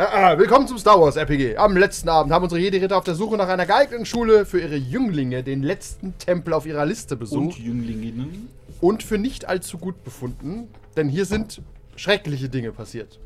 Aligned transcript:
Ah, 0.00 0.30
ah, 0.30 0.38
willkommen 0.38 0.68
zum 0.68 0.78
Star 0.78 1.00
Wars 1.00 1.16
RPG. 1.16 1.56
Am 1.56 1.76
letzten 1.76 2.08
Abend 2.08 2.32
haben 2.32 2.44
unsere 2.44 2.60
Jedi-Ritter 2.60 2.96
auf 2.96 3.02
der 3.02 3.16
Suche 3.16 3.36
nach 3.36 3.48
einer 3.48 3.66
geeigneten 3.66 4.06
Schule 4.06 4.46
für 4.46 4.60
ihre 4.60 4.76
Jünglinge 4.76 5.42
den 5.42 5.64
letzten 5.64 6.16
Tempel 6.18 6.54
auf 6.54 6.66
ihrer 6.66 6.86
Liste 6.86 7.14
Und 7.14 7.18
besucht 7.18 7.58
Jünglinnen. 7.58 8.48
und 8.80 9.02
für 9.02 9.18
nicht 9.18 9.48
allzu 9.48 9.76
gut 9.76 10.04
befunden, 10.04 10.68
denn 10.96 11.08
hier 11.08 11.24
sind 11.24 11.62
schreckliche 11.96 12.48
Dinge 12.48 12.70
passiert. 12.70 13.18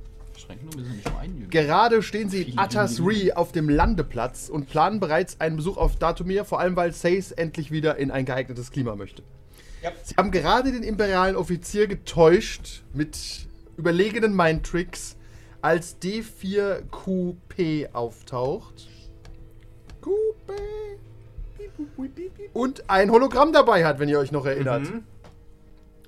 Gerade 1.51 2.03
stehen 2.03 2.30
sie 2.30 2.39
in 2.39 2.45
Viele 2.47 2.59
Atas 2.59 2.97
Jünglinge. 2.97 3.33
Re 3.33 3.37
auf 3.37 3.52
dem 3.52 3.69
Landeplatz 3.69 4.49
und 4.49 4.71
planen 4.71 4.99
bereits 4.99 5.43
einen 5.43 5.57
Besuch 5.57 5.77
auf 5.77 5.97
Datumir, 5.97 6.47
vor 6.47 6.59
allem 6.59 6.75
weil 6.75 6.95
Sace 6.95 7.33
endlich 7.33 7.71
wieder 7.71 7.99
in 7.99 8.11
ein 8.11 8.25
geeignetes 8.25 8.71
Klima 8.71 8.97
möchte. 8.97 9.23
Sie 10.05 10.15
haben 10.16 10.30
gerade 10.30 10.73
den 10.73 10.85
imperialen 10.85 11.37
Offizier 11.37 11.87
getäuscht 11.87 12.83
mit 12.95 13.18
überlegenen 13.77 14.35
Mindtricks, 14.35 15.16
als 15.63 15.96
D4QP 16.02 17.93
auftaucht. 17.93 18.88
QP. 20.02 20.52
Und 22.52 22.91
ein 22.91 23.10
Hologramm 23.10 23.52
dabei 23.52 23.85
hat, 23.85 23.99
wenn 23.99 24.09
ihr 24.09 24.18
euch 24.18 24.33
noch 24.33 24.45
erinnert. 24.45 24.87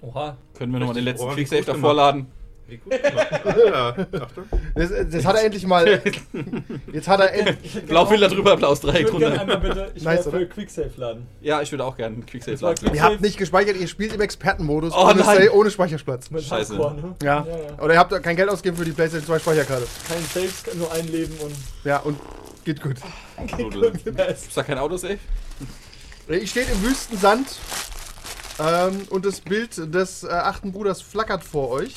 Oha. 0.02 0.36
Können 0.54 0.72
wir 0.72 0.80
nochmal 0.80 0.94
den 0.96 1.04
letzten 1.04 1.30
Quicksave 1.30 1.60
gut 1.60 1.68
davor 1.68 1.80
gemacht. 1.80 1.96
laden? 1.96 2.26
Wie 2.66 2.78
gut 2.78 2.92
gemacht. 3.02 3.28
ja, 3.66 3.88
Achtung. 4.22 4.44
Das, 4.74 4.90
das 5.10 5.24
hat 5.26 5.36
er 5.36 5.44
endlich 5.44 5.66
mal. 5.66 6.00
Jetzt 6.92 7.08
hat 7.08 7.20
er 7.20 7.32
endlich. 7.34 7.84
Blaufilter 7.86 8.28
drüber, 8.28 8.52
Applaus, 8.52 8.82
Ich 8.82 8.90
Dreieck 8.90 9.12
würde 9.12 9.38
einmal 9.38 9.58
bitte, 9.58 9.92
ich 9.94 10.02
Nice, 10.02 10.24
für 10.28 10.46
Quicksave 10.46 10.90
laden. 10.96 11.26
Ja, 11.42 11.60
ich 11.60 11.70
würde 11.72 11.84
auch 11.84 11.96
gerne 11.96 12.16
Quicksave 12.22 12.60
war 12.62 12.70
laden. 12.70 12.94
Ihr 12.94 13.02
habt 13.02 13.20
nicht 13.20 13.36
gespeichert, 13.36 13.76
ihr 13.76 13.86
spielt 13.88 14.14
im 14.14 14.20
Expertenmodus 14.22 14.92
Oh 14.94 15.04
ohne, 15.04 15.20
nein. 15.20 15.46
Sa- 15.46 15.52
ohne 15.52 15.70
Speicherplatz. 15.70 16.30
Mit 16.30 16.42
Scheiße. 16.42 16.78
Hardcore, 16.78 16.94
ne? 16.94 17.14
Ja. 17.22 17.46
ja, 17.46 17.56
ja. 17.58 17.82
Oder 17.82 17.94
ihr 17.94 17.98
habt 17.98 18.22
kein 18.22 18.36
Geld 18.36 18.48
ausgegeben 18.48 18.78
für 18.78 18.84
die 18.84 18.92
PlayStation 18.92 19.26
2 19.26 19.38
Speicherkarte. 19.40 19.86
Kein 20.08 20.22
Saves, 20.42 20.74
nur 20.74 20.90
ein 20.92 21.06
Leben 21.08 21.34
und. 21.42 21.54
Ja, 21.84 21.98
und 21.98 22.18
geht 22.64 22.80
gut. 22.82 22.96
Ist 24.28 24.56
da 24.56 24.62
kein 24.62 24.78
Autosave? 24.78 25.18
Ich 26.28 26.50
stehe 26.50 26.64
im 26.66 26.82
Wüstensand 26.82 27.46
ähm, 28.58 29.02
und 29.10 29.26
das 29.26 29.40
Bild 29.40 29.94
des 29.94 30.24
äh, 30.24 30.28
achten 30.28 30.72
Bruders 30.72 31.02
flackert 31.02 31.44
vor 31.44 31.68
euch. 31.70 31.94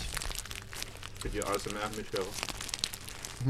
Für 1.22 1.30
die 1.30 1.42
ASMR 1.44 1.90
mich 1.96 2.08
höre. 2.14 2.26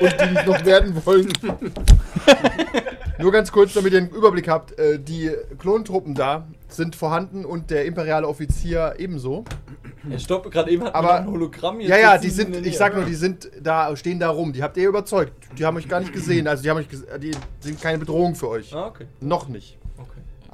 und 0.00 0.12
die 0.20 0.26
nicht 0.34 0.46
noch 0.46 0.64
werden 0.64 1.04
wollen. 1.04 1.32
Nur 3.18 3.32
ganz 3.32 3.50
kurz, 3.50 3.72
damit 3.74 3.92
ihr 3.94 3.98
einen 4.00 4.10
Überblick 4.10 4.48
habt. 4.48 4.78
Äh, 4.78 4.98
die 5.00 5.30
Klontruppen 5.58 6.14
da 6.14 6.46
sind 6.68 6.94
vorhanden 6.96 7.44
und 7.44 7.70
der 7.70 7.84
imperiale 7.86 8.28
Offizier 8.28 8.94
ebenso. 8.98 9.44
Ja, 10.08 10.18
stopp, 10.18 10.50
gerade 10.50 10.70
eben 10.70 10.84
hat 10.84 10.94
Aber- 10.94 11.16
ein 11.20 11.26
Hologramm. 11.26 11.80
jetzt 11.80 11.88
Ja, 11.90 11.96
ja, 11.98 12.18
die 12.18 12.30
sind, 12.30 12.54
ich 12.64 12.76
sag 12.76 12.94
nur, 12.94 13.04
die 13.04 13.14
sind 13.14 13.50
da, 13.60 13.96
stehen 13.96 14.20
da 14.20 14.30
rum. 14.30 14.52
Die 14.52 14.62
habt 14.62 14.76
ihr 14.76 14.88
überzeugt. 14.88 15.32
Die 15.58 15.64
haben 15.64 15.76
euch 15.78 15.88
gar 15.88 16.00
nicht 16.00 16.12
gesehen. 16.12 16.46
Also 16.46 16.62
die 16.62 16.70
haben 16.70 16.76
euch, 16.78 16.88
ges- 16.88 17.18
die 17.18 17.32
sind 17.60 17.80
keine 17.80 17.98
Bedrohung 17.98 18.34
für 18.34 18.48
euch. 18.48 18.72
Ah, 18.74 18.86
okay. 18.86 19.06
Noch 19.20 19.48
nicht. 19.48 19.78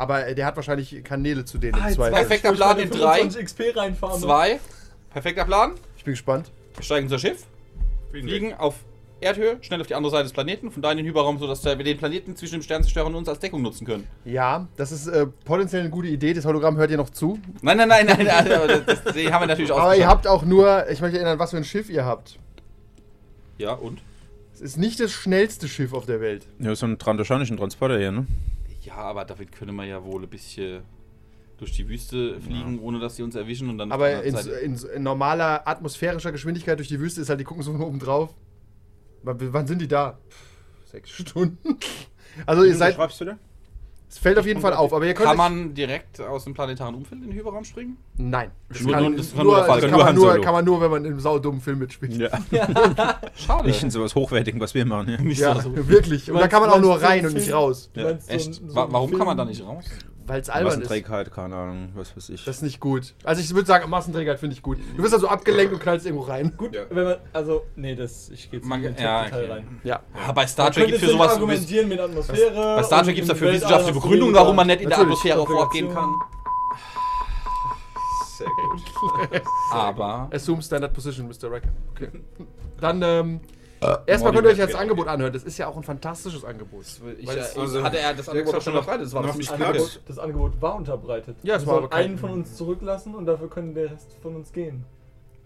Aber 0.03 0.35
der 0.35 0.47
hat 0.47 0.57
wahrscheinlich 0.57 1.05
Kanäle 1.05 1.45
zu 1.45 1.59
denen. 1.59 1.81
Ah, 1.81 1.89
zwei. 1.89 2.11
Perfekter 2.11 2.53
Plan 2.53 2.77
in 2.81 2.91
drei, 2.91 3.19
25 3.19 3.45
XP 3.45 3.77
reinfahren. 3.77 4.21
Zwei. 4.21 4.59
Perfekter 5.11 5.45
Plan. 5.45 5.75
Ich 5.97 6.03
bin 6.03 6.15
gespannt. 6.15 6.51
Wir 6.75 6.83
steigen 6.83 7.07
unser 7.07 7.21
Schiff, 7.21 7.47
Fliegen 8.11 8.29
fliegen 8.29 8.55
auf 8.55 8.75
Erdhöhe, 9.21 9.59
schnell 9.61 9.81
auf 9.81 9.87
die 9.87 9.95
andere 9.95 10.11
Seite 10.11 10.25
des 10.25 10.33
Planeten, 10.33 10.73
von 10.73 10.83
da 10.83 10.91
in 10.91 10.97
den 10.97 11.07
Hyperraum, 11.07 11.39
sodass 11.39 11.65
wir 11.65 11.77
den 11.77 11.99
Planeten 11.99 12.35
zwischen 12.35 12.55
dem 12.55 12.63
Sternzerstörer 12.63 13.07
und 13.07 13.15
uns 13.15 13.29
als 13.29 13.39
Deckung 13.39 13.63
nutzen 13.63 13.87
können. 13.87 14.09
Ja, 14.25 14.67
das 14.77 14.91
ist 14.91 15.07
äh, 15.07 15.27
potenziell 15.45 15.83
eine 15.83 15.91
gute 15.91 16.09
Idee. 16.09 16.35
Das 16.35 16.45
Hologramm 16.47 16.77
hört 16.79 16.91
ihr 16.91 16.97
noch 16.97 17.11
zu. 17.11 17.39
Nein, 17.61 17.77
nein, 17.77 17.87
nein, 17.87 18.05
nein, 18.09 18.27
nein 18.27 18.53
aber 18.53 18.67
das, 18.67 19.05
das, 19.05 19.15
haben 19.15 19.43
wir 19.43 19.47
natürlich 19.47 19.71
auch. 19.71 19.79
Aber 19.83 19.95
ihr 19.95 20.09
habt 20.09 20.27
auch 20.27 20.45
nur, 20.45 20.91
ich 20.91 21.01
möchte 21.01 21.19
erinnern, 21.19 21.39
was 21.39 21.51
für 21.51 21.59
ein 21.59 21.65
Schiff 21.65 21.89
ihr 21.89 22.05
habt. 22.05 22.41
Ja, 23.57 23.75
und? 23.75 24.01
Es 24.53 24.61
ist 24.61 24.79
nicht 24.79 24.99
das 24.99 25.13
schnellste 25.13 25.69
Schiff 25.69 25.93
auf 25.93 26.07
der 26.07 26.21
Welt. 26.21 26.49
Ja, 26.59 26.75
so 26.75 26.87
ein 26.87 26.99
transoceanischen 26.99 27.57
Transporter 27.57 27.99
hier, 27.99 28.11
ne? 28.11 28.27
Ja, 28.83 28.97
aber 28.97 29.25
damit 29.25 29.53
können 29.53 29.75
wir 29.77 29.85
ja 29.85 30.05
wohl 30.05 30.23
ein 30.23 30.29
bisschen 30.29 30.83
durch 31.59 31.73
die 31.73 31.89
Wüste 31.89 32.41
fliegen, 32.41 32.81
ohne 32.81 32.99
dass 32.99 33.17
sie 33.17 33.23
uns 33.23 33.35
erwischen 33.35 33.69
und 33.71 33.79
dann. 33.79 33.93
Aber 33.93 34.23
in, 34.23 34.35
in, 34.35 34.77
in 34.77 35.03
normaler 35.03 35.67
atmosphärischer 35.67 36.33
Geschwindigkeit 36.33 36.79
durch 36.79 36.89
die 36.89 36.99
Wüste 36.99 37.21
ist 37.21 37.29
halt, 37.29 37.39
die 37.41 37.45
gucken 37.45 37.63
so 37.63 37.73
oben 37.79 37.99
drauf. 37.99 38.35
Wann, 39.23 39.37
wann 39.53 39.67
sind 39.67 39.81
die 39.81 39.89
da? 39.89 40.19
Pff, 40.29 40.53
Sechs 40.93 41.11
Stunden. 41.11 41.79
Also 42.47 42.65
ihr 42.65 42.75
seid, 42.75 42.95
schreibst 42.95 43.21
du 43.21 43.27
da? 43.27 43.39
Es 44.13 44.19
fällt 44.19 44.39
auf 44.39 44.45
jeden 44.45 44.61
Fall 44.61 44.75
auf, 44.75 44.93
aber 44.93 45.07
ihr 45.07 45.15
könnt 45.15 45.29
Kann 45.29 45.39
man 45.39 45.73
direkt 45.73 46.21
aus 46.21 46.45
dem 46.45 46.53
planetaren 46.53 46.95
Umfeld 46.95 47.23
in 47.23 47.29
den 47.31 47.37
Hyperraum 47.39 47.65
springen? 47.65 47.97
Nein. 48.19 48.51
Das 48.69 48.83
Nur- 48.83 48.93
kann, 48.93 49.05
nur- 49.05 49.17
das 49.17 49.35
kann 49.35 49.45
nur, 49.47 49.57
nur 49.57 49.67
das 49.67 49.81
kann, 49.81 49.81
man 49.81 49.91
Nur 49.99 50.05
Han 50.07 50.15
nur, 50.15 50.31
Solo. 50.33 50.43
kann 50.43 50.53
man 50.53 50.65
nur, 50.67 50.81
wenn 50.83 50.91
man 50.91 51.05
in 51.07 51.11
einem 51.13 51.21
saudummen 51.21 51.61
Film 51.63 51.79
mitspielt. 51.79 52.13
Ja. 52.19 52.29
Schade. 53.35 53.67
Nicht 53.69 53.83
in 53.83 53.91
sowas 53.91 54.15
Hochwertigen, 54.15 54.61
was 54.61 54.75
wir 54.75 54.85
machen. 54.85 55.09
Ja. 55.13 55.21
Nicht 55.23 55.41
Ja, 55.41 55.59
so. 55.61 55.75
wirklich. 55.89 56.31
Und 56.31 56.39
da 56.41 56.47
kann 56.49 56.61
man 56.61 56.71
auch 56.71 56.81
nur 56.81 57.01
rein 57.03 57.25
und 57.25 57.33
nicht 57.35 57.51
raus. 57.53 57.91
Ja, 57.95 58.19
so 58.21 58.29
echt? 58.31 58.49
ein- 58.49 58.53
so 58.53 58.75
warum 58.75 58.93
kann 59.11 59.17
Film- 59.17 59.25
man 59.29 59.37
da 59.39 59.45
nicht 59.47 59.65
raus? 59.65 59.85
Weil 60.27 60.41
es 60.41 60.49
albern 60.51 60.69
ist. 60.73 60.77
Massenträgheit, 60.79 61.33
keine 61.33 61.57
Ahnung, 61.57 61.89
was 61.95 62.17
weiß 62.17 62.29
ich. 62.31 62.45
Das 62.45 62.57
ist 62.57 62.63
nicht 62.63 62.79
gut. 62.81 63.15
Also 63.25 63.41
ich 63.43 63.53
würde 63.55 63.67
sagen, 63.67 63.91
Massenträger 63.91 64.37
finde 64.39 64.55
ich 64.55 64.63
gut. 64.63 64.79
Du 64.97 65.03
wirst 65.03 65.15
also 65.15 65.29
abgelenkt 65.29 65.73
und 65.73 65.81
knallst 65.81 66.07
irgendwo 66.07 66.25
rein. 66.25 66.55
Gut, 66.57 66.75
Ja. 66.75 66.83
wenn 66.91 67.05
man. 67.05 67.17
Also, 67.33 67.65
nee, 67.77 67.95
das. 67.97 68.29
Ich 68.31 68.51
gehe 68.51 68.61
jetzt 68.61 68.69
Man- 68.69 68.81
nicht 68.81 68.91
in 68.91 68.97
den 68.97 69.05
ja, 69.05 69.27
okay. 69.27 69.47
rein. 69.51 69.81
Ja. 69.83 70.01
Ja, 70.27 70.33
bei 70.33 70.47
Star 70.47 70.71
Trek 70.71 70.87
gibt 70.87 70.99
es 70.99 71.05
für 71.05 71.11
sowas. 71.11 71.33
argumentieren 71.33 71.89
mit 71.89 71.99
Atmosphäre. 71.99 72.77
Bei 72.77 72.83
Star 72.83 73.03
Trek 73.03 73.15
gibt 73.17 73.25
es 73.27 73.29
dafür 73.31 73.53
wissenschaftliche 73.53 73.95
Begründungen, 73.95 74.35
warum 74.35 74.55
man 74.57 74.67
nicht 74.69 74.81
in 74.83 74.89
der. 74.89 74.99
Atmosphäre 75.01 75.45
vorgehen 75.45 75.93
kann. 75.93 76.15
Sehr 78.37 78.47
gut. 78.47 79.43
Aber. 79.73 80.29
Assume 80.33 80.63
Standard 80.63 80.93
Position, 80.93 81.29
Mr. 81.29 81.51
Wrecker. 81.51 81.69
Okay. 81.95 82.09
Dann, 82.81 83.03
ähm, 83.03 83.41
erstmal 84.07 84.33
könnt 84.33 84.47
ihr 84.47 84.51
euch 84.53 84.59
das 84.59 84.75
Angebot 84.75 85.09
anhören. 85.09 85.33
Das 85.33 85.43
ist 85.45 85.59
ja 85.59 85.67
auch 85.69 85.77
ein 85.77 85.83
fantastisches 85.83 86.45
Angebot. 86.45 86.85
Ich, 87.19 87.27
Weil 87.27 87.39
es- 87.39 87.57
äh, 87.57 87.61
also- 87.61 87.83
hatte 87.83 87.99
er 87.99 88.15
das 88.15 88.29
Angebot 88.29 88.55
auch 88.57 88.63
schon 88.63 88.73
verbreitet. 88.75 89.07
Das 89.07 89.13
war 89.15 89.23
noch 89.27 89.35
nicht. 89.35 89.53
Angebot, 89.53 90.01
das 90.07 90.19
Angebot 90.19 90.53
war 90.61 90.77
unterbreitet. 90.77 91.37
Ja, 91.43 91.57
es 91.57 91.63
Wir 91.63 91.73
war 91.73 91.79
aber 91.85 91.93
einen 91.93 92.19
von 92.19 92.31
uns 92.31 92.57
zurücklassen 92.57 93.15
und 93.15 93.27
dafür 93.27 93.49
können 93.51 93.75
der 93.75 93.91
Rest 93.93 94.17
von 94.23 94.37
uns 94.37 94.53
gehen. 94.53 94.85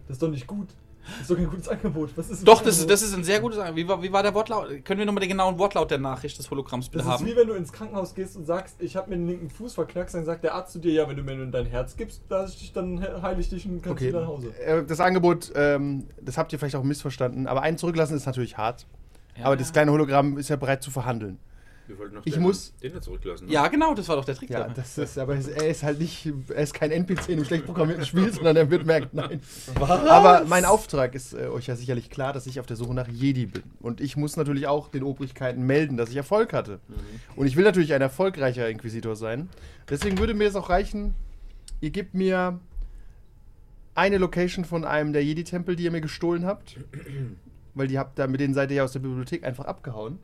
Das 0.09 0.17
ist 0.17 0.23
doch 0.23 0.29
nicht 0.29 0.47
gut. 0.47 0.69
Das 1.09 1.21
ist 1.23 1.31
doch 1.31 1.37
kein 1.37 1.47
gutes 1.49 1.69
Angebot. 1.69 2.11
Was 2.17 2.31
ist 2.31 2.47
Doch, 2.47 2.63
das, 2.63 2.79
ist- 2.79 2.91
das 2.91 3.03
ist 3.03 3.15
ein 3.15 3.23
sehr 3.25 3.41
gutes 3.41 3.59
Angebot. 3.59 3.77
Wie 3.77 3.89
war, 3.89 4.03
wie 4.03 4.13
war 4.13 4.23
der 4.23 4.35
Wortlaut? 4.35 4.85
Können 4.85 4.99
wir 4.99 5.07
nochmal 5.07 5.21
den 5.21 5.29
genauen 5.31 5.59
Wortlaut 5.59 5.91
der 5.91 5.99
Nachricht 5.99 6.39
des 6.39 6.51
Hologramms 6.51 6.89
bitte 6.89 7.05
Das 7.05 7.07
ist 7.15 7.21
haben? 7.21 7.27
wie 7.27 7.37
wenn 7.37 7.47
du 7.47 7.55
ins 7.55 7.73
Krankenhaus 7.73 8.15
gehst 8.15 8.37
und 8.37 8.45
sagst, 8.47 8.77
ich 8.81 8.97
habe 8.97 9.11
mir 9.11 9.17
den 9.17 9.27
linken 9.29 9.51
Fuß 9.51 9.75
verknackst, 9.75 10.15
dann 10.15 10.25
sagt 10.25 10.43
der 10.45 10.55
Arzt 10.55 10.73
zu 10.73 10.79
dir, 10.79 10.93
ja, 10.93 11.09
wenn 11.09 11.17
du 11.17 11.23
mir 11.23 11.37
nun 11.37 11.53
dein 11.53 11.67
Herz 11.67 11.97
gibst, 11.97 12.23
dich, 12.31 12.73
dann 12.73 12.99
he- 13.01 13.23
heile 13.23 13.41
ich 13.41 13.49
dich 13.49 13.67
und 13.67 13.83
kannst 13.83 13.99
Okay. 14.01 14.09
wieder 14.09 14.21
nach 14.23 14.29
Hause. 14.29 14.49
Äh, 14.59 14.85
Das 14.85 15.01
Angebot, 15.01 15.53
ähm, 15.55 16.09
das 16.21 16.39
habt 16.39 16.53
ihr 16.53 16.59
vielleicht 16.59 16.77
auch 16.77 16.83
missverstanden, 16.83 17.47
aber 17.47 17.63
einen 17.63 17.79
zurücklassen 17.79 18.17
ist 18.17 18.27
natürlich 18.27 18.57
hart. 18.59 18.87
Ja, 19.37 19.45
aber 19.47 19.55
ja. 19.55 19.59
das 19.59 19.73
kleine 19.73 19.93
Hologramm 19.93 20.39
ist 20.39 20.49
ja 20.49 20.57
bereit 20.57 20.83
zu 20.83 20.91
verhandeln. 20.91 21.39
Wir 21.89 21.99
wollten 21.99 22.15
noch 22.17 22.27
Ich 22.27 22.35
den, 22.35 22.43
muss- 22.43 22.73
den 22.83 22.93
da 22.95 23.01
zurücklassen. 23.01 23.47
ne? 23.47 23.53
Ja, 23.53 23.69
genau, 23.69 23.95
das 23.95 24.09
war 24.09 24.17
doch 24.17 24.25
der 24.25 24.35
Trick. 24.35 24.51
Ja, 24.51 24.69
das 24.69 24.99
ist, 24.99 25.17
aber 25.19 25.37
es- 25.37 25.47
er 25.49 25.69
ist 25.69 25.83
halt 25.83 26.01
nicht, 26.01 26.27
er 26.49 26.57
ist 26.63 26.75
kein 26.75 26.91
NPC 26.91 27.29
in 27.29 27.35
einem 27.35 27.45
schlecht 27.45 27.65
programmierten 27.67 28.05
Spiel, 28.05 28.33
sondern 28.33 28.57
er 28.57 28.71
wird 28.71 28.85
merken, 28.87 29.11
nein. 29.13 29.41
Aber 29.81 30.45
mein 30.47 30.65
Auftrag 30.65 31.15
ist 31.15 31.33
äh, 31.35 31.47
euch 31.47 31.67
ja 31.69 31.77
sicherlich 31.77 32.11
klar, 32.11 32.33
dass 32.33 32.47
ich 32.47 32.59
auf 32.61 32.67
der 32.67 32.77
Suche 32.77 32.95
nach 32.95 33.09
Jedi 33.09 33.47
bin. 33.47 33.63
Und 33.81 34.01
ich 34.01 34.17
muss 34.17 34.37
natürlich 34.37 34.67
auch 34.67 34.89
den 34.89 35.03
Obrigkeiten 35.05 35.63
melden, 35.65 35.97
dass 35.97 36.11
ich 36.11 36.17
Erfolg 36.17 36.53
hatte. 36.53 36.81
Und 37.37 37.47
ich 37.47 37.57
will 37.57 37.65
natürlich 37.65 37.93
ein 37.95 38.03
erfolgreicher 38.03 38.69
Inquisitor 38.69 39.15
sein. 39.17 39.49
Deswegen 39.89 40.19
würde 40.19 40.35
mir 40.35 40.49
es 40.49 40.57
auch 40.57 40.69
reichen, 40.71 41.15
ihr 41.81 41.91
gebt 41.91 42.15
mir 42.15 42.59
eine 43.95 44.19
Location 44.19 44.65
von 44.65 44.85
einem 44.85 45.13
der 45.13 45.25
Jedi-Tempel, 45.25 45.77
die 45.77 45.85
ihr 45.85 45.91
mir 45.91 46.01
gestohlen 46.01 46.45
habt. 46.45 46.77
Weil 47.75 47.89
die 47.89 47.99
habt 47.99 48.19
da, 48.19 48.27
mit 48.27 48.41
denen 48.41 48.55
seid 48.55 48.71
ihr 48.71 48.79
ja 48.79 48.85
aus 48.85 48.93
der 48.93 49.01
Bibliothek 49.01 49.45
einfach 49.45 49.65
abgehauen. 49.67 50.19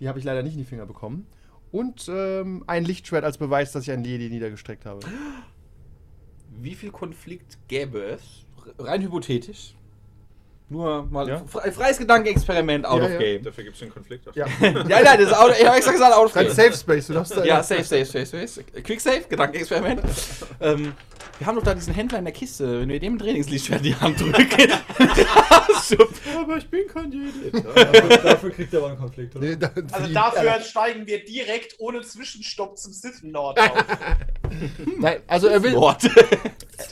Die 0.00 0.08
habe 0.08 0.18
ich 0.18 0.24
leider 0.24 0.42
nicht 0.42 0.54
in 0.54 0.58
die 0.58 0.64
Finger 0.64 0.86
bekommen. 0.86 1.26
Und 1.72 2.08
ähm, 2.08 2.64
ein 2.66 2.84
Lichtschwert 2.84 3.24
als 3.24 3.38
Beweis, 3.38 3.72
dass 3.72 3.84
ich 3.84 3.90
einen 3.90 4.04
Jedi 4.04 4.28
niedergestreckt 4.28 4.86
habe. 4.86 5.00
Wie 6.58 6.74
viel 6.74 6.90
Konflikt 6.90 7.58
gäbe 7.68 8.02
es, 8.02 8.46
rein 8.78 9.02
hypothetisch, 9.02 9.74
nur 10.68 11.04
mal 11.06 11.28
Ja. 11.28 11.42
fre- 11.52 11.70
freies 11.70 11.98
Gedankenexperiment 11.98 12.84
out 12.86 12.98
Ja, 13.00 13.04
of 13.06 13.12
ja. 13.12 13.18
game. 13.18 13.42
Dafür 13.44 13.64
gibt 13.64 13.74
es 13.76 13.80
den 13.80 13.90
Konflikt. 13.92 14.26
Ja. 14.34 14.46
ja, 14.60 14.82
nein, 15.02 15.04
das 15.18 15.20
ist 15.20 15.32
out, 15.36 15.52
ich 15.58 15.64
habe 15.66 15.76
extra 15.76 15.92
gesagt 15.92 16.12
out 16.14 16.26
of 16.26 16.32
game. 16.34 16.50
Safe 16.50 16.72
Space, 16.72 17.06
du 17.06 17.12
darfst 17.14 17.36
da. 17.36 17.44
Ja, 17.44 17.62
safe, 17.62 17.84
safe, 17.84 18.04
safe, 18.04 18.26
safe. 18.48 18.64
Quick 18.82 19.00
save, 19.00 19.20
Gedankenexperiment. 19.28 20.02
ähm, 20.60 20.92
Wir 21.38 21.46
haben 21.46 21.56
doch 21.56 21.62
da 21.64 21.74
diesen 21.74 21.92
Händler 21.94 22.18
in 22.18 22.24
der 22.24 22.32
Kiste. 22.34 22.80
Wenn 22.80 22.88
wir 22.88 22.98
dem 22.98 23.18
Trainingslichtschwert 23.18 23.80
in 23.80 23.84
die 23.84 23.94
Hand 23.94 24.18
drücken. 24.20 24.38
Aber 26.40 26.56
ich 26.56 26.68
bin 26.68 26.86
kein 26.88 27.12
Jedi. 27.12 27.50
dafür, 27.74 28.16
dafür 28.18 28.50
kriegt 28.50 28.72
er 28.72 28.78
aber 28.80 28.88
einen 28.88 28.98
Konflikt, 28.98 29.36
oder? 29.36 29.44
Nee, 29.46 29.56
da- 29.56 29.70
Also 29.92 30.12
dafür 30.12 30.60
steigen 30.60 31.06
wir 31.06 31.24
direkt 31.24 31.76
ohne 31.78 32.00
Zwischenstopp 32.02 32.76
zum 32.78 32.92
Sith 32.92 33.22
Lord 33.22 33.58
auf. 33.60 33.70
Nein, 34.98 35.20
also 35.26 35.48
er 35.48 35.62
will. 35.62 35.76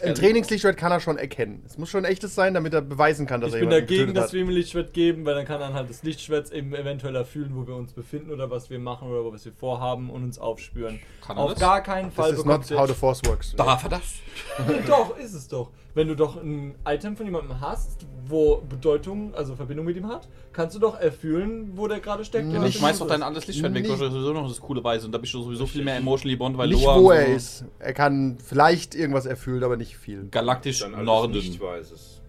Ein 0.05 0.15
Trainingslichtschwert 0.15 0.77
kann 0.77 0.93
er 0.93 1.01
schon 1.01 1.19
erkennen. 1.19 1.63
Es 1.67 1.79
muss 1.79 1.89
schon 1.89 2.05
echtes 2.05 2.35
sein, 2.35 2.55
damit 2.55 2.73
er 2.75 2.83
beweisen 2.83 3.27
kann, 3.27 3.41
dass 3.41 3.51
Ich 3.51 3.55
er 3.57 3.61
bin 3.61 3.71
jemanden 3.71 3.87
dagegen, 3.87 4.01
getötet 4.07 4.17
dass 4.17 4.25
hat. 4.27 4.33
wir 4.35 4.41
ihm 4.43 4.49
ein 4.49 4.55
Lichtschwert 4.55 4.93
geben, 4.93 5.25
weil 5.25 5.35
dann 5.35 5.45
kann 5.45 5.61
er 5.61 5.67
anhand 5.69 5.91
des 5.91 6.03
Lichtschwerts 6.03 6.51
eben 6.51 6.75
eventuell 6.75 7.15
erfüllen, 7.17 7.51
wo 7.55 7.67
wir 7.67 7.75
uns 7.77 7.93
befinden 7.93 8.31
oder 8.31 8.51
was 8.51 8.71
wir 8.71 8.79
machen 8.79 9.09
oder 9.11 9.33
was 9.33 9.45
wir 9.45 9.53
vorhaben 9.53 10.11
und 10.11 10.23
uns 10.25 10.39
aufspüren. 10.39 11.01
Kann 11.25 11.37
er 11.37 11.43
Auf 11.45 11.51
das? 11.53 11.61
gar 11.61 11.83
keinen 11.83 12.11
Fall 12.11 12.31
Das 12.31 12.39
ist 12.41 12.47
not 12.47 12.61
bekommt 12.63 12.81
how 12.81 12.89
the 12.89 12.95
force 12.95 13.21
works. 13.27 13.55
Darf 13.57 13.83
er 13.85 13.91
das? 13.91 14.15
Doch, 14.87 15.17
ist 15.19 15.35
es 15.35 15.49
doch. 15.49 15.71
Wenn 15.95 16.09
du 16.09 16.17
doch 16.17 16.37
ein 16.43 16.75
Item 16.87 17.17
von 17.17 17.25
jemandem 17.27 17.61
hast, 17.61 18.05
wo 18.27 18.63
Bedeutung, 18.69 19.35
also 19.35 19.55
Verbindung 19.55 19.87
mit 19.87 19.97
ihm 19.97 20.07
hat, 20.09 20.29
kannst 20.53 20.75
du 20.77 20.81
doch 20.81 20.99
erfüllen, 20.99 21.73
wo 21.75 21.89
der 21.89 22.01
gerade 22.01 22.25
steckt. 22.25 22.47
Nicht- 22.47 22.79
schmeißt 22.79 22.83
was 22.83 22.99
doch 22.99 23.07
ist. 23.07 23.11
dein 23.13 23.23
anderes 23.23 23.47
Lichtschwert 23.47 23.75
weg, 23.75 23.83
Nicht- 23.83 24.01
du 24.01 24.05
hast 24.05 24.13
sowieso 24.13 24.33
noch 24.33 24.49
das 24.49 24.61
coole 24.61 24.83
Weise 24.83 25.07
und 25.07 25.13
da 25.13 25.19
bist 25.19 25.33
du 25.35 25.43
sowieso 25.43 25.67
viel 25.67 25.85
mehr 25.85 25.97
emotionally 25.97 26.37
bond, 26.37 26.57
weil 26.57 26.69
Nicht, 26.69 26.83
Loa 26.85 27.01
wo 27.01 27.11
er 27.11 27.27
so 27.27 27.33
ist. 27.33 27.65
Er 27.79 27.93
kann 27.93 28.39
vielleicht 28.45 28.95
irgendwas 28.95 29.27
erfüllen, 29.27 29.63
aber 29.65 29.77
nicht 29.77 29.97
viel. 29.97 30.29
galaktisch 30.31 30.81
Dann 30.81 31.05
Norden. 31.05 31.33
nicht 31.33 31.61
weißes. 31.61 32.21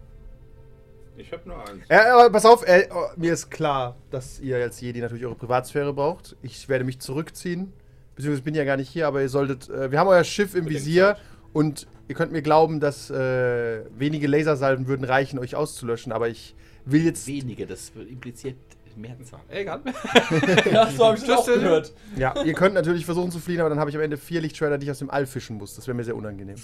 Ich 1.17 1.31
hab 1.31 1.45
nur 1.45 1.57
eins. 1.57 1.81
Ja, 1.89 2.13
aber 2.17 2.29
pass 2.29 2.45
auf, 2.45 2.67
äh, 2.67 2.89
oh, 2.93 3.05
mir 3.15 3.31
ist 3.31 3.49
klar, 3.49 3.95
dass 4.11 4.39
ihr 4.41 4.57
als 4.57 4.81
Jedi 4.81 4.99
natürlich 4.99 5.25
eure 5.25 5.35
Privatsphäre 5.35 5.93
braucht. 5.93 6.35
Ich 6.41 6.67
werde 6.67 6.83
mich 6.83 6.99
zurückziehen. 6.99 7.71
Beziehungsweise 8.15 8.43
bin 8.43 8.53
ja 8.55 8.65
gar 8.65 8.75
nicht 8.75 8.89
hier, 8.89 9.07
aber 9.07 9.21
ihr 9.21 9.29
solltet. 9.29 9.69
Äh, 9.69 9.91
wir 9.91 9.99
haben 9.99 10.07
euer 10.07 10.23
Schiff 10.25 10.55
im 10.55 10.67
Visier 10.67 11.15
und 11.53 11.87
ihr 12.07 12.15
könnt 12.15 12.31
mir 12.31 12.41
glauben, 12.41 12.79
dass 12.79 13.09
äh, 13.09 13.83
wenige 13.97 14.27
Lasersalven 14.27 14.87
würden 14.87 15.03
reichen, 15.05 15.39
euch 15.39 15.55
auszulöschen. 15.55 16.11
Aber 16.11 16.29
ich 16.29 16.55
will 16.85 17.03
jetzt. 17.03 17.27
Wenige, 17.27 17.65
das 17.65 17.91
impliziert 17.95 18.55
Mehrzahl. 18.97 19.41
Egal. 19.49 19.81
Ja, 20.71 20.89
so 20.89 21.05
habe 21.05 21.17
ich 21.17 21.23
das 21.23 21.39
auch 21.39 21.45
Das, 21.45 21.57
äh, 21.57 21.59
gehört. 21.59 21.93
Ja, 22.15 22.41
ihr 22.43 22.53
könnt 22.53 22.75
natürlich 22.75 23.05
versuchen 23.05 23.31
zu 23.31 23.39
fliehen, 23.39 23.59
aber 23.59 23.69
dann 23.69 23.79
habe 23.79 23.89
ich 23.89 23.95
am 23.95 24.01
Ende 24.01 24.17
vier 24.17 24.41
Lichtschwerter, 24.41 24.77
die 24.77 24.85
ich 24.85 24.91
aus 24.91 24.99
dem 24.99 25.09
All 25.09 25.25
fischen 25.25 25.57
muss. 25.57 25.75
Das 25.75 25.87
wäre 25.87 25.95
mir 25.95 26.03
sehr 26.03 26.15
unangenehm. 26.15 26.55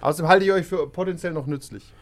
Außerdem 0.00 0.28
halte 0.28 0.44
ich 0.44 0.52
euch 0.52 0.66
für 0.66 0.88
potenziell 0.88 1.32
noch 1.32 1.46
nützlich. 1.46 1.92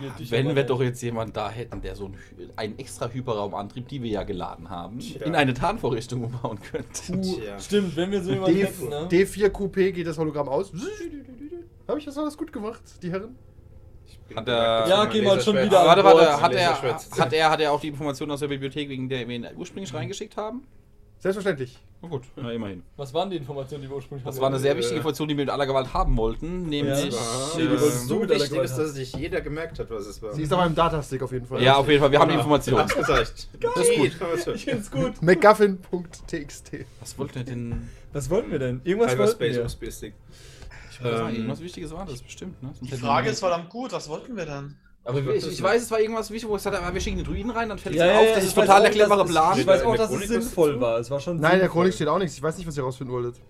Wir 0.00 0.10
dich 0.10 0.30
Wenn 0.30 0.54
wir 0.54 0.64
doch 0.64 0.80
jetzt 0.82 1.00
jemanden 1.02 1.32
da 1.32 1.50
hätten, 1.50 1.80
der 1.80 1.96
so 1.96 2.06
einen, 2.06 2.16
einen 2.56 2.78
extra 2.78 3.08
Hyperraumantrieb, 3.08 3.88
die 3.88 4.02
wir 4.02 4.10
ja 4.10 4.22
geladen 4.24 4.68
haben, 4.70 4.98
Tja. 4.98 5.24
in 5.26 5.34
eine 5.34 5.54
Tarnvorrichtung 5.54 6.24
umbauen 6.24 6.58
könnten. 6.60 7.22
Tja. 7.22 7.58
Stimmt, 7.58 7.96
wenn 7.96 8.10
wir 8.10 8.22
so 8.22 8.32
jemanden 8.32 8.54
D 8.56 8.64
hätten, 8.64 8.88
ne? 8.88 9.08
D4 9.10 9.48
Coupé 9.50 9.92
geht 9.92 10.06
das 10.06 10.18
Hologramm 10.18 10.48
aus. 10.48 10.72
Habe 11.88 11.98
ich 11.98 12.04
das 12.04 12.18
alles 12.18 12.36
gut 12.36 12.52
gemacht, 12.52 12.82
die 13.02 13.10
Herren? 13.10 13.36
Hat 14.34 14.48
er- 14.48 14.88
Ja, 14.88 15.04
geh 15.04 15.22
mal 15.22 15.40
schon 15.40 15.56
wieder 15.56 15.80
an 15.80 15.86
Warte, 15.86 16.04
warte, 16.04 16.40
hat 16.40 16.52
er, 16.52 16.82
hat, 17.18 17.32
er, 17.32 17.50
hat 17.50 17.60
er 17.60 17.72
auch 17.72 17.80
die 17.80 17.88
Informationen 17.88 18.32
aus 18.32 18.40
der 18.40 18.48
Bibliothek, 18.48 18.88
wegen 18.88 19.08
der 19.08 19.26
wir 19.28 19.36
ihn 19.36 19.46
ursprünglich 19.56 19.94
reingeschickt 19.94 20.36
haben? 20.36 20.66
Selbstverständlich. 21.18 21.78
Na 22.02 22.08
gut, 22.08 22.22
na 22.36 22.52
immerhin. 22.52 22.82
Was 22.96 23.12
waren 23.14 23.30
die 23.30 23.36
Informationen, 23.36 23.82
die 23.82 23.88
wir 23.88 23.96
ursprünglich 23.96 24.24
Das 24.24 24.34
hatten? 24.34 24.42
war 24.42 24.50
eine 24.50 24.58
sehr 24.58 24.76
wichtige 24.76 24.96
Information, 24.96 25.28
die 25.28 25.36
wir 25.36 25.44
mit 25.44 25.50
aller 25.52 25.66
Gewalt 25.66 25.92
haben 25.94 26.16
wollten, 26.16 26.68
nämlich... 26.68 27.06
Ja. 27.06 27.12
war, 27.12 27.56
Nee, 27.56 27.62
die 27.62 27.66
äh, 27.68 27.70
wolltest 27.80 28.02
du 28.04 28.08
so 28.08 28.14
mit 28.18 28.30
aller 28.30 28.34
wichtig 28.34 28.50
Gewalt 28.50 28.64
ist, 28.70 28.76
dass 28.76 28.92
sich 28.94 29.12
jeder 29.14 29.40
gemerkt 29.40 29.78
hat, 29.78 29.90
was 29.90 30.06
es 30.06 30.20
war. 30.22 30.32
Sie 30.34 30.42
ist 30.42 30.52
aber 30.52 30.66
im 30.66 30.74
Datastick 30.74 31.22
auf 31.22 31.32
jeden 31.32 31.46
Fall. 31.46 31.62
Ja, 31.62 31.76
auf 31.76 31.88
jeden 31.88 32.00
Fall, 32.00 32.12
wir 32.12 32.18
haben 32.20 32.30
die. 32.30 32.36
Hab's 32.36 32.94
gesagt. 32.94 33.48
Das 33.60 33.88
ist 33.88 33.96
gut. 33.96 34.54
Ich 34.54 34.64
find's 34.64 34.90
gut. 34.90 35.22
McGuffin.txt. 35.22 36.72
Was 37.00 37.18
wollte 37.18 37.38
er 37.40 37.44
denn... 37.44 37.88
Was 38.12 38.30
wollten 38.30 38.50
wir 38.50 38.58
denn? 38.58 38.80
Irgendwas 38.84 39.10
wollten 39.18 39.22
Hyperspace 39.42 39.56
wir. 39.56 39.64
USB-Stick. 39.64 40.14
Ich 40.90 41.04
weiß 41.04 41.12
nicht, 41.12 41.28
Ähm, 41.30 41.34
irgendwas 41.36 41.60
Wichtiges 41.60 41.92
war 41.92 42.06
das 42.06 42.22
bestimmt, 42.22 42.62
ne? 42.62 42.70
Sonst 42.72 42.80
Die 42.88 42.92
hätten 42.92 43.00
Frage 43.04 43.26
wir- 43.26 43.32
ist 43.32 43.40
verdammt 43.40 43.68
gut, 43.68 43.92
was 43.92 44.08
wollten 44.08 44.36
wir 44.36 44.46
denn? 44.46 44.76
Aber 45.06 45.18
ich, 45.34 45.46
ich 45.46 45.62
weiß, 45.62 45.82
es 45.82 45.90
war 45.90 46.00
irgendwas 46.00 46.30
wichtig, 46.30 46.48
wo 46.48 46.56
ich 46.56 46.62
gesagt 46.64 46.82
habe, 46.82 46.92
wir 46.92 47.00
schicken 47.00 47.18
den 47.18 47.26
Druiden 47.26 47.50
rein, 47.52 47.68
dann 47.68 47.78
fällt 47.78 47.94
es 47.94 48.00
Ja, 48.00 48.18
auf, 48.18 48.24
ja, 48.26 48.34
das 48.34 48.38
ich 48.42 48.48
ist 48.48 48.54
total 48.54 48.82
der 48.82 48.90
clevere 48.90 49.24
Plan. 49.24 49.58
Ich 49.58 49.66
weiß 49.66 49.82
In 49.82 49.86
auch, 49.86 49.94
der 49.96 50.06
dass 50.08 50.14
es 50.16 50.28
sinnvoll 50.28 50.80
war. 50.80 50.98
Es 50.98 51.10
war 51.10 51.20
schon 51.20 51.36
Nein, 51.36 51.42
der 51.52 51.60
sinnvoll. 51.60 51.68
Chronik 51.82 51.94
steht 51.94 52.08
auch 52.08 52.18
nichts. 52.18 52.36
Ich 52.36 52.42
weiß 52.42 52.58
nicht, 52.58 52.66
was 52.66 52.76
ihr 52.76 52.82
rausfinden 52.82 53.14
wolltet. 53.14 53.40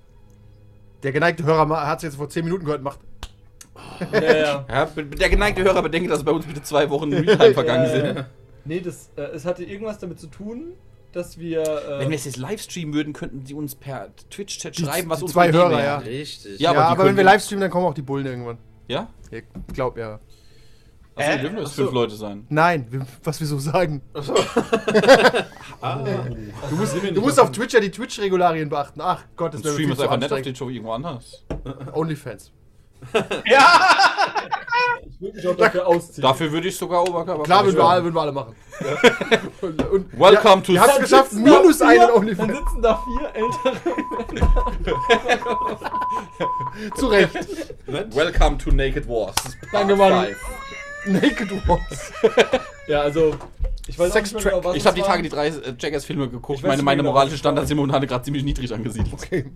Der 1.03 1.12
geneigte 1.12 1.44
Hörer 1.44 1.69
hat 1.87 1.99
es 1.99 2.03
jetzt 2.05 2.17
vor 2.17 2.29
10 2.29 2.44
Minuten 2.44 2.64
gehört, 2.67 2.82
macht. 2.82 3.00
Ja, 4.12 4.20
ja. 4.23 4.67
Ja, 4.69 4.85
der 4.97 5.29
geneigte 5.31 5.62
Hörer 5.62 5.82
bedenke, 5.82 6.08
dass 6.08 6.23
bei 6.25 6.32
uns 6.32 6.44
bitte 6.47 6.62
zwei 6.62 6.88
Wochen 6.91 7.12
Realtime 7.12 7.55
vergangen 7.55 7.85
Ja, 7.85 7.91
sind. 7.91 8.17
ja. 8.17 8.26
Nee, 8.64 8.81
das, 8.81 9.11
äh, 9.17 9.23
es 9.35 9.44
hatte 9.47 9.64
irgendwas 9.64 9.99
damit 9.99 10.19
zu 10.20 10.26
tun, 10.26 10.73
dass 11.12 11.38
wir. 11.38 11.62
Äh, 11.62 12.00
Wenn 12.00 12.11
wir 12.11 12.17
es 12.17 12.25
jetzt 12.26 12.37
live 12.37 12.61
streamen 12.61 12.93
würden, 12.94 13.12
könnten 13.12 13.47
sie 13.47 13.55
uns 13.55 13.75
per 13.75 14.08
Twitch-Chat 14.31 14.76
Die- 14.76 14.85
schreiben, 14.85 15.08
was 15.08 15.19
die 15.20 15.25
uns 15.25 15.32
zwei 15.32 15.53
Hörer, 15.53 15.82
ja. 15.82 15.99
Richtig. 15.99 16.58
Ja, 16.61 16.73
Ja, 16.73 16.79
aber 16.81 16.85
aber, 16.88 16.94
die 17.05 17.08
wenn 17.11 17.17
wir 17.17 17.23
können- 17.23 17.26
live 17.35 17.43
streamen, 17.44 17.61
dann 17.62 17.70
kommen 17.70 17.87
auch 17.87 17.94
die 17.94 18.03
Bullen 18.03 18.26
irgendwann. 18.26 18.58
Ja? 18.88 19.08
Ich 19.31 19.44
glaub 19.73 19.97
ja. 19.97 20.19
Achso, 21.17 21.31
Äh? 21.31 21.39
dürfen 21.39 21.55
wir 21.57 21.63
jetzt 21.63 21.71
Achso. 21.73 21.83
fünf 21.83 21.93
Leute 21.95 22.15
sein. 22.15 22.47
Nein, 22.51 22.87
wir- 22.91 23.07
was 23.25 23.41
wir 23.41 23.47
so 23.47 23.59
sagen. 23.59 24.03
Ah, 25.83 25.99
Du 26.71 26.77
musst, 26.77 27.01
wir 27.03 27.13
du 27.13 27.21
musst 27.21 27.39
auf 27.39 27.53
Twitch 27.53 27.75
ja 27.75 27.81
die 27.81 27.91
Twitch-Regularien 27.91 28.69
beachten. 28.71 29.01
Ach 29.03 29.23
Gott, 29.37 29.53
das 29.53 29.61
Dann 29.63 29.73
wäre 29.73 29.83
wir 29.89 29.91
es 29.93 29.97
zu 29.99 30.03
einfach 30.05 30.17
nicht 30.17 30.33
auf 30.33 30.41
den 30.43 30.57
Show 30.57 30.69
irgendwo 30.71 30.93
anders. 30.93 31.45
Onlyfans. 31.93 32.51
Ja! 33.45 33.81
ich 35.07 35.21
würde 35.21 35.37
mich 35.37 35.47
auch 35.49 35.57
dafür 35.57 35.87
ausziehen. 35.87 36.23
Dafür 36.23 36.51
würde 36.51 36.69
ich 36.69 36.77
sogar 36.77 37.03
Oberkörper. 37.07 37.43
Klar, 37.43 37.65
würden 37.65 37.77
wir, 37.77 37.83
Ja. 37.83 37.89
alle, 37.91 38.03
würden 38.05 38.15
wir 38.15 38.21
alle 38.23 38.33
machen. 38.33 38.57
Und, 39.61 39.83
und, 39.91 40.19
Welcome 40.19 40.63
to 40.63 40.73
Ihr 40.73 40.81
habt 40.81 40.91
es 40.91 40.95
Dann 40.97 41.03
geschafft, 41.05 41.33
minus 41.35 41.77
vier- 41.79 41.87
einen 41.89 42.01
Dann 42.01 42.11
Onlyfans. 42.13 42.53
sitzen 42.59 42.83
da 42.83 43.03
vier 43.05 43.31
ältere. 43.35 43.77
Zu 46.97 47.07
Recht. 47.09 47.35
Welcome 48.15 48.59
to 48.59 48.71
Naked 48.71 49.07
Wars. 49.09 49.35
Danke, 49.73 49.95
Mann. 49.95 50.27
Naked 51.06 51.69
Wars. 51.69 52.12
Ja, 52.88 53.00
also. 53.00 53.35
Ich 53.88 53.99
weiß 53.99 54.12
Sex 54.12 54.31
auch 54.31 54.35
nicht 54.37 54.44
mehr 54.44 54.55
genau, 54.55 54.64
was 54.69 54.76
Ich 54.76 54.87
habe 54.87 54.94
die. 54.94 55.03
Tage 55.03 55.23
die 55.25 55.29
drei 55.29 55.49
äh, 55.49 55.75
Jackass-Filme 55.76 56.29
geguckt. 56.29 56.58
Ich 56.58 56.62
weiß 56.62 56.69
Meine, 56.69 56.76
nicht 56.76 56.85
meine 56.85 57.03
genau, 57.03 57.11
moralischen 57.11 57.32
was 57.32 57.35
es 57.35 57.41
Standards 57.41 57.69
sind 57.69 57.76
momentan 57.79 58.06
gerade 58.06 58.25
ziemlich 58.25 58.44
niedrig 58.44 58.73
angesiedelt. 58.73 59.12
Okay. 59.12 59.47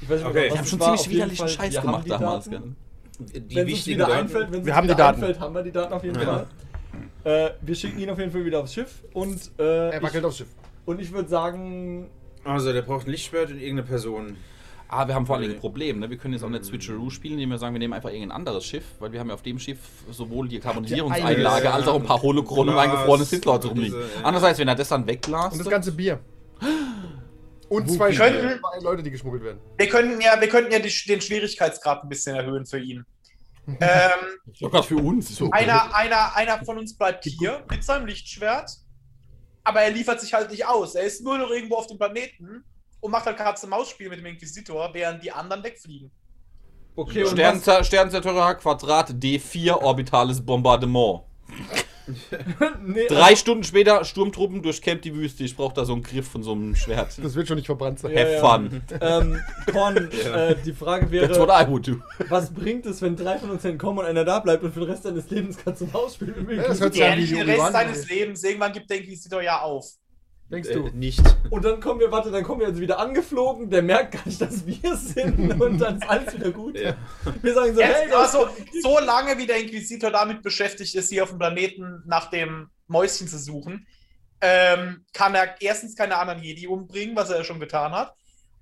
Ich 0.00 0.08
weiß 0.08 0.20
nicht 0.20 0.26
Okay. 0.30 0.48
was 0.52 0.60
es 0.60 0.70
schon 0.70 0.80
war. 0.80 0.86
ziemlich 0.96 1.00
Auf 1.00 1.06
jeden 1.06 1.16
widerlichen 1.16 1.36
Fall, 1.36 1.48
Scheiß 1.48 1.72
wir 1.72 1.78
haben 1.80 1.86
gemacht 1.86 2.04
die 2.06 2.08
damals, 2.10 2.44
Daten. 2.50 2.76
Die 3.18 3.34
Wenn 3.34 3.42
es 3.50 3.56
uns 3.56 3.66
wichtigen 3.66 3.96
wieder 3.96 4.06
Daten. 4.06 4.18
einfällt, 4.20 4.52
wenn 4.52 4.60
es 4.60 4.66
Wir 4.66 4.72
uns 4.72 4.76
haben 4.76 4.86
die 4.86 4.94
wieder 4.94 4.96
Daten. 5.04 5.18
einfällt, 5.20 5.40
haben 5.40 5.54
wir 5.54 5.62
die 5.62 5.72
Daten 5.72 5.92
auf 5.92 6.04
jeden 6.04 6.20
Ja. 6.20 6.24
Fall. 6.24 6.46
Äh, 7.24 7.50
wir 7.60 7.74
schicken 7.74 7.98
ihn 8.00 8.10
auf 8.10 8.18
jeden 8.18 8.32
Fall 8.32 8.44
wieder 8.44 8.60
aufs 8.60 8.72
Schiff 8.74 9.04
und 9.12 9.38
äh, 9.58 9.90
Er 9.90 10.02
wackelt 10.02 10.22
ich, 10.22 10.24
aufs 10.24 10.36
Schiff. 10.38 10.48
und 10.86 11.00
ich 11.00 11.12
würde 11.12 11.28
sagen, 11.28 12.08
Also, 12.44 12.72
der 12.72 12.82
braucht 12.82 13.06
ein 13.06 13.10
Lichtschwert 13.10 13.50
und 13.50 13.58
irgendeine 13.58 13.82
Person. 13.86 14.36
Ah, 14.94 15.08
wir 15.08 15.14
haben 15.14 15.24
vor 15.24 15.36
allem 15.36 15.44
ein 15.46 15.50
Okay. 15.52 15.60
Problem. 15.60 16.00
Ne? 16.00 16.10
Wir 16.10 16.18
können 16.18 16.34
jetzt 16.34 16.42
auch 16.42 16.50
nicht 16.50 16.64
Switcheroo 16.66 17.08
spielen, 17.08 17.34
indem 17.34 17.48
wir 17.50 17.58
sagen, 17.58 17.74
wir 17.74 17.78
nehmen 17.78 17.94
einfach 17.94 18.10
irgendein 18.10 18.32
anderes 18.36 18.64
Schiff, 18.66 18.84
weil 18.98 19.10
wir 19.10 19.20
haben 19.20 19.28
ja 19.28 19.34
auf 19.34 19.42
dem 19.42 19.58
Schiff 19.58 19.78
sowohl 20.10 20.48
die 20.48 20.58
Karbonisierungseinlage 20.60 21.72
als 21.72 21.88
auch 21.88 21.94
ein 21.96 22.02
paar 22.04 22.20
Holochronen 22.20 22.74
und 22.74 22.80
eingefrorene 22.80 23.24
Sith-Leute 23.24 23.68
und 23.68 23.74
rumliegen. 23.78 23.98
ja. 23.98 24.06
Andererseits, 24.22 24.58
wenn 24.58 24.68
er 24.68 24.74
das 24.74 24.88
dann 24.88 25.00
Und 25.02 25.06
wegblastet. 25.08 25.60
das 25.60 25.70
ganze 25.70 25.92
Bier. 25.92 26.20
Und 27.68 27.90
zwei, 27.90 28.10
Wir 28.10 28.18
könnten- 28.18 28.60
Leute, 28.84 29.02
die 29.02 29.10
geschmuggelt 29.10 29.42
werden. 29.44 29.58
Wir 29.78 29.88
könnten 29.88 30.20
ja, 30.20 30.38
wir 30.38 30.48
könnten 30.48 30.70
ja 30.72 30.78
die, 30.78 30.92
den 31.08 31.20
Schwierigkeitsgrad 31.22 32.02
ein 32.02 32.08
bisschen 32.10 32.36
erhöhen 32.36 32.66
für 32.66 32.78
ihn. 32.78 33.04
ähm, 33.66 33.78
Sogar 34.52 34.82
für 34.82 34.96
uns. 34.96 35.30
Ist 35.30 35.40
okay. 35.40 35.52
einer, 35.58 35.94
einer, 35.94 36.36
einer 36.36 36.64
von 36.66 36.76
uns 36.78 36.94
bleibt 36.98 37.24
hier 37.24 37.64
mit 37.70 37.82
seinem 37.82 38.06
Lichtschwert, 38.06 38.70
aber 39.64 39.80
er 39.80 39.90
liefert 39.90 40.20
sich 40.20 40.34
halt 40.34 40.50
nicht 40.50 40.66
aus. 40.66 40.94
Er 40.96 41.04
ist 41.04 41.24
nur 41.24 41.38
noch 41.38 41.48
irgendwo 41.48 41.76
auf 41.76 41.86
dem 41.86 41.96
Planeten 41.96 42.64
und 43.02 43.10
macht 43.10 43.26
halt 43.26 43.36
Katze-Maus-Spiel 43.36 44.08
mit 44.08 44.20
dem 44.20 44.26
Inquisitor, 44.26 44.88
während 44.94 45.22
die 45.22 45.32
anderen 45.32 45.62
wegfliegen. 45.62 46.10
okay, 46.96 47.24
was, 47.24 47.86
Sternzer 47.86 48.20
Quadrat 48.20 49.10
D4 49.10 49.74
orbitales 49.82 50.40
Bombardement. 50.40 51.22
nee, 52.82 53.06
Drei 53.08 53.36
Stunden 53.36 53.64
später, 53.64 54.04
Sturmtruppen 54.04 54.62
durchkämmt 54.62 55.04
die 55.04 55.14
Wüste. 55.14 55.44
Ich 55.44 55.56
brauche 55.56 55.74
da 55.74 55.84
so 55.84 55.92
einen 55.92 56.02
Griff 56.02 56.28
von 56.28 56.42
so 56.42 56.52
einem 56.52 56.74
Schwert. 56.74 57.18
Das 57.22 57.34
wird 57.34 57.48
schon 57.48 57.56
nicht 57.56 57.66
verbrannt 57.66 57.98
sein. 57.98 58.12
Ja, 58.12 58.20
Have 58.20 58.32
ja. 58.32 58.40
fun. 58.40 58.82
ähm, 59.00 59.40
Korn, 59.72 60.10
Ja. 60.24 60.48
äh, 60.48 60.56
die 60.64 60.72
Frage 60.72 61.06
That's 61.20 61.38
what 61.38 61.48
wäre, 61.48 61.64
I 61.64 61.68
would 61.68 61.86
do. 61.86 61.96
was 62.28 62.52
bringt 62.52 62.86
es, 62.86 63.02
wenn 63.02 63.16
drei 63.16 63.38
von 63.38 63.50
uns 63.50 63.64
entkommen 63.64 63.98
und 64.00 64.06
einer 64.06 64.24
da 64.24 64.38
bleibt 64.38 64.62
und 64.62 64.72
für 64.72 64.80
den 64.80 64.90
Rest 64.90 65.02
seines 65.04 65.28
Lebens 65.30 65.56
kannst 65.62 65.80
du 65.80 65.92
Haus 65.92 66.14
spielen? 66.14 66.48
Ja, 66.50 66.68
das 66.68 66.80
hört 66.80 66.92
sich 66.94 67.02
Der 67.02 67.12
an 67.12 67.18
wie 67.18 67.26
den 67.26 67.50
Rest 67.50 67.72
seines 67.72 68.08
Lebens, 68.08 68.44
irgendwann 68.44 68.72
gibt 68.72 68.88
der 68.90 68.98
Inquisitor 68.98 69.42
ja 69.42 69.60
auf. 69.60 69.86
Denkst 70.52 70.68
Äh, 70.68 70.74
du? 70.74 70.88
nicht. 70.88 71.20
Und 71.50 71.64
dann 71.64 71.80
kommen 71.80 71.98
wir, 71.98 72.12
warte, 72.12 72.30
dann 72.30 72.44
kommen 72.44 72.60
wir 72.60 72.68
jetzt 72.68 72.78
wieder 72.80 72.98
angeflogen, 72.98 73.70
der 73.70 73.82
merkt 73.82 74.12
gar 74.12 74.26
nicht, 74.26 74.40
dass 74.40 74.66
wir 74.66 74.96
sind 74.96 75.50
und 75.60 75.78
dann 75.78 75.96
ist 75.96 76.08
alles 76.08 76.34
wieder 76.34 76.50
gut. 76.50 76.78
Ja. 76.78 76.94
Wir 77.40 77.54
sagen 77.54 77.74
so, 77.74 77.80
hey, 77.80 78.02
Jetzt, 78.04 78.12
das 78.12 78.34
also, 78.34 78.48
so 78.82 78.98
lange 79.00 79.38
wie 79.38 79.46
der 79.46 79.58
Inquisitor 79.58 80.10
damit 80.10 80.42
beschäftigt 80.42 80.94
ist, 80.94 81.08
hier 81.08 81.22
auf 81.22 81.30
dem 81.30 81.38
Planeten 81.38 82.02
nach 82.06 82.30
dem 82.30 82.68
Mäuschen 82.86 83.26
zu 83.26 83.38
suchen, 83.38 83.86
ähm, 84.40 85.04
kann 85.12 85.34
er 85.34 85.60
erstens 85.60 85.96
keine 85.96 86.16
anderen 86.16 86.42
Jedi 86.42 86.66
umbringen, 86.66 87.16
was 87.16 87.30
er 87.30 87.38
ja 87.38 87.44
schon 87.44 87.60
getan 87.60 87.92
hat, 87.92 88.14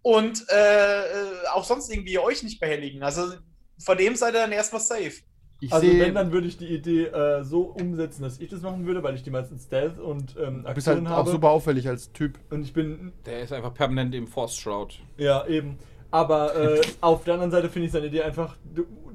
und 0.02 0.47
äh, 0.50 1.00
äh, 1.00 1.47
auch 1.52 1.64
sonst 1.64 1.90
irgendwie 1.90 2.18
euch 2.18 2.42
nicht 2.42 2.61
behelligen. 2.61 3.02
Also 3.02 3.35
vor 3.82 3.97
dem 3.97 4.14
seid 4.14 4.35
ihr 4.35 4.40
dann 4.40 4.52
erstmal 4.52 4.80
safe. 4.82 5.14
Ich 5.62 5.72
Also 5.72 5.86
wenn, 5.86 6.14
dann 6.14 6.32
würde 6.32 6.46
ich 6.46 6.56
die 6.56 6.66
Idee 6.68 7.04
äh, 7.06 7.44
so 7.44 7.60
umsetzen, 7.62 8.22
dass 8.22 8.38
ich 8.40 8.48
das 8.48 8.62
machen 8.62 8.86
würde, 8.86 9.02
weil 9.02 9.14
ich 9.14 9.22
die 9.22 9.30
meisten 9.30 9.58
Stealth 9.58 9.98
und 9.98 10.34
ähm, 10.42 10.64
du 10.66 10.72
bist 10.74 10.86
halt 10.86 10.96
Aktionen 10.96 11.06
auch 11.08 11.10
habe. 11.18 11.30
super 11.30 11.50
auffällig 11.50 11.86
als 11.86 12.12
Typ. 12.12 12.38
Und 12.50 12.62
ich 12.62 12.72
bin, 12.72 13.12
Der 13.26 13.40
ist 13.42 13.52
einfach 13.52 13.74
permanent 13.74 14.14
im 14.14 14.26
Force 14.26 14.56
Shroud. 14.56 14.98
ja, 15.18 15.46
eben. 15.46 15.76
Aber 16.10 16.56
äh, 16.56 16.80
auf 17.02 17.24
der 17.24 17.34
anderen 17.34 17.52
Seite 17.52 17.68
finde 17.68 17.86
ich 17.86 17.92
seine 17.92 18.06
Idee 18.06 18.22
einfach, 18.22 18.56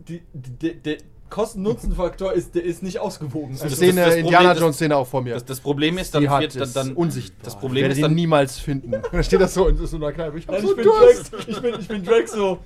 die, 0.08 0.22
die, 0.34 0.76
der 0.76 0.98
Kosten-Nutzen-Faktor 1.30 2.34
ist, 2.34 2.54
der 2.56 2.64
ist 2.64 2.84
nicht 2.84 3.00
ausgewogen. 3.00 3.54
Also, 3.54 3.64
das- 3.66 3.80
das 3.80 3.82
eine 3.82 4.02
Problem- 4.04 4.20
Indiana 4.26 4.50
das- 4.54 4.60
Jones 4.62 4.76
Szene 4.76 4.96
auch 4.96 5.08
vor 5.08 5.22
mir. 5.22 5.34
Das, 5.34 5.44
das 5.46 5.60
Problem 5.60 5.98
ist, 5.98 6.14
dann 6.16 6.22
die 6.22 6.30
hat 6.30 6.42
wird 6.42 6.56
dann, 6.56 6.62
es 6.64 6.74
dann 6.74 6.94
unsichtbar. 6.94 7.44
Das 7.44 7.56
Problem 7.60 7.78
ich 7.78 7.82
werde 7.90 7.96
ist 7.96 8.04
dann- 8.04 8.14
niemals 8.16 8.60
finden. 8.60 8.94
Und 8.94 9.04
dann 9.14 9.24
steht 9.24 9.42
das 9.42 9.54
so 9.54 9.68
in 9.68 9.78
so 9.78 9.98
einer 9.98 10.12
Kneipe. 10.12 10.38
Ich 10.38 10.48
Nein, 10.48 10.62
so 10.62 10.70
ich, 10.72 10.76
bin. 10.78 10.86
Drax, 10.86 11.32
ich, 11.48 11.62
bin, 11.62 11.76
ich 11.80 11.88
bin 11.88 12.04
Drax 12.04 12.32
so. 12.32 12.60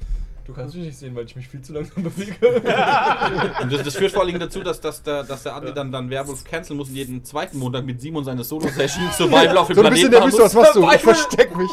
Du 0.49 0.55
kannst 0.55 0.73
mich 0.75 0.85
nicht 0.85 0.97
sehen, 0.97 1.15
weil 1.15 1.25
ich 1.25 1.35
mich 1.35 1.47
viel 1.47 1.61
zu 1.61 1.73
langsam 1.73 2.01
bewege. 2.01 2.33
Und 3.61 3.71
das, 3.71 3.83
das 3.83 3.95
führt 3.95 4.11
vor 4.11 4.21
allen 4.21 4.29
Dingen 4.29 4.39
dazu, 4.39 4.61
dass, 4.63 4.81
dass, 4.81 5.03
der, 5.03 5.23
dass 5.23 5.43
der 5.43 5.53
Andi 5.53 5.71
dann, 5.75 5.91
dann 5.91 6.09
Werwolf 6.09 6.43
canceln 6.43 6.75
muss 6.77 6.89
und 6.89 6.95
jeden 6.95 7.23
zweiten 7.23 7.59
Montag 7.59 7.85
mit 7.85 8.01
Simon 8.01 8.23
seine 8.23 8.43
Solo-Session 8.43 9.11
Survival 9.15 9.59
auf 9.59 9.67
dem 9.67 9.75
So, 9.75 9.81
Planeten 9.83 10.09
der 10.09 10.19
machen 10.21 10.31
Wüste, 10.31 10.43
was 10.45 10.55
muss, 10.55 10.63
machst 10.63 10.75
du? 10.75 10.89
Ich 10.95 11.01
versteck 11.03 11.55
mich. 11.55 11.69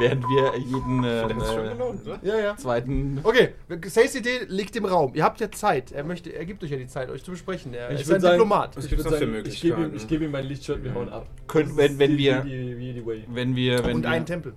während 0.00 0.24
wir 0.24 0.56
jeden 0.58 1.04
schon 1.04 1.04
äh, 1.04 1.68
gelohnt, 1.68 2.04
ne? 2.04 2.18
Ja, 2.22 2.38
ja. 2.40 2.56
zweiten... 2.56 3.20
Okay, 3.22 3.50
Says 3.86 4.16
Idee 4.16 4.40
liegt 4.48 4.74
im 4.74 4.86
Raum. 4.86 5.12
Ihr 5.14 5.22
habt 5.22 5.40
ja 5.40 5.52
Zeit. 5.52 5.92
Er 5.92 6.02
möchte, 6.02 6.30
er 6.30 6.44
gibt 6.46 6.64
euch 6.64 6.70
ja 6.72 6.78
die 6.78 6.88
Zeit, 6.88 7.10
euch 7.10 7.22
zu 7.22 7.30
besprechen. 7.30 7.74
Er 7.74 7.92
Ich 7.92 8.00
ist 8.00 8.10
ein 8.12 8.20
sagen- 8.20 8.34
Diplomat. 8.34 8.76
Was 8.76 8.86
Ich 8.86 8.94
für 8.94 9.02
sagen, 9.02 9.42
ich 9.44 9.60
gebe 9.60 9.82
ihm, 9.82 9.94
ich 9.94 10.08
gebe 10.08 10.24
ihm 10.24 10.32
mein 10.32 10.46
Lichtshirt, 10.46 10.82
wir 10.82 10.94
hauen 10.94 11.10
ab. 11.10 11.28
Können, 11.46 11.76
wenn, 11.76 11.96
wenn 12.00 12.16
wir... 12.18 12.40
Die 12.40 13.06
Way. 13.06 13.24
Wenn 13.28 13.54
wir... 13.54 13.84
Wenn 13.84 13.96
Und 13.96 14.02
wir 14.02 14.10
einen 14.10 14.26
Tempel. 14.26 14.54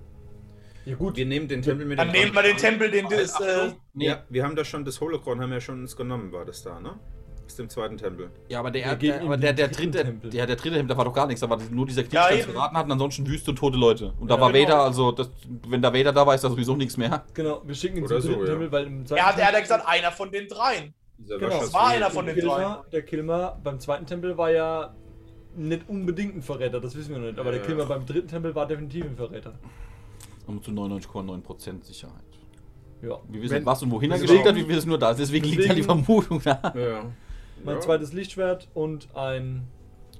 Ja, 0.84 0.96
gut. 0.96 1.16
Wir 1.16 1.26
nehmen 1.26 1.46
den 1.48 1.62
Tempel 1.62 1.86
mit 1.86 1.98
Dann 1.98 2.10
nehmen 2.10 2.34
wir 2.34 2.42
den 2.42 2.56
Tempel, 2.56 2.90
den 2.90 3.08
das. 3.08 3.38
Äh, 3.40 3.72
nee, 3.94 4.06
Ja, 4.08 4.22
wir 4.28 4.42
haben 4.44 4.56
da 4.56 4.64
schon 4.64 4.84
das 4.84 5.00
Holocron, 5.00 5.40
haben 5.40 5.50
wir 5.50 5.56
ja 5.56 5.60
schon 5.60 5.80
uns 5.80 5.96
genommen, 5.96 6.32
war 6.32 6.44
das 6.44 6.62
da, 6.62 6.80
ne? 6.80 6.94
Aus 7.44 7.56
dem 7.56 7.68
zweiten 7.68 7.96
Tempel. 7.98 8.30
Ja, 8.48 8.60
aber 8.60 8.70
der, 8.70 8.96
der, 8.96 9.20
aber 9.20 9.36
der, 9.36 9.52
der 9.52 9.68
dritte, 9.68 10.02
Tempel. 10.04 10.30
der, 10.30 10.46
der 10.46 10.56
dritte 10.56 10.76
Tempel, 10.76 10.88
da 10.88 10.96
war 10.96 11.04
doch 11.04 11.12
gar 11.12 11.26
nichts, 11.26 11.40
da 11.40 11.50
war 11.50 11.58
nur 11.70 11.86
dieser 11.86 12.02
Krieg, 12.02 12.14
Ja, 12.14 12.28
der 12.28 12.38
eben. 12.42 12.52
verraten 12.52 12.76
hat 12.76 12.86
und 12.86 12.92
ansonsten 12.92 13.26
Wüste 13.26 13.50
und 13.50 13.56
tote 13.58 13.76
Leute. 13.76 14.12
Und 14.18 14.28
da 14.30 14.36
Ja, 14.36 14.40
war 14.40 14.52
genau. 14.52 14.64
Vader, 14.68 14.82
also 14.84 15.12
das, 15.12 15.30
wenn 15.68 15.82
da 15.82 15.92
Vader 15.92 16.12
da 16.12 16.26
war, 16.26 16.34
ist 16.34 16.44
da 16.44 16.48
sowieso 16.50 16.74
nichts 16.76 16.96
mehr. 16.96 17.24
Genau, 17.34 17.60
wir 17.64 17.74
schicken 17.74 17.98
ihn 17.98 18.04
Oder 18.04 18.20
zum 18.20 18.22
so, 18.22 18.28
dritten 18.38 18.46
ja. 18.46 18.52
Tempel, 18.52 18.72
weil 18.72 18.86
im 18.86 19.06
zweiten 19.06 19.20
er 19.20 19.26
hat, 19.26 19.38
er 19.38 19.46
hat 19.46 19.52
ja 19.52 19.58
Tempel- 19.58 19.62
gesagt, 19.62 19.88
einer 19.88 20.12
von 20.12 20.30
den 20.32 20.48
dreien. 20.48 20.94
Dieser 21.18 21.38
Genau. 21.38 21.60
Das 21.60 21.74
war 21.74 21.88
einer 21.88 22.10
von 22.10 22.26
den 22.26 22.34
Kilmer, 22.34 22.84
der 22.90 23.02
Kilmer 23.02 23.60
beim 23.62 23.78
zweiten 23.78 24.06
Tempel 24.06 24.36
war 24.38 24.50
ja 24.50 24.94
nicht 25.54 25.82
unbedingt 25.88 26.34
ein 26.36 26.42
Verräter, 26.42 26.80
das 26.80 26.96
wissen 26.96 27.10
wir 27.10 27.18
noch 27.18 27.26
nicht. 27.26 27.38
Aber 27.38 27.50
der. 27.52 27.60
Kilmer 27.60 27.84
beim 27.86 28.06
dritten 28.06 28.28
Tempel 28.28 28.54
war 28.54 28.66
definitiv 28.66 29.04
ein 29.04 29.16
Verräter. 29.16 29.52
Und 30.46 30.64
zu 30.64 30.70
99,9% 30.72 31.84
Sicherheit. 31.84 32.16
Ja. 33.02 33.18
Wir 33.28 33.42
wissen 33.42 33.54
Wenn- 33.54 33.66
was 33.66 33.82
und 33.82 33.90
wohin 33.90 34.10
er 34.10 34.18
Deswegen- 34.18 34.32
geschickt 34.42 34.48
hat, 34.48 34.56
wir 34.56 34.68
wissen 34.76 34.88
nur 34.88 34.98
das. 34.98 35.16
Deswegen, 35.16 35.44
liegt 35.44 35.56
ja 35.64 35.74
die 35.74 35.80
Deswegen- 35.82 36.04
Vermutung 36.04 36.40
da. 36.42 36.72
Ja. 36.76 37.04
Mein 37.64 37.74
ja. 37.76 37.80
zweites 37.80 38.12
Lichtschwert 38.12 38.68
und 38.74 39.14
ein 39.14 39.66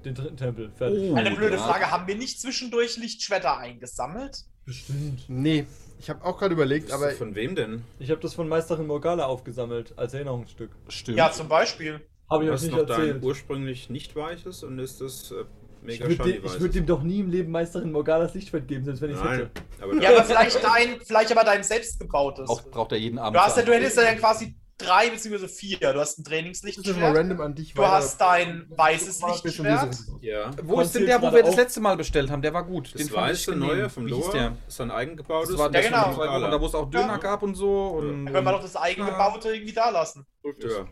den 0.05 0.15
dritten 0.17 0.37
Tempel. 0.37 0.71
Fertig. 0.73 1.11
Oh. 1.13 1.15
Eine 1.15 1.31
blöde 1.33 1.57
ja. 1.57 1.63
Frage, 1.63 1.91
haben 1.91 2.07
wir 2.09 2.17
nicht 2.17 2.41
zwischendurch 2.41 2.97
Lichtschwerter 2.97 3.59
eingesammelt? 3.59 4.45
Bestimmt. 4.65 5.25
Nee, 5.29 5.65
ich 6.01 6.11
habe 6.11 6.25
auch 6.25 6.39
gerade 6.39 6.55
überlegt, 6.55 6.91
Aber 6.93 7.07
aber 7.07 7.13
von 7.15 7.35
wem 7.37 7.55
denn? 7.55 7.83
Ich 8.01 8.11
habe 8.11 8.21
das 8.21 8.35
von 8.35 8.49
Meisterin 8.49 8.87
Morgana 8.89 9.27
aufgesammelt 9.27 9.93
als 9.97 10.15
Erinnerungsstück. 10.15 10.71
Stimmt. 10.89 11.19
Ja, 11.19 11.31
zum 11.33 11.49
Beispiel. 11.49 12.01
Habe 12.31 12.45
ich 12.45 12.51
euch 12.51 12.55
Was 12.55 12.63
nicht 12.63 12.73
noch 12.77 12.87
dein 12.87 13.01
erzählt. 13.01 13.25
ursprünglich 13.25 13.91
nicht 13.91 14.17
weiches 14.17 14.63
und 14.65 14.79
ist 14.79 15.01
das 15.01 15.31
äh, 15.33 15.45
mega 15.83 16.07
Ich 16.07 16.19
würde 16.19 16.61
würd 16.61 16.75
dem 16.75 16.87
doch 16.87 17.03
nie 17.03 17.21
im 17.21 17.31
Leben 17.31 17.51
Meisterin 17.51 17.93
Morganas 17.93 18.35
Lichtschwert 18.35 18.69
geben, 18.69 18.85
selbst 18.85 19.03
wenn 19.03 19.11
ich 19.11 19.17
es 19.17 19.23
hätte. 19.23 19.51
aber 19.81 19.95
Ja, 19.95 20.11
aber 20.11 20.25
vielleicht 20.25 20.63
dein, 20.63 21.01
vielleicht 21.01 21.33
aber 21.33 21.45
dein 21.45 21.63
selbstgebautes. 21.63 22.49
Auch 22.49 22.63
braucht 22.71 22.93
er 22.93 22.99
jeden 22.99 23.19
Abend. 23.19 23.37
Du 23.37 23.41
hast 23.41 23.57
ja, 23.57 23.63
du 23.63 23.73
hättest 23.73 23.97
ja 23.97 24.05
dann 24.05 24.19
quasi 24.19 24.57
drei 24.79 25.11
bzw. 25.11 25.49
vier. 25.49 25.79
Du 25.79 25.95
hast 25.95 25.95
ein 25.95 25.99
das 25.99 26.03
ist 26.03 26.17
schon 26.17 26.21
mal 26.21 26.31
Trainingslichtschwert. 26.31 27.17
random 27.17 27.41
an 27.41 27.55
dich. 27.55 27.75
Du 27.75 27.83
hast 27.85 28.21
dein 28.21 28.67
weißes 28.71 29.23
Lichtschwert. 29.23 29.97
Ja. 30.21 30.51
Wo 30.63 30.81
ist 30.81 30.95
denn 30.95 31.07
der, 31.07 31.21
wo 31.23 31.33
wir 31.33 31.43
das 31.43 31.57
letzte 31.57 31.81
Mal 31.81 31.97
bestellt 31.97 32.31
haben? 32.31 32.43
Der 32.43 32.53
war 32.53 32.65
gut. 32.65 32.95
Das 32.95 33.03
fand 33.09 33.11
ich 33.11 33.49
weiße 33.49 33.57
neue 33.57 33.89
vom 33.89 34.07
Loa 34.07 34.33
der? 34.33 34.57
ist 34.67 34.81
ein 34.81 34.91
eigengebautes. 34.91 35.51
Das 35.51 35.59
war 35.59 35.67
und 35.67 35.75
der 35.75 35.83
genau. 35.83 36.17
Wochen, 36.17 36.51
da 36.51 36.61
wo 36.61 36.67
es 36.67 36.75
auch 36.75 36.91
Döner 36.91 37.19
gab 37.19 37.43
und 37.43 37.55
so. 37.55 37.89
Und, 37.89 38.27
Können 38.27 38.45
wir 38.45 38.53
doch 38.53 38.63
das 38.63 38.77
eigengebaute 38.77 39.55
irgendwie 39.55 39.73
da 39.73 39.91
lassen. 39.91 40.27
Ja, 40.45 40.87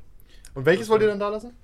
Und 0.54 0.64
welches 0.64 0.88
wollt 0.88 1.02
ihr 1.02 1.08
dann 1.08 1.20
da 1.20 1.28
lassen? 1.28 1.56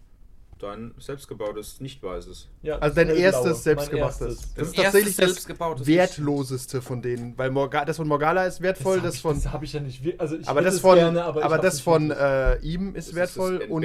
Dein 0.59 0.95
selbstgebautes, 0.99 1.81
nicht 1.81 2.03
weißes. 2.03 2.49
Ja, 2.63 2.79
Also 2.79 2.97
dein 2.97 3.09
das 3.09 3.19
erstes 3.19 3.43
blaue. 3.45 3.55
selbstgemachtes. 3.57 4.55
Das 4.55 4.69
ist 4.69 4.77
tatsächlich 4.77 5.17
das 5.17 5.27
selbstgebautes 5.27 5.87
wertloseste 5.87 6.83
von 6.83 7.03
denen, 7.03 7.37
weil 7.37 7.51
Morga 7.51 7.85
das 7.85 7.97
von 7.99 8.09
Morgana 8.09 8.45
ist 8.45 8.61
wertvoll, 8.63 9.01
das, 9.01 9.17
hab 9.17 9.23
von 9.23 9.37
ich, 9.37 9.43
das 9.45 9.53
habe 9.53 9.65
ich 9.65 9.73
ja 9.73 9.81
nicht. 9.81 10.21
Also 10.21 10.37
ich 10.37 10.49
aber 10.49 10.63
das 10.63 10.81
von 10.81 10.97
gerne, 10.97 11.25
aber, 11.25 11.43
hab's 11.57 11.63
das 11.63 11.81
von 11.81 12.11
äh, 12.11 12.59
ihm 12.61 12.95
ist 12.95 13.09
Das 13.09 13.15
wertvoll 13.15 13.59
das 13.59 13.69
und 13.69 13.83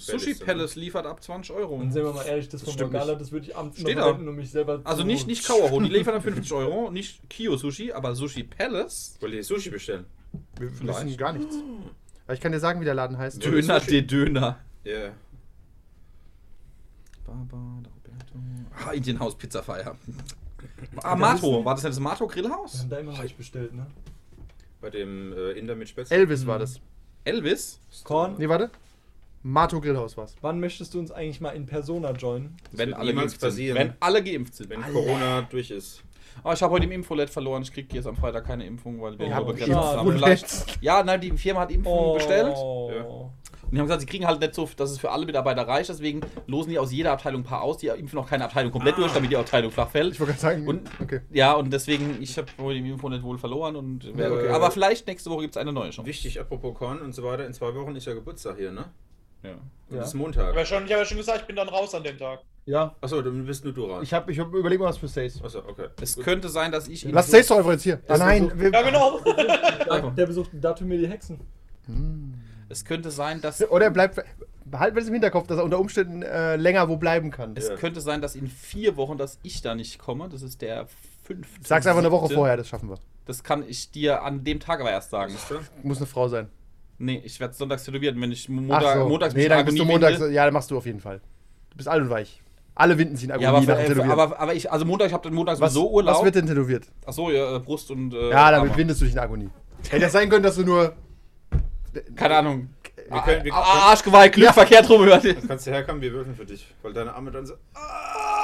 Sushi? 0.00 0.34
Palace 0.34 0.74
liefert 0.76 1.06
ab 1.06 1.22
20 1.22 1.54
Euro. 1.54 1.74
Und 1.74 1.92
sehen 1.92 2.04
wir 2.04 2.12
mal 2.12 2.26
ehrlich, 2.26 2.48
das 2.48 2.62
von 2.62 2.72
Stimmt 2.72 2.92
Morgana, 2.92 3.12
nicht. 3.12 3.20
das 3.22 3.32
würde 3.32 3.46
ich 3.46 3.56
abends 3.56 3.78
Steht 3.78 3.96
um 4.28 4.34
mich 4.36 4.50
selber 4.50 4.80
Also 4.84 5.02
zu... 5.02 5.06
nicht, 5.06 5.26
nicht 5.26 5.46
Kauerho, 5.46 5.80
die 5.80 5.88
liefern 5.90 6.14
ab 6.14 6.22
50 6.22 6.52
Euro, 6.52 6.90
nicht 6.90 7.28
Kio 7.30 7.56
Sushi, 7.56 7.92
aber 7.92 8.14
Sushi 8.14 8.44
Palace. 8.44 9.16
Wollt 9.20 9.34
ihr 9.34 9.44
Sushi 9.44 9.70
bestellen? 9.70 10.06
wir 10.58 10.68
Vielleicht. 10.70 10.98
wissen 11.06 11.08
gar 11.16 11.32
nichts. 11.32 11.54
Aber 12.26 12.34
ich 12.34 12.40
kann 12.40 12.52
dir 12.52 12.58
sagen, 12.60 12.80
wie 12.80 12.84
der 12.86 12.94
Laden 12.94 13.18
heißt. 13.18 13.40
Dö- 13.42 13.50
Döner 13.50 13.80
de 13.80 14.02
Döner. 14.02 14.58
Ja. 14.82 15.12
Baba, 17.26 17.56
Roberto. 17.76 18.34
Ah, 18.86 18.92
Indienhaus 18.92 19.36
Pizza 19.36 19.62
Feier. 19.62 19.96
Ah, 21.02 21.16
Mato. 21.16 21.64
War 21.64 21.74
das 21.74 21.84
nicht 21.84 21.92
das 21.92 22.00
Mato 22.00 22.28
Wir 22.28 22.42
Grillhaus? 22.42 22.80
haben 22.80 22.90
da 22.90 22.98
immer 22.98 23.16
was 23.18 23.32
bestellt, 23.32 23.74
ne? 23.74 23.86
Bei 24.80 24.90
dem 24.90 25.32
äh, 25.32 25.52
Inder 25.52 25.74
mit 25.74 25.88
Spätzle. 25.88 26.16
Elvis 26.16 26.46
war 26.46 26.58
das. 26.58 26.80
Elvis? 27.24 27.80
Korn, 28.04 28.34
Nee, 28.38 28.48
warte. 28.48 28.70
Mato 29.42 29.78
Grillhaus 29.80 30.16
war's. 30.16 30.34
wann 30.40 30.58
möchtest 30.60 30.94
du 30.94 30.98
uns 30.98 31.10
eigentlich 31.10 31.40
mal 31.40 31.50
in 31.50 31.66
Persona 31.66 32.12
joinen? 32.12 32.56
Wenn 32.72 32.94
alle 32.94 33.14
geimpft 33.14 33.40
sind. 33.40 33.74
Wenn 33.74 33.92
alle 34.00 34.22
geimpft 34.24 34.54
sind. 34.54 34.70
Wenn 34.70 34.80
Corona 34.82 35.42
durch 35.42 35.70
ist. 35.70 36.02
Oh, 36.42 36.52
ich 36.52 36.62
habe 36.62 36.72
heute 36.72 36.84
im 36.84 36.92
Infolet 36.92 37.30
verloren. 37.30 37.62
Ich 37.62 37.72
kriege 37.72 37.94
jetzt 37.94 38.06
am 38.06 38.16
Freitag 38.16 38.46
keine 38.46 38.66
Impfung, 38.66 39.00
weil 39.00 39.18
wir 39.18 39.26
Oh, 39.40 39.44
begrenzt 39.44 39.74
haben. 39.74 40.12
Vielleicht. 40.12 40.82
Ja, 40.82 41.02
nein, 41.02 41.20
die 41.20 41.30
Firma 41.32 41.60
hat 41.60 41.70
Impfungen 41.70 42.14
bestellt. 42.14 42.56
Ja. 42.56 43.04
Und 43.64 43.72
die 43.72 43.78
haben 43.78 43.86
gesagt, 43.86 44.02
sie 44.02 44.06
kriegen 44.06 44.26
halt 44.26 44.40
nicht 44.40 44.54
so, 44.54 44.68
dass 44.76 44.90
es 44.90 44.98
für 44.98 45.10
alle 45.10 45.24
Mitarbeiter 45.26 45.66
reicht. 45.66 45.88
Deswegen 45.88 46.20
losen 46.46 46.70
die 46.70 46.78
aus 46.78 46.92
jeder 46.92 47.12
Abteilung 47.12 47.40
ein 47.40 47.44
paar 47.44 47.62
aus. 47.62 47.78
Die 47.78 47.86
impfen 47.88 48.16
noch 48.16 48.28
keine 48.28 48.44
Abteilung 48.44 48.70
komplett 48.70 48.98
durch, 48.98 49.12
damit 49.12 49.30
die 49.30 49.36
Abteilung 49.36 49.70
flach 49.70 49.88
fällt. 49.88 50.12
Ich 50.12 50.20
wollte 50.20 50.32
gerade 50.34 50.42
sagen, 50.42 50.68
Und- 50.68 50.82
okay. 51.02 51.20
Ja, 51.32 51.54
und 51.54 51.72
deswegen, 51.72 52.18
ich 52.20 52.36
habe 52.36 52.46
heute 52.60 52.78
im 52.78 52.86
Infonet 52.86 53.22
wohl 53.22 53.38
verloren. 53.38 53.74
Und 53.76 54.04
Ja, 54.04 54.30
okay. 54.30 54.48
Aber 54.50 54.70
vielleicht 54.70 55.06
nächste 55.06 55.30
Woche 55.30 55.42
gibt 55.42 55.56
es 55.56 55.60
eine 55.60 55.72
neue 55.72 55.90
Chance. 55.90 56.06
Wichtig, 56.06 56.38
apropos 56.38 56.74
Korn 56.74 57.00
und 57.00 57.14
so 57.14 57.24
weiter, 57.24 57.46
in 57.46 57.52
zwei 57.54 57.74
Wochen 57.74 57.96
ist 57.96 58.06
ja 58.06 58.12
Geburtstag 58.14 58.58
hier, 58.58 58.70
ne? 58.70 58.84
Ja. 59.44 59.50
Und 59.52 59.96
Ja. 59.96 59.98
das 59.98 60.08
ist 60.08 60.14
Montag. 60.14 60.48
Aber 60.48 60.64
schon, 60.64 60.84
ich 60.86 60.90
habe 60.92 61.00
ja 61.02 61.04
schon 61.04 61.18
gesagt, 61.18 61.40
ich 61.42 61.46
bin 61.46 61.56
dann 61.56 61.68
raus 61.68 61.94
an 61.94 62.02
dem 62.02 62.18
Tag. 62.18 62.40
Ja, 62.66 62.94
Achso, 63.02 63.20
dann 63.20 63.44
bist 63.44 63.62
nur 63.64 63.74
du 63.74 63.84
raus. 63.84 64.00
ich 64.02 64.14
habe 64.14 64.32
ich 64.32 64.38
hab 64.38 64.52
überlegt 64.54 64.80
mal 64.80 64.88
was 64.88 64.96
für 64.96 65.06
Says. 65.08 65.40
Achso, 65.44 65.58
okay. 65.58 65.88
Es 66.00 66.16
Gut. 66.16 66.24
könnte 66.24 66.48
sein, 66.48 66.72
dass 66.72 66.88
ich. 66.88 67.04
Lass 67.04 67.30
Says 67.30 67.48
doch 67.48 67.58
einfach 67.58 67.72
jetzt 67.72 67.82
hier. 67.82 68.00
Ah, 68.08 68.16
nein, 68.16 68.50
wir, 68.58 68.70
Ja, 68.72 68.80
genau. 68.82 69.20
Der, 69.20 70.10
der 70.16 70.26
besucht 70.26 70.50
dazu 70.54 70.84
mir 70.84 70.96
die 70.98 71.06
Hexen. 71.06 71.38
Es 72.70 72.84
könnte 72.84 73.10
sein, 73.10 73.40
dass. 73.42 73.62
Oder 73.70 73.86
er 73.86 73.90
bleibt. 73.90 74.18
Behalten 74.64 74.96
wir 74.96 75.00
das 75.02 75.08
im 75.08 75.14
Hinterkopf, 75.14 75.46
dass 75.46 75.58
er 75.58 75.64
unter 75.64 75.78
Umständen 75.78 76.22
äh, 76.22 76.56
länger 76.56 76.88
wo 76.88 76.96
bleiben 76.96 77.30
kann. 77.30 77.52
Es 77.54 77.68
Ja. 77.68 77.76
könnte 77.76 78.00
sein, 78.00 78.22
dass 78.22 78.34
in 78.34 78.46
vier 78.48 78.96
Wochen, 78.96 79.18
dass 79.18 79.38
ich 79.42 79.60
da 79.60 79.74
nicht 79.74 79.98
komme. 79.98 80.30
Das 80.30 80.40
ist 80.40 80.62
der 80.62 80.86
fünfte. 81.22 81.60
Sag's 81.62 81.86
einfach 81.86 81.98
eine 82.00 82.10
Woche 82.10 82.32
vorher, 82.32 82.56
das 82.56 82.68
schaffen 82.68 82.88
wir. 82.88 82.96
Das 83.26 83.42
kann 83.44 83.62
ich 83.68 83.90
dir 83.90 84.22
an 84.22 84.42
dem 84.42 84.60
Tag 84.60 84.80
aber 84.80 84.90
erst 84.90 85.10
sagen. 85.10 85.34
Muss 85.82 85.98
eine 85.98 86.06
Frau 86.06 86.28
sein. 86.28 86.48
Nee, 86.98 87.20
ich 87.24 87.38
werde 87.40 87.54
sonntags 87.54 87.84
tätowieren. 87.84 88.20
Wenn 88.20 88.30
ich 88.32 88.48
Montag, 88.48 88.82
Ach 88.84 88.94
so. 89.00 89.08
montags 89.08 89.34
nee, 89.34 89.40
mich 89.40 89.48
dann 89.48 89.64
bist 89.64 89.78
du 89.78 89.84
montags. 89.84 90.20
winde- 90.20 90.32
Ja, 90.32 90.44
dann 90.44 90.54
machst 90.54 90.70
du 90.70 90.76
auf 90.76 90.86
jeden 90.86 91.00
Fall. 91.00 91.20
Du 91.70 91.76
bist 91.76 91.88
alt 91.88 92.02
und 92.02 92.10
weich. 92.10 92.40
Alle 92.76 92.98
winden 92.98 93.16
sich 93.16 93.24
in 93.26 93.30
Agonie 93.32 93.44
Ja, 93.44 93.50
aber, 93.50 93.60
nach 93.60 93.66
dem 93.66 93.78
äh, 93.78 93.82
Tätowieren. 93.88 94.10
aber, 94.10 94.38
aber 94.40 94.54
ich, 94.54 94.70
also 94.70 94.84
Montag, 94.84 95.06
ich 95.08 95.12
habe 95.12 95.22
dann 95.22 95.34
Montag 95.34 95.60
was, 95.60 95.72
sowieso 95.72 95.90
Urlaub. 95.92 96.16
was 96.16 96.24
wird 96.24 96.34
denn 96.36 96.46
tätowiert? 96.46 96.84
Achso, 97.06 97.30
ja, 97.30 97.56
äh, 97.56 97.60
Brust 97.60 97.90
und. 97.90 98.12
Äh, 98.14 98.30
Ja, 98.30 98.50
damit 98.50 98.70
Arme. 98.70 98.78
windest 98.78 99.00
du 99.00 99.04
dich 99.04 99.14
in 99.14 99.20
Agonie. 99.20 99.50
Hätte 99.90 100.02
das 100.02 100.12
sein 100.12 100.28
können, 100.28 100.42
dass 100.42 100.56
du 100.56 100.62
nur. 100.64 100.94
Keine 102.16 102.36
Ahnung. 102.36 102.70
Wir 103.10 103.20
können, 103.20 103.44
wir, 103.44 103.52
Ah, 103.54 103.90
Arschgeweih, 103.90 104.28
Glück, 104.28 104.52
verkehrt 104.54 104.88
rum 104.88 105.04
hört. 105.04 105.24
kannst 105.46 105.66
du 105.66 105.70
herkommen, 105.70 106.00
wir 106.00 106.10
würfeln 106.12 106.34
für 106.34 106.46
dich. 106.46 106.66
Weil 106.82 106.92
deine 106.94 107.12
Arme 107.14 107.30
dann 107.30 107.44
so. 107.46 107.54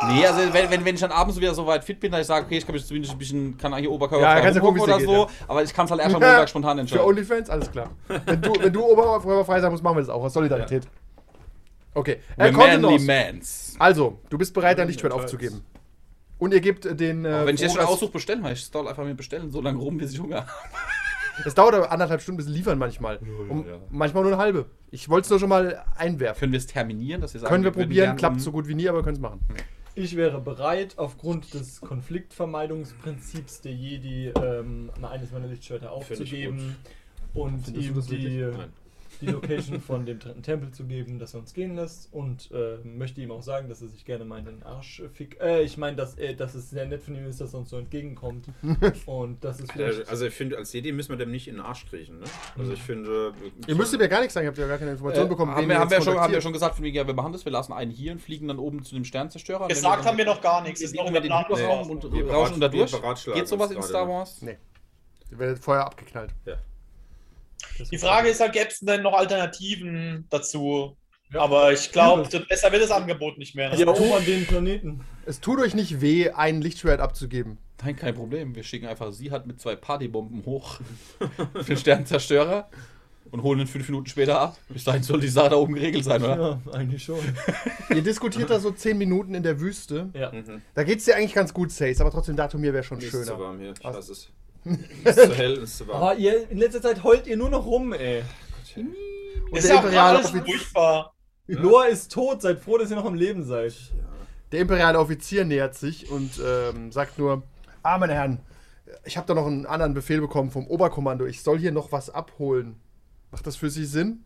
Nee, 0.09 0.27
also 0.27 0.53
wenn, 0.53 0.71
wenn, 0.71 0.85
wenn 0.85 0.95
ich 0.95 1.01
dann 1.01 1.13
abends 1.13 1.39
wieder 1.39 1.55
so 1.55 1.67
weit 1.67 1.85
fit 1.85 2.01
bin, 2.01 2.11
dass 2.13 2.23
ich 2.23 2.27
sage, 2.27 2.47
okay, 2.47 2.59
ich 2.59 2.67
kann 2.67 2.75
mich 2.75 2.87
zumindest 2.87 3.13
ein 3.13 3.19
bisschen, 3.19 3.57
kann 3.59 3.75
hier 3.77 3.91
Oberkörper 3.91 4.23
Ja, 4.23 4.33
frei 4.33 4.41
kannst 4.41 4.57
ja 4.57 4.63
gucken, 4.63 4.81
oder 4.81 4.99
dir 4.99 5.05
so, 5.05 5.31
aber 5.47 5.63
ich 5.63 5.75
kann 5.75 5.85
es 5.85 5.91
halt 5.91 6.01
erst 6.01 6.15
am 6.15 6.23
Montag 6.23 6.49
spontan 6.49 6.77
Für 6.77 6.81
entscheiden. 6.81 7.05
OnlyFans, 7.05 7.51
alles 7.51 7.71
klar. 7.71 7.91
Wenn 8.09 8.41
du, 8.41 8.53
wenn 8.59 8.73
du 8.73 8.83
oberkörperfrei 8.83 9.61
sein 9.61 9.71
musst, 9.71 9.83
machen 9.83 9.97
wir 9.97 10.01
das 10.01 10.11
auch. 10.11 10.23
Aus 10.23 10.33
Solidarität. 10.33 10.87
Okay. 11.93 12.19
Äh, 12.39 12.53
manly 12.53 12.99
mans. 12.99 13.75
Also, 13.79 14.19
du 14.31 14.39
bist 14.39 14.55
bereit, 14.55 14.79
dein 14.79 14.89
Lichtschwert 14.89 15.13
aufzugeben. 15.13 15.65
Und 16.39 16.55
ihr 16.55 16.61
gebt 16.61 16.87
äh, 16.87 16.95
den. 16.95 17.25
Äh, 17.25 17.47
Wenn 17.47 17.55
ich 17.55 17.61
jetzt 17.61 17.75
schon 17.75 17.85
aussuche, 17.85 18.13
bestellen, 18.13 18.43
weil 18.43 18.55
ich 18.55 18.61
stall 18.61 18.89
einfach 18.89 19.05
mir 19.05 19.15
bestellen, 19.15 19.51
so 19.51 19.61
lange 19.61 19.79
rum, 19.79 19.99
bis 19.99 20.13
ich 20.13 20.21
Hunger 20.21 20.39
habe. 20.39 20.49
Es 21.47 21.55
dauert 21.55 21.75
aber 21.75 21.91
anderthalb 21.91 22.21
Stunden 22.21 22.37
bis 22.37 22.47
sie 22.47 22.53
liefern 22.53 22.79
manchmal. 22.79 23.19
Um, 23.49 23.67
ja. 23.67 23.79
Manchmal 23.89 24.25
nur 24.25 24.33
eine 24.33 24.43
halbe. 24.43 24.67
Ich 24.91 25.09
wollte 25.09 25.25
es 25.25 25.31
nur 25.31 25.39
schon 25.39 25.49
mal 25.49 25.83
einwerfen. 25.97 26.41
Können 26.41 26.53
wir 26.53 26.59
es 26.59 26.67
terminieren, 26.67 27.23
dass 27.23 27.33
wir 27.33 27.41
sagen, 27.41 27.51
Können 27.51 27.65
wir 27.65 27.75
würden 27.75 27.89
probieren, 27.89 28.17
klappt 28.17 28.43
so 28.43 28.53
gut 28.53 28.69
wie 28.69 28.75
nie, 28.75 28.87
aber 28.89 28.99
wir 28.99 29.05
können 29.05 29.17
es 29.17 29.23
machen. 29.23 29.41
Ich 29.95 30.17
wäre 30.17 30.41
bereit, 30.41 30.95
aufgrund 30.99 31.53
des 31.55 31.81
Konfliktvermeidungsprinzips 31.81 33.61
der 33.61 33.73
Jedi 33.73 34.29
ähm, 34.29 34.91
eines 35.03 35.33
meiner 35.33 35.49
Lichtschwerter 35.49 35.91
aufzugeben 35.93 36.77
und 37.35 37.69
ihm 37.69 38.01
die. 38.07 38.39
Nein. 38.39 38.73
Die 39.21 39.27
Location 39.27 39.81
von 39.81 40.07
dem 40.07 40.19
dritten 40.19 40.43
Tempel 40.43 40.71
zu 40.71 40.85
geben, 40.85 41.19
dass 41.19 41.35
er 41.35 41.41
uns 41.41 41.53
gehen 41.55 41.75
lässt 41.77 42.13
und 42.13 42.51
äh, 42.53 42.79
möchte 42.85 43.21
ihm 43.21 43.31
auch 43.31 43.43
sagen, 43.43 43.69
dass 43.69 43.83
er 43.83 43.89
sich 43.89 44.05
gerne 44.05 44.25
mal 44.25 44.39
in 44.39 44.45
den 44.47 44.63
Arsch 44.63 45.03
fick. 45.13 45.41
Äh, 45.41 45.63
ich 45.63 45.77
meine, 45.77 45.97
dass, 45.97 46.15
er- 46.15 46.35
dass 46.35 46.55
es 46.55 46.71
sehr 46.71 46.87
nett 46.87 47.03
von 47.03 47.15
ihm 47.15 47.27
ist, 47.27 47.41
dass 47.41 47.53
er 47.55 47.61
uns 47.61 47.71
so 47.71 47.79
entgegenkommt. 47.79 48.47
und 49.07 49.45
das 49.45 49.61
ist 49.61 49.73
vielleicht. 49.73 50.09
Also 50.09 50.27
ich 50.27 50.35
finde, 50.35 50.57
als 50.59 50.73
Jedi 50.73 50.93
müssen 50.93 51.11
wir 51.11 51.17
dem 51.17 51.31
nicht 51.31 51.49
in 51.49 51.57
den 51.57 51.65
Arsch 51.65 51.87
kriechen. 51.87 52.19
Ne? 52.21 52.25
Also 52.59 52.73
ich 52.73 52.83
finde... 52.83 53.33
Ihr 53.67 53.75
müsstet 53.75 54.01
mir 54.01 54.09
gar 54.09 54.21
nichts 54.21 54.35
sagen, 54.35 54.45
ihr 54.47 54.49
habt 54.49 54.59
ja 54.59 54.67
gar 54.67 54.79
keine 54.79 54.93
Informationen 54.93 55.29
bekommen. 55.29 55.53
Äh, 55.53 55.55
haben, 55.55 55.63
wen 55.63 55.69
wir, 55.71 55.79
haben, 55.79 55.91
wir 55.91 56.01
schon, 56.03 56.19
haben 56.19 56.33
wir 56.33 56.41
schon 56.41 56.53
gesagt, 56.53 56.75
von 56.77 56.85
wegen, 56.85 56.97
ja, 56.97 57.07
wir 57.07 57.15
machen 57.15 57.33
das, 57.33 57.45
wir 57.45 57.53
lassen 57.53 57.73
einen 57.73 57.91
hier 57.91 58.13
und 58.13 58.21
fliegen 58.21 58.49
dann 58.49 58.59
oben 58.59 58.83
zu 58.83 58.95
dem 58.95 59.05
Sternzerstörer. 59.05 59.69
Gesagt 59.69 60.05
haben 60.05 60.19
wir 60.19 60.25
noch 60.25 60.41
gar 60.41 60.63
nichts. 60.63 60.81
Ist 60.81 60.95
noch 60.95 61.07
in 61.07 61.15
den. 61.15 61.31
Hyperraum 61.31 61.91
und 61.91 62.05
rauschen 62.31 62.61
da 62.61 62.69
durch. 62.69 62.93
Geht 63.35 63.49
sowas 63.49 63.71
in 63.71 63.83
Star? 63.83 64.09
Wars? 64.09 64.43
Nee. 64.43 64.59
Ihr 65.31 65.39
werdet 65.39 65.59
vorher 65.61 65.85
abgeknallt. 65.87 66.35
Die 67.91 67.99
Frage 67.99 68.29
ist 68.29 68.41
halt, 68.41 68.53
gäbe 68.53 68.69
es 68.69 68.81
denn 68.81 69.03
noch 69.03 69.15
Alternativen 69.15 70.27
dazu? 70.31 70.97
Ja. 71.33 71.41
Aber 71.43 71.73
ich 71.73 71.93
glaube, 71.93 72.29
besser 72.49 72.73
wird 72.73 72.83
das 72.83 72.91
Angebot 72.91 73.39
nicht 73.39 73.55
mehr. 73.55 73.73
ja, 73.75 73.87
oben 73.87 74.13
an 74.13 74.25
den 74.25 74.47
Planeten. 74.47 75.01
Es 75.27 75.41
tut 75.41 75.61
euch 75.61 75.75
nicht 75.75 76.01
weh, 76.01 76.31
ein 76.31 76.61
Lichtschwert 76.61 77.01
abzugeben. 77.01 77.59
Nein, 77.85 77.97
kein 77.97 78.15
Problem. 78.15 78.55
Wir 78.55 78.63
schicken 78.65 78.87
einfach 78.87 79.13
sie 79.13 79.31
hat 79.31 79.47
mit 79.47 79.61
zwei 79.61 79.77
Partybomben 79.77 80.45
hoch 80.45 80.81
für 81.55 81.63
den 81.65 81.77
Sternzerstörer 81.77 82.69
und 83.31 83.43
holen 83.45 83.61
ihn 83.61 83.67
fünf 83.69 83.89
Minuten 83.89 84.07
später 84.07 84.41
ab. 84.41 84.59
Bis 84.69 84.85
dahin 84.85 85.03
soll 85.05 85.21
die 85.21 85.29
Sache 85.29 85.51
da 85.51 85.57
oben 85.57 85.75
geregelt 85.75 86.05
sein, 86.05 86.23
oder? 86.23 86.61
Ja, 86.67 86.73
eigentlich 86.73 87.05
schon. 87.05 87.21
Ihr 87.95 88.03
diskutiert 88.03 88.51
da 88.51 88.59
so 88.59 88.73
10 88.73 88.99
Minuten 88.99 89.35
in 89.35 89.43
der 89.45 89.61
Wüste. 89.61 90.11
Ja. 90.15 90.33
Mhm. 90.33 90.63
Da 90.75 90.83
geht's 90.83 91.05
dir 91.05 91.17
eigentlich 91.17 91.35
ganz 91.35 91.55
gut, 91.55 91.71
Sace, 91.71 92.01
aber 92.01 92.11
trotzdem 92.11 92.35
Datumir 92.37 92.73
wäre 92.73 92.83
schon 92.83 92.99
Mir 92.99 93.05
ist 93.05 93.13
zu 93.13 93.25
schöner. 93.25 93.39
warm 93.39 93.61
hier. 93.61 93.73
Ich 93.79 93.85
Was? 93.85 93.97
weiß 93.97 94.09
es. 94.09 94.31
Ist 95.05 95.19
zu 95.19 95.35
hell, 95.35 95.59
ist 95.59 95.79
zu 95.79 95.89
warm. 95.89 96.03
Aber 96.03 96.15
ihr, 96.17 96.51
in 96.51 96.59
letzter 96.59 96.83
Zeit 96.83 97.03
heult 97.03 97.27
ihr 97.27 97.37
nur 97.37 97.51
noch 97.51 97.65
rum, 97.65 97.93
ey. 97.93 98.23
Und 98.77 99.57
ist 99.57 99.67
der 99.67 99.75
ja 99.75 99.81
imperiale, 99.81 100.19
alles 100.19 100.31
Offizier, 100.31 100.59
furchtbar. 100.59 101.15
Loa 101.47 101.85
ist 101.87 102.13
tot, 102.13 102.43
seid 102.43 102.61
froh, 102.61 102.79
dass 102.79 102.91
ihr 102.91 102.97
noch 102.97 103.05
am 103.05 103.15
Leben 103.15 103.43
seid. 103.43 103.75
der 104.53 104.61
imperiale 104.61 104.99
Offizier 104.99 105.45
nähert 105.45 105.75
sich 105.75 106.11
und 106.11 106.41
ähm, 106.45 106.93
sagt 106.93 107.19
nur: 107.19 107.43
Ah, 107.83 107.99
meine 107.99 108.15
Herren, 108.15 108.41
ich 109.05 109.17
habe 109.17 109.27
da 109.27 109.35
noch 109.35 109.47
einen 109.47 109.67
anderen 109.67 109.95
Befehl 109.95 110.21
bekommen 110.21 110.51
vom 110.51 110.67
Oberkommando. 110.67 111.27
Ich 111.27 111.43
soll 111.43 111.59
hier 111.59 111.73
noch 111.73 111.91
was 111.93 112.11
abholen. 112.11 112.77
Macht 113.31 113.47
das 113.47 113.57
für 113.57 113.71
Sie 113.71 113.85
Sinn? 113.85 114.25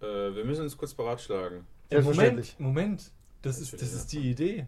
Äh, 0.00 0.06
wir 0.06 0.44
müssen 0.44 0.62
uns 0.62 0.76
kurz 0.76 0.94
beratschlagen. 0.94 1.66
Selbstverständlich. 1.90 2.56
Moment, 2.58 2.76
Moment. 2.76 3.12
Das 3.42 3.60
ist, 3.60 3.72
das 3.74 3.92
ist 3.92 4.12
die 4.12 4.30
Idee. 4.30 4.66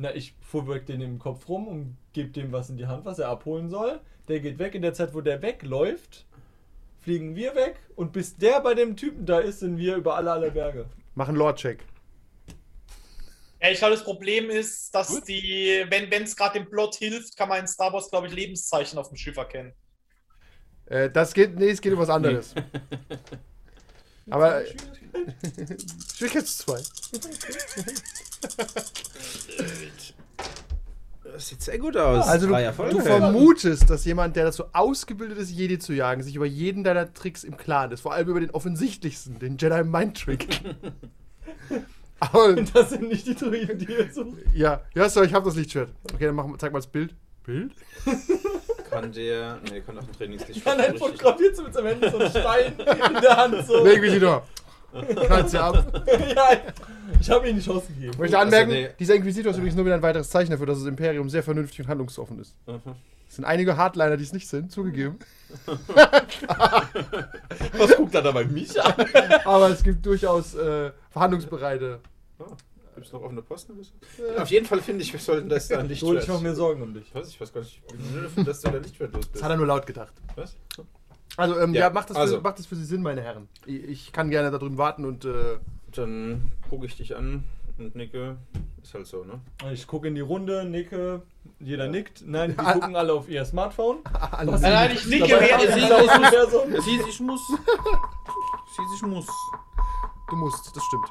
Na, 0.00 0.14
ich 0.14 0.32
fuhrwerk 0.40 0.86
den 0.86 1.00
im 1.00 1.18
Kopf 1.18 1.48
rum 1.48 1.66
und 1.66 1.96
gebe 2.12 2.28
dem 2.30 2.52
was 2.52 2.70
in 2.70 2.76
die 2.76 2.86
Hand, 2.86 3.04
was 3.04 3.18
er 3.18 3.28
abholen 3.28 3.68
soll. 3.68 4.00
Der 4.28 4.38
geht 4.38 4.60
weg. 4.60 4.76
In 4.76 4.82
der 4.82 4.94
Zeit, 4.94 5.12
wo 5.12 5.20
der 5.20 5.42
wegläuft, 5.42 6.24
fliegen 7.00 7.34
wir 7.34 7.56
weg. 7.56 7.80
Und 7.96 8.12
bis 8.12 8.36
der 8.36 8.60
bei 8.60 8.74
dem 8.74 8.96
Typen 8.96 9.26
da 9.26 9.40
ist, 9.40 9.58
sind 9.58 9.76
wir 9.76 9.96
über 9.96 10.14
alle, 10.14 10.30
alle 10.30 10.52
Berge. 10.52 10.86
Machen 11.16 11.34
Lord-Check. 11.34 11.84
Ja, 13.60 13.70
ich 13.70 13.78
glaube, 13.78 13.94
das 13.96 14.04
Problem 14.04 14.50
ist, 14.50 14.94
dass 14.94 15.24
die, 15.24 15.84
wenn 15.88 16.22
es 16.22 16.36
gerade 16.36 16.60
dem 16.60 16.70
Plot 16.70 16.94
hilft, 16.94 17.36
kann 17.36 17.48
man 17.48 17.58
in 17.58 17.66
Star 17.66 17.92
Wars, 17.92 18.08
glaube 18.08 18.28
ich, 18.28 18.32
Lebenszeichen 18.32 19.00
auf 19.00 19.08
dem 19.08 19.16
Schiff 19.16 19.36
erkennen. 19.36 19.72
Äh, 20.86 21.10
das 21.10 21.34
geht, 21.34 21.56
nee, 21.56 21.70
es 21.70 21.80
geht 21.80 21.92
um 21.92 21.98
was 21.98 22.08
anderes. 22.08 22.54
Aber. 24.30 24.62
Schwierigkeit 26.14 26.46
2. 26.46 26.82
Das 31.38 31.48
sieht 31.48 31.62
sehr 31.62 31.78
gut 31.78 31.96
aus. 31.96 32.26
Also 32.26 32.48
du, 32.48 32.54
Erfolge. 32.54 32.96
du 32.96 33.00
vermutest, 33.00 33.88
dass 33.90 34.04
jemand, 34.04 34.34
der 34.34 34.46
dazu 34.46 34.64
ausgebildet 34.72 35.38
ist, 35.38 35.50
Jedi 35.50 35.78
zu 35.78 35.92
jagen, 35.92 36.22
sich 36.22 36.34
über 36.34 36.46
jeden 36.46 36.82
deiner 36.82 37.12
Tricks 37.12 37.44
im 37.44 37.56
Klaren 37.56 37.92
ist. 37.92 38.00
Vor 38.00 38.12
allem 38.12 38.28
über 38.28 38.40
den 38.40 38.50
offensichtlichsten, 38.50 39.38
den 39.38 39.56
Jedi 39.56 39.84
Mind 39.84 40.20
Trick. 40.20 40.48
Aber, 42.20 42.54
Das 42.54 42.90
sind 42.90 43.08
nicht 43.08 43.26
die 43.26 43.36
Druiden, 43.36 43.78
die 43.78 43.84
ihr 43.92 44.12
sucht. 44.12 44.38
ja, 44.52 44.80
ja, 44.94 45.08
so, 45.08 45.22
ich 45.22 45.32
habe 45.32 45.44
das 45.44 45.54
Lichtschwert. 45.54 45.90
Okay, 46.12 46.26
dann 46.26 46.34
mach, 46.34 46.44
zeig 46.58 46.72
mal 46.72 46.80
das 46.80 46.88
Bild. 46.88 47.14
Bild? 47.44 47.72
Kann 48.90 49.12
der. 49.12 49.58
Ne, 49.70 49.80
kann 49.82 49.98
auch 49.98 50.02
ein 50.02 50.12
Trainingslicht. 50.12 50.64
Kann 50.64 50.80
ein 50.80 50.96
fotografiert 50.96 51.54
so 51.54 51.62
mit 51.62 51.74
seinem 51.74 51.86
Handy 51.88 52.10
so 52.10 52.18
einen 52.18 52.30
Stein 52.30 52.72
in 52.78 53.20
der 53.20 53.36
Hand 53.36 53.66
so. 53.66 53.84
Der 53.84 53.92
Inquisitor. 53.94 54.46
Knallt 54.92 55.50
sie 55.50 55.58
ab. 55.60 56.02
ja, 56.34 56.48
ich 57.20 57.30
habe 57.30 57.48
ihm 57.48 57.56
die 57.56 57.62
Chance 57.62 57.88
gegeben. 57.88 58.12
Ich 58.12 58.18
möchte 58.18 58.38
anmerken, 58.38 58.70
nee. 58.70 58.88
dieser 58.98 59.14
Inquisitor 59.14 59.50
ist 59.50 59.58
übrigens 59.58 59.76
nur 59.76 59.84
wieder 59.84 59.94
ein 59.96 60.02
weiteres 60.02 60.30
Zeichen 60.30 60.50
dafür, 60.50 60.66
dass 60.66 60.78
das 60.78 60.86
Imperium 60.86 61.28
sehr 61.28 61.42
vernünftig 61.42 61.80
und 61.80 61.88
handlungsoffen 61.88 62.38
ist. 62.40 62.54
Mhm. 62.66 62.80
Es 63.28 63.36
sind 63.36 63.44
einige 63.44 63.76
Hardliner, 63.76 64.16
die 64.16 64.24
es 64.24 64.32
nicht 64.32 64.48
sind, 64.48 64.72
zugegeben. 64.72 65.18
Was 67.76 67.96
guckt 67.96 68.14
er 68.14 68.22
da 68.22 68.32
bei 68.32 68.44
mich 68.44 68.82
an? 68.82 68.94
Aber 69.44 69.68
es 69.68 69.82
gibt 69.82 70.04
durchaus 70.06 70.54
äh, 70.54 70.90
verhandlungsbereite. 71.10 72.00
Gibt 72.94 73.06
es 73.06 73.12
noch 73.12 73.22
offene 73.22 73.42
Posten? 73.42 73.74
so? 73.82 74.40
Auf 74.40 74.48
jeden 74.48 74.66
Fall 74.66 74.80
finde 74.80 75.02
ich, 75.02 75.12
wir 75.12 75.20
sollten 75.20 75.48
das 75.48 75.68
da 75.68 75.78
ein 75.78 75.84
So, 75.86 75.88
Lichtschwert. 76.12 76.22
ich 76.22 76.28
mache 76.28 76.42
mir 76.42 76.54
Sorgen 76.54 76.82
um 76.82 76.94
dich. 76.94 77.14
Was? 77.14 77.28
Ich 77.28 77.40
weiß 77.40 77.52
gar 77.52 77.60
nicht, 77.60 77.80
wie 78.34 78.44
dass 78.44 78.60
du 78.62 78.70
da 78.70 78.78
Lichtschwert 78.78 79.12
los 79.12 79.24
Das 79.26 79.32
bist. 79.32 79.44
hat 79.44 79.50
er 79.50 79.56
nur 79.56 79.66
laut 79.66 79.86
gedacht. 79.86 80.12
Was? 80.34 80.56
Also, 81.38 81.58
ähm, 81.58 81.72
ja, 81.72 81.82
Ja, 81.86 81.90
macht, 81.90 82.10
das 82.10 82.16
also. 82.16 82.36
für, 82.36 82.42
macht 82.42 82.58
das 82.58 82.66
für 82.66 82.76
Sie 82.76 82.84
Sinn, 82.84 83.00
meine 83.02 83.22
Herren? 83.22 83.48
Ich, 83.64 83.84
ich 83.84 84.12
kann 84.12 84.28
gerne 84.28 84.50
da 84.50 84.58
drüben 84.58 84.76
warten 84.76 85.04
und. 85.04 85.24
Äh, 85.24 85.58
Dann 85.92 86.52
gucke 86.68 86.84
ich 86.84 86.96
dich 86.96 87.16
an 87.16 87.44
und 87.78 87.94
nicke. 87.96 88.36
Ist 88.82 88.92
halt 88.94 89.06
so, 89.06 89.24
ne? 89.24 89.40
Ich 89.72 89.86
gucke 89.86 90.08
in 90.08 90.14
die 90.14 90.20
Runde, 90.20 90.64
nicke, 90.64 91.22
jeder 91.60 91.88
nickt. 91.88 92.22
Nein, 92.26 92.50
die 92.58 92.64
gucken 92.64 92.96
alle 92.96 93.12
auf 93.12 93.28
ihr 93.28 93.44
Smartphone. 93.44 93.98
sehen- 94.04 94.60
Nein, 94.60 94.90
ich 94.92 95.06
nicke 95.06 95.28
während 95.28 95.72
sie 95.72 96.80
sie 96.82 96.90
hieß, 96.90 97.06
ich 97.08 97.20
muss. 97.20 97.40
Es 97.50 98.76
hieß, 98.76 98.90
ich 98.96 99.02
muss. 99.02 99.26
Du 100.30 100.36
musst, 100.36 100.76
das 100.76 100.82
stimmt. 100.84 101.06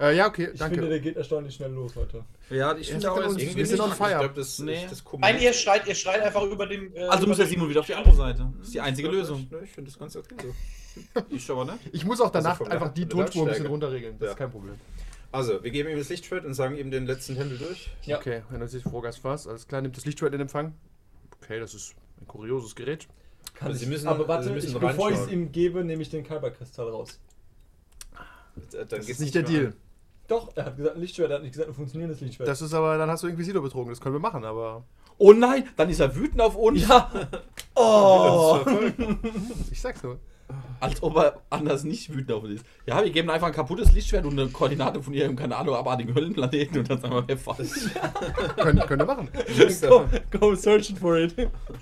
Äh, 0.00 0.16
ja, 0.16 0.26
okay, 0.26 0.50
Ich 0.52 0.58
danke. 0.58 0.74
finde, 0.76 0.90
der 0.90 1.00
geht 1.00 1.16
erstaunlich 1.16 1.54
schnell 1.54 1.70
los 1.70 1.96
heute. 1.96 2.24
Ja, 2.50 2.76
ich 2.76 2.90
finde 2.90 3.10
auch, 3.10 3.16
Irgendwie 3.18 3.56
wir 3.56 3.66
sind 3.66 3.80
on 3.80 3.92
fire. 3.92 4.12
Ich 4.12 4.18
glaube, 4.18 4.34
das, 4.34 4.58
Nee. 4.58 4.84
ich, 4.84 4.90
das 4.90 5.02
Nein, 5.18 5.40
ihr 5.40 5.52
schreit, 5.52 5.86
ihr 5.86 5.94
schreit 5.94 6.20
einfach 6.22 6.42
über 6.42 6.66
den. 6.66 6.94
äh, 6.94 7.04
Also 7.04 7.26
muss 7.26 7.38
der 7.38 7.46
Simon 7.46 7.68
wieder 7.68 7.80
auf 7.80 7.86
die 7.86 7.94
andere 7.94 8.14
Seite. 8.14 8.46
Das 8.58 8.66
ist 8.68 8.74
die 8.74 8.80
einzige 8.80 9.08
Lösung. 9.08 9.46
Ich, 9.50 9.62
ich 9.64 9.70
finde 9.72 9.90
das 9.90 9.98
ganz 9.98 10.16
okay 10.16 10.34
so. 10.42 11.22
Ich 11.30 11.50
aber 11.50 11.64
nicht. 11.66 11.78
Ich 11.92 12.04
muss 12.04 12.20
auch 12.20 12.30
danach 12.30 12.58
Also 12.60 12.70
einfach 12.70 12.92
die 12.92 13.06
Tonspur 13.06 13.42
ein 13.44 13.48
bisschen 13.48 13.66
runterregeln. 13.66 14.16
Das 14.18 14.26
Ja. 14.26 14.32
ist 14.32 14.38
kein 14.38 14.50
Problem. 14.50 14.74
Also, 15.32 15.62
wir 15.62 15.70
geben 15.70 15.90
ihm 15.90 15.98
das 15.98 16.08
Lichtschwert 16.08 16.44
und 16.46 16.54
sagen 16.54 16.76
ihm 16.76 16.90
den 16.90 17.04
letzten 17.06 17.34
Tempel 17.36 17.58
durch. 17.58 17.90
Ja. 18.04 18.16
Okay, 18.18 18.42
wenn 18.50 18.60
er 18.60 18.68
sich 18.68 18.82
vorgast 18.82 19.22
was. 19.24 19.46
Alles 19.46 19.66
klar, 19.68 19.82
nimmt 19.82 19.96
das 19.96 20.06
Lichtschwert 20.06 20.32
in 20.34 20.40
Empfang. 20.40 20.74
Okay, 21.42 21.58
das 21.60 21.74
ist 21.74 21.94
ein 22.20 22.26
kurioses 22.26 22.74
Gerät. 22.74 23.06
Kann 23.54 23.68
Also 23.68 23.76
ich, 23.76 23.84
Sie 23.84 23.90
müssen- 23.92 24.08
aber 24.08 24.26
warte, 24.28 24.44
Sie 24.44 24.52
müssen 24.52 24.68
ich, 24.74 24.78
bevor 24.78 25.10
ich 25.10 25.18
es 25.18 25.28
ihm 25.28 25.52
gebe, 25.52 25.84
nehme 25.84 26.00
ich 26.02 26.08
den 26.10 26.24
Kyberkristall 26.24 26.88
raus. 26.88 27.18
Dann 28.72 28.88
Das 28.88 29.06
ist 29.08 29.20
nicht 29.20 29.34
der 29.34 29.42
Deal. 29.42 29.66
an. 29.66 29.74
Doch, 30.28 30.52
er 30.56 30.66
hat 30.66 30.76
gesagt 30.76 30.96
ein 30.96 31.00
Lichtschwert, 31.00 31.30
er 31.30 31.36
hat 31.36 31.42
nicht 31.42 31.52
gesagt 31.52 31.68
ein 31.68 31.74
funktionierendes 31.74 32.20
Lichtschwert. 32.20 32.48
Das 32.48 32.60
ist 32.60 32.74
aber, 32.74 32.98
dann 32.98 33.10
hast 33.10 33.22
du 33.22 33.28
Inquisitor 33.28 33.62
betrogen. 33.62 33.90
Das 33.90 34.00
können 34.00 34.14
wir 34.14 34.20
machen, 34.20 34.44
aber 34.44 34.84
Oh 35.18 35.32
nein, 35.32 35.68
dann 35.76 35.88
ist 35.88 36.00
er 36.00 36.14
wütend 36.14 36.40
auf 36.40 36.56
uns. 36.56 36.86
ja! 36.86 37.10
Oh! 37.78 38.60
ich 39.70 39.78
sag's 39.80 40.02
nur. 40.02 40.18
Als 40.80 41.02
ob 41.02 41.16
er 41.16 41.42
anders 41.50 41.84
nicht 41.84 42.08
wütend 42.10 42.32
auf 42.32 42.44
uns 42.44 42.54
ist. 42.54 42.66
Ja, 42.86 43.02
wir 43.04 43.10
geben 43.10 43.28
einfach 43.28 43.48
ein 43.48 43.52
kaputtes 43.52 43.92
Lichtschwert 43.92 44.24
und 44.24 44.38
eine 44.38 44.48
Koordinate 44.48 45.02
von 45.02 45.12
ihrem, 45.12 45.36
keine 45.36 45.56
Ahnung, 45.56 45.74
abartigen 45.74 46.14
Höllenplaneten 46.14 46.78
und 46.78 46.88
dann 46.88 47.00
sagen 47.00 47.14
wir, 47.14 47.28
wir 47.28 47.36
fahren. 47.36 47.68
Können, 48.56 48.80
können 48.80 49.00
wir 49.00 49.06
machen. 49.06 49.28
go, 49.88 50.06
go 50.30 50.54
searching 50.54 50.96
for 50.96 51.18
it. 51.18 51.34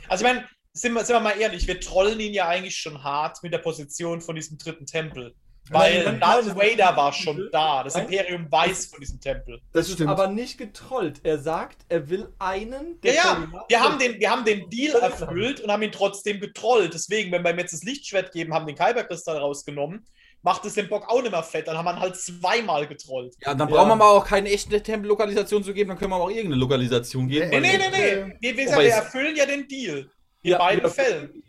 Also, 0.09 0.24
ich 0.24 0.33
meine, 0.33 0.44
sind 0.72 0.94
wir, 0.94 1.04
sind 1.04 1.14
wir 1.14 1.20
mal 1.20 1.38
ehrlich, 1.38 1.68
wir 1.68 1.78
trollen 1.78 2.18
ihn 2.18 2.35
ja 2.35 2.48
eigentlich 2.48 2.76
schon 2.76 3.04
hart 3.04 3.40
mit 3.44 3.52
der 3.52 3.59
Position 3.59 4.20
von 4.20 4.35
diesem 4.35 4.59
dritten 4.59 4.87
Tempel. 4.87 5.35
Weil 5.70 6.18
Darth 6.18 6.46
nein, 6.46 6.57
Vader 6.57 6.96
war 6.96 7.12
schon 7.12 7.48
da. 7.50 7.83
Das. 7.85 7.94
Imperium 7.96 8.50
weiß 8.50 8.87
von 8.87 9.00
diesem 9.00 9.18
Tempel. 9.20 9.61
Das 9.72 9.88
ist 9.88 9.94
stimmt. 9.94 10.11
aber 10.11 10.27
nicht 10.29 10.59
getrollt. 10.59 11.20
Er 11.22 11.38
sagt, 11.38 11.79
er 11.88 12.09
will 12.11 12.29
einen 12.38 12.98
Ja, 13.03 13.12
ja, 13.12 13.22
Koordinaten- 13.22 13.64
wir 13.68 13.81
haben 13.81 13.98
den, 13.98 14.20
wir 14.20 14.31
haben 14.31 14.44
den 14.44 14.68
Deal 14.68 14.94
erfüllt 15.00 15.61
und 15.61 15.70
haben 15.72 15.83
ihn 15.83 15.92
trotzdem 15.92 16.38
getrollt. 16.40 16.92
Deswegen, 16.92 17.33
wenn 17.33 17.42
wir 17.42 17.50
ihm 17.53 17.59
jetzt 17.59 17.72
das 17.72 17.83
Lichtschwert 17.83 18.33
geben, 18.33 18.53
haben 18.53 18.66
den 18.66 18.77
Kyberkristall 18.77 19.38
rausgenommen, 19.38 20.05
macht 20.42 20.66
es 20.66 20.74
den 20.74 20.88
Bock 20.90 21.09
auch 21.09 21.22
nicht 21.22 21.31
mehr 21.31 21.42
fett. 21.42 21.66
Dann 21.66 21.79
haben 21.79 21.87
wir 21.87 21.92
ihn 21.94 22.00
halt 22.00 22.16
zweimal 22.16 22.87
getrollt. 22.87 23.35
Ja, 23.40 23.55
dann 23.55 23.66
Ja. 23.70 23.74
brauchen 23.74 23.88
wir 23.88 23.96
mal 23.96 24.11
auch 24.11 24.27
keine 24.27 24.50
echte 24.50 24.83
Tempellokalisation 24.83 25.64
zu 25.64 25.72
geben, 25.72 25.88
dann 25.88 25.98
können 25.98 26.11
wir 26.11 26.16
auch 26.16 26.29
irgendeine 26.29 26.57
Lokalisation 26.57 27.27
geben. 27.27 27.48
Nee, 27.48 27.61
Nee, 27.61 27.79
nee, 27.79 27.88
nee. 27.90 28.35
Wir, 28.40 28.57
wir, 28.59 28.66
Wobei 28.68 28.85
wir 28.85 28.90
erfüllen 28.92 29.35
ja 29.35 29.46
den 29.46 29.66
Deal. 29.66 30.11
In 30.42 30.50
Ja, 30.50 30.59
beiden 30.59 30.90
Fällen. 30.90 31.42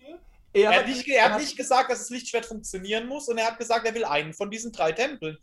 Er, 0.56 0.72
Er 0.72 0.80
hat, 0.80 0.88
nicht, 0.88 1.08
er 1.08 1.30
hat 1.34 1.40
nicht 1.42 1.58
gesagt, 1.58 1.92
dass 1.92 2.00
das 2.00 2.10
Lichtschwert 2.10 2.46
funktionieren 2.46 3.08
muss 3.08 3.28
und 3.28 3.38
er 3.38 3.48
hat 3.48 3.58
gesagt, 3.60 3.86
er 3.86 3.94
will 3.94 4.06
einen 4.06 4.34
von 4.34 4.50
diesen 4.50 4.72
drei 4.72 4.92
Tempeln. 4.94 5.38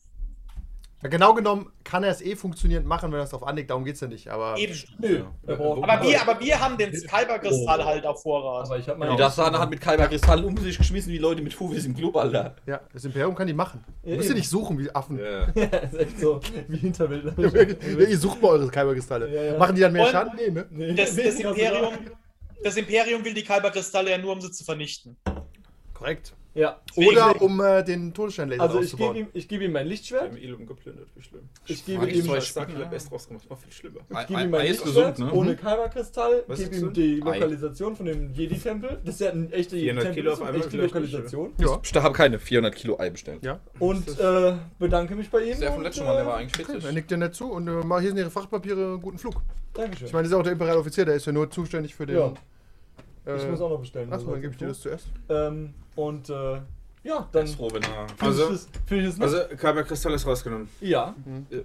Ja, 1.03 1.09
genau 1.09 1.35
genommen 1.35 1.71
kann 1.83 2.05
er 2.05 2.11
es 2.13 2.23
eh 2.23 2.37
funktionierend 2.37 2.87
machen, 2.87 3.11
wenn 3.11 3.19
er 3.19 3.25
es 3.25 3.31
drauf 3.31 3.43
anlegt. 3.45 3.69
Darum 3.71 3.85
geht's 3.85 4.01
ja 4.01 4.07
nicht. 4.07 4.29
Aber 4.29 4.57
Eben. 4.57 4.73
Nö, 5.01 5.25
braucht- 5.45 5.83
Aber 5.83 6.07
wir, 6.09 6.21
aber 6.23 6.39
wir 6.41 6.61
haben 6.61 6.79
den 6.79 6.93
Kyberkristall 6.93 7.85
halt 7.85 8.07
auf 8.07 8.23
Vorrat. 8.23 8.67
Aber 8.67 8.79
ich 8.79 8.87
habe 8.89 9.01
Die 9.01 9.07
meine 9.09 9.17
Dasana 9.19 9.59
hat 9.59 9.69
mit 9.69 9.81
Kyberkristall 9.81 10.45
um 10.45 10.57
sich 10.59 10.79
geschmissen 10.79 11.13
wie 11.13 11.19
Leute 11.19 11.43
mit 11.43 11.53
Fufis 11.55 11.85
im 11.87 11.97
Club, 11.97 12.17
Alter. 12.17 12.55
ja, 12.67 12.81
das 12.93 13.05
Imperium 13.05 13.35
kann 13.35 13.49
die 13.49 13.53
machen. 13.53 13.85
Ja, 14.05 14.13
Ihr 14.13 14.17
müsst 14.19 14.29
ihr 14.29 14.37
nicht 14.37 14.49
suchen 14.49 14.79
wie 14.79 14.95
Affen. 14.95 15.19
Ja. 15.19 15.43
ist 15.83 15.95
echt 15.99 16.21
so 16.21 16.41
wie 16.69 16.77
Hinterwäldler. 16.79 17.35
Ja, 17.37 17.99
ihr 18.09 18.19
sucht 18.19 18.41
mal 18.41 18.51
eure 18.51 18.69
Kyberkristalle. 18.69 19.29
Ja, 19.35 19.43
ja. 19.43 19.59
Machen 19.59 19.75
die 19.75 19.81
dann 19.81 19.93
mehr 19.93 20.05
Und- 20.05 20.11
Schaden? 20.13 20.33
Nee, 20.37 20.51
ne? 20.53 20.67
Nee, 20.71 20.95
Das, 20.95 21.17
das, 21.17 21.35
Imperium. 21.35 21.95
Das 22.65 22.77
Imperium 22.77 23.25
will 23.25 23.35
die 23.35 23.43
Kyberkristalle 23.45 24.11
ja 24.11 24.19
nur, 24.19 24.33
um 24.33 24.41
sie 24.41 24.51
zu 24.51 24.65
vernichten. 24.65 25.17
Korrekt. 25.95 26.35
Ja. 26.55 26.83
Oder 26.97 27.41
um 27.41 27.59
äh, 27.63 27.83
den 27.83 28.13
Todessternlaser 28.13 28.61
Also 28.63 28.81
ich 28.83 28.91
gebe 28.91 29.05
auszubauen. 29.05 29.17
ihm, 29.17 29.29
ich 29.33 29.49
gebe 29.49 29.65
ihm 29.65 29.73
mein 29.73 29.87
Lichtschwert. 29.87 30.25
haben 30.25 30.37
Ilum 30.37 30.67
geplündert, 30.67 31.09
wie 31.15 31.23
schlimm. 31.23 31.49
Ich 31.67 31.83
gebe 31.87 32.03
Eigentlich 32.03 32.19
ihm, 32.19 32.25
zwei 32.27 32.37
ich 32.37 32.45
Ich 32.45 32.53
sag, 32.53 32.69
ne? 32.77 32.85
Best 32.91 33.11
rausgemacht, 33.11 33.49
war 33.49 33.57
viel 33.57 33.73
schlimmer. 33.73 34.01
gebe 34.27 34.39
Ei- 34.39 34.45
ihm 34.45 34.51
mein 34.51 34.67
Lichtschwert 34.67 35.17
gesund, 35.17 35.19
ne? 35.21 35.33
ohne 35.33 35.57
Kyber-Kristall, 35.57 36.45
Was 36.49 36.59
gebe 36.59 36.77
ihm 36.77 36.93
die 36.93 37.23
Ei. 37.23 37.39
Lokalisation 37.39 37.97
von 37.97 38.05
dem 38.05 38.35
Jedi-Tempel. 38.35 39.01
Das 39.03 39.15
ist 39.15 39.21
ja 39.23 39.31
ein 39.31 39.51
echter 39.51 39.77
400 39.79 40.05
Jedi-Tempel, 40.15 40.33
ist 40.35 40.43
eine 40.43 40.59
echte 40.59 40.77
Lokalisation. 40.77 41.53
Ja. 41.57 41.81
Ich 41.83 41.95
habe 41.95 42.13
keine 42.15 42.39
400 42.39 42.75
Kilo 42.75 42.99
Ei 43.01 43.09
bestellt. 43.09 43.43
Ja. 43.43 43.59
Und 43.79 44.07
äh, 44.21 44.55
bedanke 44.79 45.15
mich 45.17 45.31
bei 45.31 45.45
ihm. 45.45 45.59
Der 45.59 45.73
vom 45.73 45.83
letzten 45.83 46.05
Mal, 46.05 46.17
der 46.17 46.27
war 46.27 46.37
äh, 46.37 46.43
eigentlich 46.43 46.55
Okay, 46.55 46.65
kritisch. 46.65 46.85
er 46.85 46.93
nickt 46.93 47.11
dir 47.11 47.17
nicht 47.17 47.35
zu 47.35 47.51
und 47.51 47.67
äh, 47.67 47.81
hier 48.01 48.09
sind 48.09 48.19
ihre 48.19 48.31
Frachtpapiere, 48.31 48.99
guten 49.01 49.17
Flug. 49.17 49.41
Dankeschön. 49.73 50.07
Ich 50.09 50.13
meine, 50.13 50.25
das 50.25 50.33
ist 50.33 50.39
auch 50.39 50.43
der 50.43 50.53
imperiale 50.53 50.79
Offizier, 50.81 51.07
der 51.07 51.15
ist 51.15 51.25
ja 51.25 51.33
nur 51.33 51.51
zuständig 51.51 51.95
für 51.95 52.05
den. 52.05 52.35
Ja. 53.27 53.35
äh, 53.35 53.37
ich 53.43 53.49
muss 53.51 53.61
auch 53.61 53.71
noch 53.71 53.81
bestellen. 53.81 54.13
Achso, 54.13 54.27
was 54.27 54.33
dann 54.33 54.41
gebe 54.43 54.53
ich 54.53 54.59
dir 54.59 54.69
das 54.69 54.81
zuerst. 54.81 55.07
Ähm, 55.29 55.75
und 55.97 56.29
äh, 56.31 56.61
ja, 57.05 57.29
Dann 57.33 57.47
froh, 57.49 57.69
wenn 57.73 57.83
er. 57.83 58.09
finde 58.09 58.25
Also- 58.25 58.43
ich 58.45 58.49
das, 58.51 58.69
ich. 58.89 59.21
Also, 59.21 59.39
Kyberkristall 59.57 60.13
ist 60.15 60.27
rausgenommen. 60.27 60.69
ja. 60.81 61.15
Äh, 61.51 61.61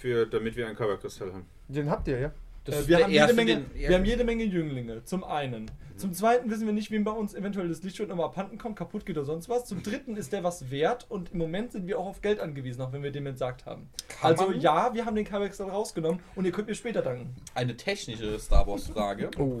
Für, 0.00 0.26
damit 0.26 0.54
wir 0.56 0.66
einen 0.66 0.76
Kyberkristall 0.76 1.32
haben. 1.32 1.46
Den 1.68 1.88
habt 1.90 2.06
ihr, 2.08 2.18
ja? 2.20 2.32
Das 2.64 2.86
Äh, 2.86 2.88
wir, 2.88 3.02
haben 3.04 3.12
jede 3.12 3.32
Menge, 3.34 3.56
den- 3.56 3.74
wir 3.74 3.94
haben 3.94 4.04
jede 4.04 4.24
Menge 4.24 4.44
Jünglinge, 4.44 5.04
zum 5.04 5.22
einen. 5.22 5.64
Mhm. 5.64 5.98
Zum 5.98 6.12
zweiten 6.14 6.50
wissen 6.50 6.66
wir 6.66 6.72
nicht, 6.72 6.90
wem 6.90 7.04
bei 7.04 7.10
uns 7.12 7.34
eventuell 7.34 7.68
das 7.68 7.82
Lichtschwert 7.82 8.08
nochmal 8.08 8.26
abhanden 8.26 8.58
kommt, 8.58 8.76
kaputt 8.76 9.04
geht 9.06 9.16
oder 9.16 9.26
sonst 9.26 9.48
was. 9.48 9.66
Zum 9.66 9.82
dritten 9.82 10.16
ist 10.16 10.32
der 10.32 10.42
was 10.42 10.70
wert 10.70 11.06
und 11.08 11.32
im 11.32 11.38
Moment 11.38 11.72
sind 11.72 11.86
wir 11.86 11.98
auch 11.98 12.06
auf 12.06 12.22
Geld 12.22 12.40
angewiesen, 12.40 12.80
auch 12.80 12.92
wenn 12.92 13.02
wir 13.02 13.12
dem 13.12 13.26
entsagt 13.26 13.66
haben. 13.66 13.90
Kann 14.08 14.30
also 14.32 14.48
man? 14.48 14.60
ja, 14.60 14.94
wir 14.94 15.04
haben 15.04 15.14
den 15.14 15.24
Kyberkristall 15.24 15.68
rausgenommen 15.70 16.20
und 16.34 16.44
ihr 16.46 16.52
könnt 16.52 16.68
mir 16.68 16.74
später 16.74 17.02
danken. 17.02 17.34
Eine 17.54 17.76
technische 17.76 18.38
Star 18.38 18.66
Wars-Frage. 18.66 19.30
Oh. 19.38 19.60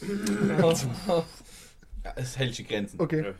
Ja, 2.04 2.12
es 2.14 2.38
hält 2.38 2.54
sich 2.54 2.66
Grenzen. 2.68 3.00
Okay. 3.00 3.34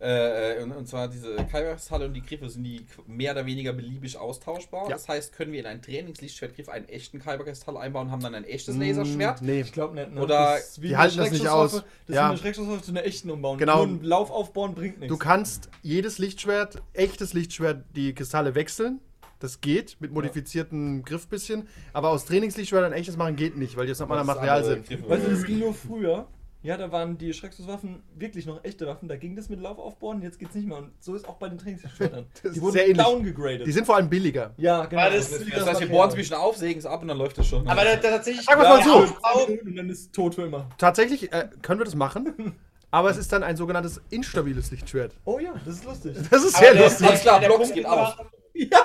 Ja. 0.00 0.06
Äh, 0.06 0.62
und, 0.62 0.72
und 0.72 0.86
zwar 0.88 1.08
diese 1.08 1.34
Kyberkristalle 1.36 2.06
und 2.06 2.14
die 2.14 2.22
Griffe 2.22 2.48
sind 2.48 2.62
die 2.64 2.86
mehr 3.06 3.32
oder 3.32 3.46
weniger 3.46 3.72
beliebig 3.72 4.16
austauschbar. 4.16 4.84
Ja. 4.84 4.90
Das 4.90 5.08
heißt, 5.08 5.32
können 5.34 5.52
wir 5.52 5.60
in 5.60 5.66
einen 5.66 5.82
Trainingslichtschwertgriff 5.82 6.68
einen 6.68 6.88
echten 6.88 7.18
Kyberkristall 7.18 7.76
einbauen 7.76 8.06
und 8.06 8.12
haben 8.12 8.22
dann 8.22 8.34
ein 8.34 8.44
echtes 8.44 8.76
Mm, 8.76 8.80
Laserschwert? 8.80 9.42
Nee. 9.42 9.62
Ich 9.62 9.72
glaube 9.72 9.94
nicht, 9.96 10.12
ne? 10.14 10.20
Oder 10.22 10.52
Das 10.54 10.68
ist 10.70 10.82
wie 10.82 10.88
die 10.88 10.96
halten 10.96 11.16
das 11.18 11.30
nicht 11.32 11.48
aus. 11.48 11.72
Das 12.06 12.14
Ja. 12.14 12.26
ist 12.26 12.30
eine 12.30 12.38
Schreckschusswaffe 12.38 12.82
zu 12.82 12.90
einer 12.92 13.04
echten 13.04 13.30
umbauen. 13.30 13.58
Genau. 13.58 13.84
Nur 13.86 13.96
ein 14.00 14.04
Lauf 14.04 14.30
aufbauen 14.30 14.74
bringt 14.74 15.00
nichts. 15.00 15.12
Du 15.12 15.18
kannst 15.18 15.68
jedes 15.82 16.18
Lichtschwert, 16.18 16.80
echtes 16.92 17.32
Lichtschwert, 17.34 17.84
die 17.96 18.14
Kristalle 18.14 18.54
wechseln. 18.54 19.00
Das 19.40 19.60
geht 19.60 19.96
mit 20.00 20.12
modifiziertem 20.12 21.04
Griff 21.04 21.28
bisschen. 21.28 21.68
Aber 21.92 22.10
aus 22.10 22.24
Trainingslichtschwertern 22.24 22.92
echtes 22.92 23.16
machen 23.16 23.36
geht 23.36 23.56
nicht, 23.56 23.76
weil 23.76 23.86
die 23.86 23.92
anderen 23.92 24.18
Das 24.18 24.26
Material 24.26 24.64
sind. 24.64 25.08
Weißt 25.08 25.26
du, 25.26 25.30
das 25.30 25.44
ging 25.44 25.60
nur 25.60 25.74
früher. 25.74 26.26
Ja, 26.62 26.76
da 26.76 26.90
waren 26.90 27.16
die 27.16 27.32
Schreckschusswaffen 27.32 28.02
wirklich 28.16 28.44
noch 28.44 28.64
echte 28.64 28.84
Waffen. 28.86 29.08
Da 29.08 29.16
ging 29.16 29.36
das 29.36 29.48
mit 29.48 29.60
Lauf 29.60 29.78
aufbauen, 29.78 30.20
jetzt 30.22 30.40
geht's 30.40 30.56
nicht 30.56 30.66
mehr. 30.66 30.78
Und 30.78 30.90
so 30.98 31.14
ist 31.14 31.28
auch 31.28 31.36
bei 31.36 31.48
den 31.48 31.56
Trainingsschwertern. 31.58 32.26
Das 32.42 32.52
Die 32.52 32.60
wurden 32.60 32.72
sehr 32.72 32.88
ähnlich. 32.88 33.04
downgegradet. 33.06 33.64
Die 33.66 33.70
sind 33.72 33.86
vor 33.86 33.94
allem 33.96 34.08
billiger. 34.10 34.54
ja, 34.56 34.84
genau. 34.86 35.02
Weil 35.02 35.12
das- 35.12 35.30
ist 35.30 35.52
Das 35.54 35.66
heißt, 35.66 35.80
wir 35.80 35.88
bohren 35.88 36.08
es 36.08 36.14
ein 36.14 36.18
bisschen 36.18 36.36
auf, 36.36 36.56
sägen 36.56 36.78
es 36.80 36.86
ab 36.86 37.00
und 37.02 37.08
dann 37.08 37.18
läuft 37.18 37.38
es 37.38 37.46
schon. 37.46 37.66
Aber 37.68 37.84
der, 37.84 37.96
der 37.98 38.10
tatsächlich. 38.10 38.44
Sagen 38.44 38.60
wir's 38.60 38.84
mal 38.86 39.06
so. 39.06 39.58
Und 39.66 39.76
dann 39.76 39.88
ist 39.88 40.12
tot 40.12 40.34
für 40.34 40.42
immer. 40.46 40.68
Tatsächlich 40.78 41.32
äh, 41.32 41.48
können 41.62 41.78
wir 41.80 41.84
das 41.84 41.94
machen. 41.94 42.56
Aber 42.90 43.10
es 43.10 43.18
ist 43.18 43.30
dann 43.32 43.42
ein 43.44 43.56
sogenanntes 43.56 44.00
instabiles 44.10 44.70
Lichtschwert. 44.70 45.14
Oh 45.26 45.38
ja, 45.38 45.52
das 45.64 45.76
ist 45.76 45.84
lustig. 45.84 46.16
Das 46.30 46.42
ist 46.42 46.56
Aber 46.56 46.64
sehr 46.64 46.74
lustig. 46.74 47.06
Alles 47.06 47.20
klar, 47.20 47.38
der 47.40 47.46
Blocks 47.48 47.60
Punkt 47.62 47.74
geht 47.76 47.86
auf. 47.86 47.98
aber- 48.18 48.30
ja, 48.54 48.80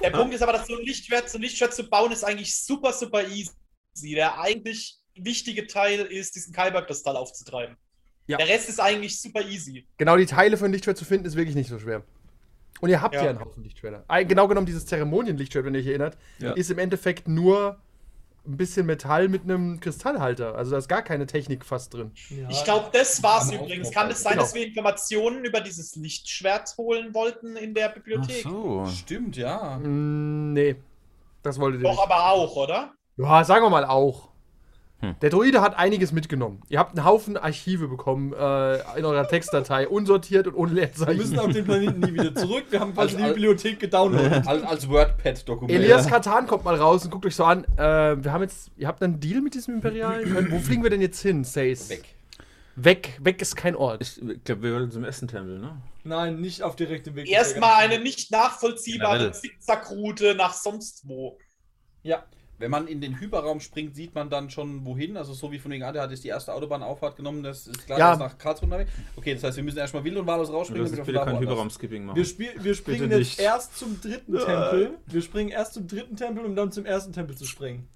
Der 0.00 0.10
Punkt 0.10 0.34
ist 0.34 0.42
aber, 0.42 0.52
dass 0.52 0.66
so 0.68 0.76
ein 0.78 0.84
Lichtschwert, 0.84 1.28
so 1.28 1.38
ein 1.38 1.42
Lichtschwert 1.42 1.74
zu 1.74 1.82
bauen, 1.88 2.12
ist 2.12 2.22
eigentlich 2.24 2.54
super, 2.56 2.92
super 2.92 3.26
easy. 3.26 3.50
Der 4.14 4.38
eigentlich 4.38 4.97
wichtige 5.24 5.66
Teil 5.66 6.00
ist, 6.00 6.34
diesen 6.36 6.52
Kyberkristall 6.52 7.16
aufzutreiben. 7.16 7.76
Ja. 8.26 8.36
Der 8.36 8.48
Rest 8.48 8.68
ist 8.68 8.80
eigentlich 8.80 9.20
super 9.20 9.40
easy. 9.42 9.86
Genau, 9.96 10.16
die 10.16 10.26
Teile 10.26 10.56
für 10.56 10.66
ein 10.66 10.72
Lichtschwert 10.72 10.98
zu 10.98 11.04
finden, 11.04 11.26
ist 11.26 11.36
wirklich 11.36 11.56
nicht 11.56 11.68
so 11.70 11.78
schwer. 11.78 12.02
Und 12.80 12.90
ihr 12.90 13.00
habt 13.00 13.14
ja, 13.14 13.24
Ja. 13.24 13.30
einen 13.30 13.40
Haufen 13.40 13.62
Lichtschwerter. 13.64 14.04
Genau 14.24 14.46
genommen, 14.48 14.66
dieses 14.66 14.86
Zeremonienlichtschwert, 14.86 15.64
wenn 15.64 15.74
ihr 15.74 15.80
euch 15.80 15.86
erinnert, 15.86 16.16
Ja. 16.38 16.52
ist 16.52 16.70
im 16.70 16.78
Endeffekt 16.78 17.26
nur 17.26 17.80
ein 18.46 18.56
bisschen 18.56 18.86
Metall 18.86 19.28
mit 19.28 19.42
einem 19.42 19.80
Kristallhalter. 19.80 20.54
Also 20.54 20.70
da 20.70 20.78
ist 20.78 20.88
gar 20.88 21.02
keine 21.02 21.26
Technik 21.26 21.64
fast 21.66 21.92
drin. 21.92 22.12
Ich 22.48 22.64
glaube, 22.64 22.88
das 22.92 23.22
war's 23.22 23.46
man 23.46 23.56
übrigens. 23.56 23.90
Kann 23.90 24.10
es 24.10 24.22
sein, 24.22 24.32
Genau. 24.34 24.42
dass 24.44 24.54
wir 24.54 24.66
Informationen 24.66 25.44
über 25.44 25.60
dieses 25.60 25.96
Lichtschwert 25.96 26.74
holen 26.78 27.12
wollten 27.14 27.56
in 27.56 27.74
der 27.74 27.88
Bibliothek? 27.90 28.42
so. 28.44 28.86
Stimmt, 28.86 29.36
ja. 29.36 29.78
Mm, 29.78 30.52
nee, 30.52 30.76
das 31.42 31.58
wolltet 31.58 31.80
ihr 31.80 31.84
Doch, 31.84 31.90
nicht. 31.92 32.02
aber 32.02 32.30
auch, 32.30 32.56
oder? 32.56 32.94
Ja, 33.16 33.42
sagen 33.44 33.64
wir 33.64 33.70
mal 33.70 33.84
auch. 33.84 34.27
Hm. 35.00 35.14
Der 35.22 35.30
Droide 35.30 35.60
hat 35.60 35.78
einiges 35.78 36.10
mitgenommen. 36.10 36.60
Ihr 36.68 36.80
habt 36.80 36.96
einen 36.96 37.04
Haufen 37.06 37.36
Archive 37.36 37.86
bekommen 37.86 38.32
äh, 38.32 38.98
in 38.98 39.04
eurer 39.04 39.28
Textdatei, 39.28 39.86
unsortiert 39.86 40.48
und 40.48 40.54
ohne 40.54 40.74
wir 40.74 40.86
müssen 40.88 41.06
Leerzeichen. 41.06 41.38
auf 41.38 41.52
den 41.52 41.64
Planeten 41.64 42.00
nie 42.00 42.12
wieder 42.14 42.34
zurück. 42.34 42.64
Wir 42.70 42.80
haben 42.80 42.94
quasi 42.94 43.06
Also, 43.14 43.16
die 43.18 43.22
al- 43.22 43.30
Bibliothek 43.34 43.78
gedownloadet. 43.78 44.46
Als, 44.48 44.62
als 44.64 44.88
WordPad-Dokument. 44.88 45.72
Elias 45.78 46.08
Katan 46.08 46.46
kommt 46.48 46.64
mal 46.64 46.74
raus 46.74 47.04
und 47.04 47.12
guckt 47.12 47.26
euch 47.26 47.36
so 47.36 47.44
an. 47.44 47.64
Äh, 47.76 48.22
wir 48.24 48.32
haben 48.32 48.42
jetzt, 48.42 48.72
ihr 48.76 48.88
habt 48.88 49.00
einen 49.02 49.20
Deal 49.20 49.40
mit 49.40 49.54
diesem 49.54 49.74
Imperialen? 49.74 50.32
Können- 50.34 50.50
Wo 50.50 50.58
fliegen 50.58 50.82
wir 50.82 50.90
denn 50.90 51.00
jetzt 51.00 51.20
hin, 51.22 51.44
Says? 51.44 51.88
Weg. 51.90 52.04
Weg, 52.74 53.18
weg 53.22 53.40
ist 53.42 53.54
kein 53.56 53.74
Ort. 53.76 54.02
Ich 54.02 54.20
glaube, 54.44 54.62
wir 54.62 54.74
wollen 54.74 54.90
zum 54.90 55.04
Essen-Tempel, 55.04 55.58
ne? 55.58 55.80
Nein, 56.04 56.40
nicht 56.40 56.62
auf 56.62 56.74
direktem 56.76 57.14
Weg. 57.16 57.28
Erstmal 57.30 57.74
eine 57.84 57.98
nicht 58.00 58.30
nachvollziehbare. 58.30 59.30
Zickzackroute 59.32 60.34
nach 60.36 60.54
sonst 60.54 61.02
wo. 61.08 61.38
Ja. 62.02 62.24
Wenn 62.60 62.72
man 62.72 62.88
in 62.88 63.00
den 63.00 63.20
Hyperraum 63.20 63.60
springt, 63.60 63.94
sieht 63.94 64.14
man 64.16 64.30
dann 64.30 64.50
schon 64.50 64.84
wohin. 64.84 65.16
Also 65.16 65.32
so 65.32 65.52
wie 65.52 65.60
von 65.60 65.70
wegen, 65.70 65.84
ah, 65.84 65.92
der 65.92 66.02
hat 66.02 66.10
jetzt 66.10 66.24
die 66.24 66.28
erste 66.28 66.52
Autobahnauffahrt 66.52 67.16
genommen, 67.16 67.44
das 67.44 67.68
ist 67.68 67.86
klar, 67.86 67.98
Ja. 67.98 68.06
der 68.16 68.26
ist 68.26 68.32
nach 68.32 68.38
Karlsruhe 68.38 68.64
unterwegs. 68.66 68.90
Okay, 69.14 69.34
das 69.34 69.44
heißt, 69.44 69.56
wir 69.58 69.64
müssen 69.64 69.78
erstmal 69.78 70.02
wild 70.02 70.16
und 70.16 70.26
wahllos 70.26 70.50
rausspringen. 70.52 70.82
Uns 70.82 70.90
damit 70.90 71.06
bitte 71.06 71.18
wir 71.20 71.24
kein 71.24 71.38
Hyperraum-Skipping 71.38 72.04
machen. 72.06 72.16
Wir, 72.16 72.24
spiel, 72.24 72.50
wir 72.60 72.74
springen 72.74 73.02
Bitte 73.08 73.18
jetzt 73.20 73.38
nicht. 73.38 73.40
erst 73.40 73.78
zum 73.78 74.00
dritten 74.00 74.36
Tempel. 74.38 74.90
Wir 75.06 75.22
springen 75.22 75.50
erst 75.50 75.74
zum 75.74 75.86
dritten 75.86 76.16
Tempel, 76.16 76.44
um 76.44 76.56
dann 76.56 76.72
zum 76.72 76.84
ersten 76.84 77.12
Tempel 77.12 77.36
zu 77.36 77.44
springen. 77.44 77.86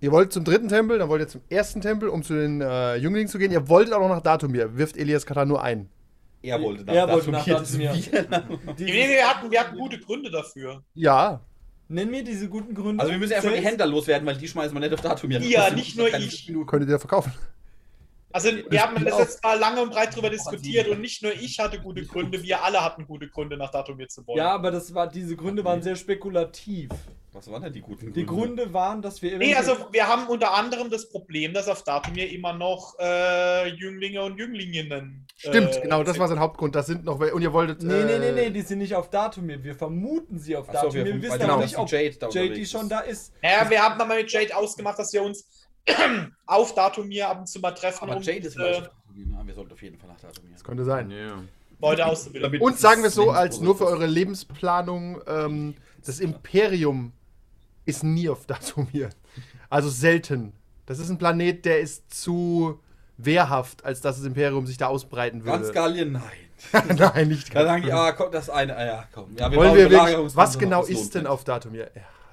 Ihr 0.00 0.12
wollt 0.12 0.32
zum 0.34 0.44
dritten 0.44 0.68
Tempel, 0.68 0.98
dann 0.98 1.08
wollt 1.08 1.22
ihr 1.22 1.28
zum 1.28 1.40
ersten 1.48 1.80
Tempel, 1.80 2.10
um 2.10 2.22
zu 2.22 2.34
den 2.34 2.60
äh, 2.60 2.96
Jünglingen 2.96 3.28
zu 3.28 3.38
gehen. 3.38 3.50
Ihr 3.50 3.66
wolltet 3.68 3.94
auch 3.94 4.00
noch 4.00 4.08
nach 4.10 4.20
Datumir. 4.20 4.76
Wirft 4.76 4.98
Elias 4.98 5.24
Katan 5.24 5.48
nur 5.48 5.62
ein. 5.62 5.88
Er 6.42 6.60
wollte 6.60 6.84
Er 6.92 7.08
wollte 7.08 7.30
nach 7.30 7.42
Datumir. 7.46 7.88
das 7.90 8.02
Die- 8.76 8.84
Nee, 8.84 9.08
wir, 9.08 9.26
hatten, 9.26 9.50
wir 9.50 9.60
hatten 9.60 9.78
gute 9.78 9.98
Gründe 9.98 10.30
dafür. 10.30 10.82
Ja. 10.92 11.40
Nenn 11.88 12.10
mir 12.10 12.24
diese 12.24 12.48
guten 12.48 12.74
Gründe. 12.74 13.00
Also 13.00 13.12
wir 13.12 13.18
müssen 13.18 13.32
erstmal 13.32 13.56
die 13.56 13.64
Händler 13.64 13.86
loswerden, 13.86 14.26
weil 14.26 14.36
die 14.36 14.48
schmeißen 14.48 14.74
wir 14.74 14.80
nicht 14.80 14.94
auf 14.94 15.00
Datum 15.00 15.30
hier. 15.30 15.40
Ja, 15.40 15.66
Das 15.66 15.74
nicht 15.74 15.96
nur 15.96 16.12
ich. 16.14 16.48
Minuten. 16.48 16.66
Könntet 16.66 16.88
ihr 16.90 16.98
verkaufen. 16.98 17.32
Also 18.32 18.48
wir 18.68 18.82
haben 18.82 19.04
das 19.04 19.18
jetzt 19.18 19.44
mal 19.44 19.56
lange 19.56 19.80
und 19.80 19.90
breit 19.90 20.14
drüber 20.16 20.28
diskutiert 20.28 20.88
und 20.88 21.00
nicht 21.00 21.22
nur 21.22 21.32
ich 21.32 21.60
hatte 21.60 21.78
gute 21.78 22.04
Gründe, 22.04 22.42
wir 22.42 22.64
alle 22.64 22.82
hatten 22.82 23.06
gute 23.06 23.28
Gründe, 23.28 23.56
nach 23.56 23.70
Datumir 23.70 24.08
zu 24.08 24.26
wollen. 24.26 24.38
Ja, 24.38 24.50
aber 24.52 24.72
das 24.72 24.92
war, 24.92 25.06
diese 25.06 25.36
Gründe 25.36 25.64
waren 25.64 25.82
sehr 25.82 25.94
spekulativ. 25.94 26.90
Was 27.34 27.50
waren 27.50 27.62
denn 27.62 27.72
die 27.72 27.80
guten 27.80 28.12
Die 28.12 28.24
Gründe 28.24 28.72
waren, 28.72 29.02
dass 29.02 29.20
wir 29.20 29.36
Nee, 29.38 29.56
also 29.56 29.76
wir 29.90 30.06
haben 30.06 30.28
unter 30.28 30.54
anderem 30.54 30.88
das 30.88 31.08
Problem, 31.08 31.52
dass 31.52 31.66
auf 31.68 31.82
Datumir 31.82 32.30
immer 32.30 32.52
noch 32.52 32.94
äh, 33.00 33.68
Jünglinge 33.70 34.22
und 34.22 34.38
Jünglinger. 34.38 35.02
Stimmt, 35.36 35.76
äh, 35.76 35.80
genau, 35.82 36.04
das 36.04 36.16
war 36.18 36.28
sein 36.28 36.38
Hauptgrund. 36.38 36.76
Das 36.76 36.86
sind 36.86 37.04
noch 37.04 37.18
wel- 37.18 37.32
Und 37.32 37.42
ihr 37.42 37.52
wolltet. 37.52 37.82
Nee, 37.82 38.04
nee, 38.04 38.18
nee, 38.20 38.30
nee, 38.32 38.40
äh, 38.46 38.50
die 38.52 38.60
sind 38.62 38.78
nicht 38.78 38.94
auf 38.94 39.10
Datumir. 39.10 39.62
Wir 39.64 39.74
vermuten 39.74 40.38
sie 40.38 40.56
auf 40.56 40.68
Ach 40.68 40.74
so, 40.74 40.80
Datumir. 40.82 41.04
wir- 41.06 41.14
Wir 41.16 41.22
wissen 41.22 41.38
genau, 41.40 41.58
nicht, 41.58 41.76
ob 41.76 41.88
die 41.88 41.94
Jade 41.96 42.16
da 42.18 42.28
JD 42.28 42.40
unterwegs 42.44 42.70
schon 42.70 42.88
da 42.88 43.00
ist. 43.00 43.32
Ja, 43.42 43.68
wir 43.68 43.82
haben 43.82 43.98
dann 43.98 44.06
mal 44.06 44.18
mit 44.22 44.30
Jade 44.30 44.56
ausgemacht, 44.56 44.98
dass 45.00 45.12
wir 45.12 45.24
uns 45.24 45.44
auf 46.46 46.72
Datumir 46.74 47.28
ab 47.28 47.40
und 47.40 47.46
zu 47.48 47.58
mal 47.58 47.72
treffen, 47.72 48.04
Aber 48.04 48.16
um 48.16 48.22
Jade 48.22 48.46
ist 48.46 48.56
Datum. 48.56 48.84
Ja, 49.32 49.44
wir 49.46 49.54
sollten 49.54 49.72
auf 49.72 49.82
jeden 49.82 49.98
Fall 49.98 50.08
nach 50.08 50.20
Datum 50.20 50.44
Das 50.52 50.62
könnte 50.62 50.84
sein. 50.84 51.10
Ja. 51.10 51.42
Leute 51.80 52.06
auszubilden. 52.06 52.60
Und 52.60 52.78
sagen 52.78 53.02
wir 53.02 53.08
es 53.08 53.14
so, 53.14 53.30
als 53.30 53.60
nur 53.60 53.76
für 53.76 53.86
eure 53.86 54.06
Lebensplanung, 54.06 55.20
ähm, 55.26 55.74
das 56.06 56.20
Imperium 56.20 57.12
ist 57.84 58.04
nie 58.04 58.28
auf 58.28 58.46
Datumir. 58.46 59.10
Also 59.70 59.88
selten. 59.88 60.52
Das 60.86 60.98
ist 60.98 61.08
ein 61.08 61.18
Planet, 61.18 61.64
der 61.64 61.80
ist 61.80 62.12
zu 62.14 62.80
wehrhaft, 63.16 63.84
als 63.84 64.00
dass 64.00 64.16
das 64.16 64.26
Imperium 64.26 64.66
sich 64.66 64.76
da 64.76 64.88
ausbreiten 64.88 65.42
Ganz 65.42 65.66
würde. 65.66 65.74
Gallien, 65.74 66.12
nein. 66.12 66.22
Nein, 66.96 67.28
nicht 67.28 67.54
Da 67.54 67.64
sagen 67.64 67.82
die, 67.82 67.92
ah, 67.92 68.12
komm, 68.12 68.32
das 68.32 68.48
eine, 68.48 68.76
ah 68.76 68.86
ja, 68.86 69.04
komm. 69.12 69.36
Ja, 69.36 69.54
Wollen 69.54 69.70
bauen 69.70 69.76
wir 69.76 69.90
wirklich, 69.90 70.36
was 70.36 70.58
genau 70.58 70.80
das 70.80 70.90
lohnt 70.90 71.00
ist 71.02 71.14
denn 71.14 71.26
auf 71.26 71.44
Datumir? 71.44 71.90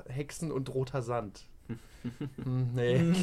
Hexen 0.07 0.51
und 0.51 0.73
roter 0.73 1.01
Sand. 1.01 1.41
Hm, 2.43 2.69
nee. 2.73 3.13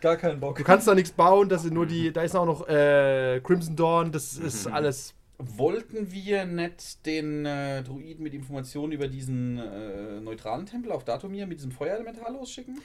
Gar 0.00 0.16
keinen 0.16 0.40
Bock. 0.40 0.56
Du 0.56 0.64
kannst 0.64 0.86
da 0.86 0.94
nichts 0.94 1.10
bauen, 1.10 1.48
das 1.48 1.62
sind 1.62 1.74
nur 1.74 1.86
die, 1.86 2.12
da 2.12 2.22
ist 2.22 2.34
auch 2.34 2.46
noch 2.46 2.68
äh, 2.68 3.40
Crimson 3.42 3.76
Dawn, 3.76 4.12
das 4.12 4.34
ist 4.34 4.66
alles. 4.66 5.14
Wollten 5.42 6.12
wir 6.12 6.44
nicht 6.44 7.04
den 7.06 7.46
äh, 7.46 7.82
Druiden 7.82 8.22
mit 8.22 8.34
Informationen 8.34 8.92
über 8.92 9.08
diesen 9.08 9.58
äh, 9.58 10.20
neutralen 10.20 10.66
Tempel 10.66 10.92
auf 10.92 11.04
Datumir 11.04 11.46
mit 11.46 11.58
diesem 11.58 11.70
Feuerelementar 11.72 12.30
losschicken? 12.32 12.78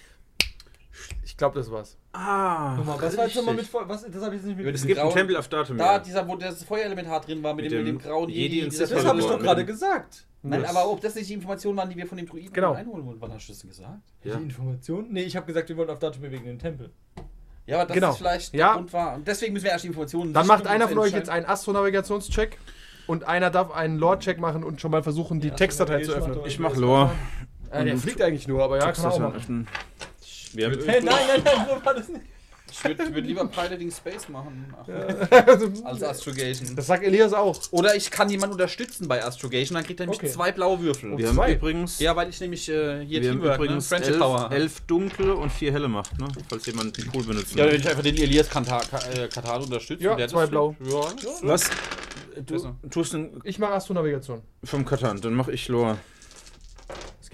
Ich 1.26 1.36
glaube, 1.36 1.60
das 1.60 1.70
war's. 1.70 1.98
Ah, 2.14 2.76
Nochmal, 2.78 3.02
was 3.02 3.18
war 3.18 3.26
jetzt 3.26 3.36
nochmal 3.36 3.56
mit. 3.56 3.66
Voll- 3.66 3.88
Was, 3.90 4.04
das 4.04 4.16
habe 4.24 4.36
ich 4.36 4.42
jetzt 4.42 4.46
nicht 4.48 4.54
Über 4.58 4.64
mit. 4.68 4.76
Es 4.76 4.82
diesen 4.82 4.88
gibt 4.88 5.00
einen 5.00 5.10
grauen- 5.10 5.18
Tempel 5.18 5.36
auf 5.38 5.50
Datum. 5.50 5.78
Da, 5.78 6.00
dieser, 6.00 6.26
wo 6.28 6.38
das 6.38 6.64
Feuerelementar 6.64 7.20
drin 7.22 7.44
war, 7.44 7.54
mit, 7.54 7.64
Mit 7.66 7.74
dem, 7.74 7.80
mit 7.80 7.88
dem 7.88 7.98
dem 7.98 8.02
grauen 8.02 8.30
Jedi 8.30 8.42
Jedi. 8.44 8.64
und 8.64 8.72
dieser 8.72 8.88
Sith 8.88 8.98
Das 8.98 9.06
habe 9.06 9.20
ich 9.20 9.26
doch 9.26 9.40
gerade 9.40 9.66
gesagt. 9.66 10.26
Nein, 10.42 10.64
aber 10.64 10.90
ob 10.90 11.02
das 11.02 11.16
nicht 11.16 11.28
die 11.30 11.34
Informationen 11.34 11.76
waren, 11.78 11.90
die 11.90 11.98
wir 11.98 12.06
von 12.08 12.18
dem 12.18 12.28
Druiden 12.28 12.54
Genau. 12.54 12.74
einholen 12.74 13.06
wollten, 13.06 13.20
wann 13.20 13.34
hast 13.34 13.48
du 13.50 13.52
das 13.52 13.60
denn 13.62 13.70
gesagt? 13.72 14.00
Ja. 14.24 14.36
Die 14.38 14.44
Information? 14.44 15.08
Nee, 15.12 15.24
ich 15.24 15.36
habe 15.36 15.46
gesagt, 15.48 15.68
wir 15.68 15.76
wollen 15.76 15.90
auf 15.90 16.00
Datumir 16.00 16.32
wegen 16.32 16.46
dem 16.46 16.60
Tempel. 16.60 16.92
Ja, 17.68 17.78
aber 17.78 17.86
das 17.88 17.96
Genau. 17.96 18.12
ist 18.12 18.18
vielleicht 18.18 18.54
Ja. 18.54 18.68
der 18.68 18.76
Grund 18.76 18.94
war. 18.94 19.16
Und 19.16 19.28
deswegen 19.28 19.54
müssen 19.54 19.66
wir 19.66 19.72
erst 19.72 19.84
die 19.84 19.88
Informationen 19.88 20.34
Dann 20.34 20.46
macht 20.48 20.68
einer 20.68 20.88
von 20.88 20.98
euch 21.00 21.14
jetzt 21.14 21.30
einen 21.30 21.46
Astronavigationscheck 21.46 22.58
und 23.08 23.24
einer 23.24 23.50
darf 23.50 23.72
einen 23.72 23.98
Lore-Check 23.98 24.40
machen 24.40 24.64
und 24.64 24.82
schon 24.82 24.92
mal 24.92 25.04
versuchen, 25.04 25.40
die 25.40 25.50
Ja, 25.50 25.56
Textdatei 25.56 26.04
zu 26.04 26.14
öffnen. 26.14 26.40
Ich 26.46 26.60
mach 26.60 26.76
Lore. 26.76 27.12
Äh, 27.72 27.86
der 27.86 27.98
fliegt 27.98 28.22
eigentlich 28.22 28.48
nur, 28.48 28.64
aber 28.64 28.78
ja, 28.80 28.92
kann 28.92 29.06
auch 29.06 29.20
machen. 29.20 29.36
öffnen. 29.36 29.68
Wir 30.54 30.68
haben 30.68 30.80
Hey, 30.86 31.02
nein, 31.04 31.16
nein, 31.28 31.42
nein, 31.44 31.66
so 31.68 31.86
war 31.86 31.94
das 31.94 32.08
nicht. 32.08 32.22
Ich 32.78 32.84
würde 32.84 33.16
würd 33.16 33.26
lieber 33.26 33.46
Piloting 33.48 33.90
Space 33.92 34.28
machen. 34.30 34.74
Als 35.84 36.04
Astrogation. 36.04 36.76
Das 36.76 36.88
sagt 36.88 37.04
Elias 37.04 37.34
auch. 37.34 37.58
Oder 37.72 37.96
ich 37.96 38.12
kann 38.12 38.30
jemanden 38.30 38.54
unterstützen 38.54 39.08
bei 39.08 39.24
Astrogation, 39.24 39.76
dann 39.76 39.84
kriegt 39.86 40.00
er 40.00 40.06
nämlich 40.08 40.20
Okay. 40.20 40.30
zwei 40.32 40.52
blaue 40.52 40.80
Würfel. 40.82 41.18
Wir 41.18 41.30
haben 41.30 41.52
übrigens, 41.52 42.00
Ja, 42.00 42.16
weil 42.16 42.30
ich 42.30 42.40
nämlich 42.42 42.68
äh, 42.70 43.06
hier 43.06 43.22
wir 43.22 43.30
haben 43.32 43.40
Teamwork, 43.40 43.60
ne? 43.60 43.66
übrigens 43.66 43.88
Friendship 43.88 44.14
elf, 44.14 44.20
Power. 44.22 44.52
elf 44.52 44.80
dunkle 44.82 45.36
und 45.36 45.52
vier 45.52 45.72
helle 45.72 45.88
macht, 45.88 46.18
ne? 46.20 46.28
Falls 46.50 46.66
jemand 46.66 46.98
einen 47.00 47.12
Pool 47.12 47.24
benutzen 47.24 47.58
Ja, 47.58 47.66
will. 47.66 47.74
wenn 47.74 47.80
ich 47.82 47.88
einfach 47.90 48.04
den 48.04 48.18
Elias 48.18 48.48
äh, 48.48 49.28
Katal 49.28 49.62
unterstütze. 49.62 50.04
Ja, 50.04 50.16
der 50.16 50.28
zwei 50.28 50.46
blau. 50.48 50.76
Ja, 50.84 50.90
ja. 50.90 51.06
Was? 51.44 51.70
Du 52.46 52.74
tust 52.90 53.14
den 53.14 53.40
Ich 53.46 53.60
mache 53.60 53.74
Astronavigation. 53.74 54.42
vom 54.64 54.84
Katan, 54.86 55.22
dann 55.22 55.34
mach 55.34 55.48
ich 55.48 55.68
Lore. 55.70 55.98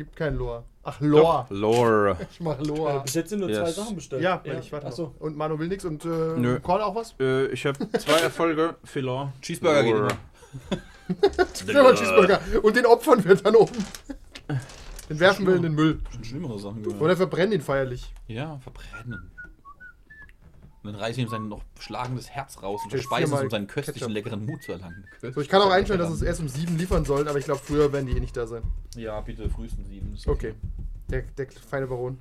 Es 0.02 0.06
gibt 0.08 0.16
kein 0.16 0.36
Lore. 0.36 0.64
Ach, 0.84 1.00
Lore. 1.00 1.46
Lore. 1.50 2.18
Ich 2.32 2.40
mache 2.40 2.64
Äh, 2.64 2.66
Lore. 2.66 3.02
bis 3.04 3.14
jetzt 3.14 3.30
sind 3.30 3.40
nur 3.42 3.50
Yes. 3.50 3.60
zwei 3.60 3.72
Sachen 3.72 3.96
bestellt. 3.96 4.24
Ja, 4.24 4.42
weil 4.44 4.58
ich 4.60 4.72
warte. 4.72 4.88
Achso. 4.88 5.14
Und 5.20 5.38
Manu 5.38 5.60
will 5.60 5.68
nichts 5.68 5.86
und 5.86 6.04
äh, 6.06 6.08
Nö. 6.08 6.60
Korn 6.60 6.82
auch 6.82 6.96
was? 6.96 7.14
Äh, 7.20 7.46
ich 7.50 7.64
habe 7.68 7.78
zwei 8.00 8.20
Erfolge 8.20 8.76
für 8.84 9.02
Lore. 9.02 9.32
Cheeseburger 9.42 9.84
geht 9.84 9.94
Lore. 9.94 10.08
immer. 10.08 10.82
Ja, 11.72 11.84
mal 11.84 11.94
Cheeseburger. 11.94 12.40
Und 12.64 12.76
den 12.76 12.86
opfern 12.88 13.24
wir 13.24 13.36
dann 13.36 13.56
oben. 13.56 13.76
Den 15.10 15.20
werfen 15.20 15.46
wir 15.46 15.56
in 15.56 15.62
den 15.62 15.74
Müll. 15.76 16.00
Schon 16.14 16.24
schlimmere 16.24 16.58
Sachen 16.58 16.82
gehört. 16.82 17.02
Oder 17.02 17.16
verbrennen 17.18 17.52
ihn 17.54 17.62
feierlich. 17.62 18.12
Ja, 18.28 18.58
verbrennen. 18.60 19.30
Und 20.84 20.94
dann 20.94 21.02
reißt 21.02 21.20
ihm 21.20 21.28
sein 21.28 21.48
noch 21.48 21.64
schlagendes 21.80 22.30
Herz 22.32 22.62
raus 22.64 22.82
und 22.84 22.90
verspeist 22.90 23.32
es, 23.32 23.42
um 23.42 23.50
seinen 23.52 23.68
köstlichen, 23.68 24.00
Ketchup. 24.00 24.14
leckeren 24.14 24.46
Mut 24.46 24.64
zu 24.64 24.72
erlangen. 24.72 25.06
So, 25.22 25.40
ich 25.42 25.48
kann 25.48 25.62
auch 25.62 25.70
einstellen, 25.70 26.00
dass 26.00 26.10
es 26.10 26.24
erst 26.24 26.40
um 26.40 26.48
sieben 26.48 26.76
liefern 26.78 27.06
sollen, 27.06 27.28
aber 27.28 27.38
ich 27.38 27.46
glaube, 27.46 27.62
früher 27.64 27.94
werden 27.94 28.08
die 28.08 28.14
eh 28.18 28.20
nicht 28.20 28.36
da 28.36 28.48
sein. 28.48 28.64
Ja, 28.96 29.22
bitte 29.22 29.48
frühestens 29.50 29.88
sieben. 29.88 30.18
Okay. 30.26 30.56
Der, 31.10 31.22
der 31.22 31.48
feine 31.52 31.86
Baron. 31.86 32.18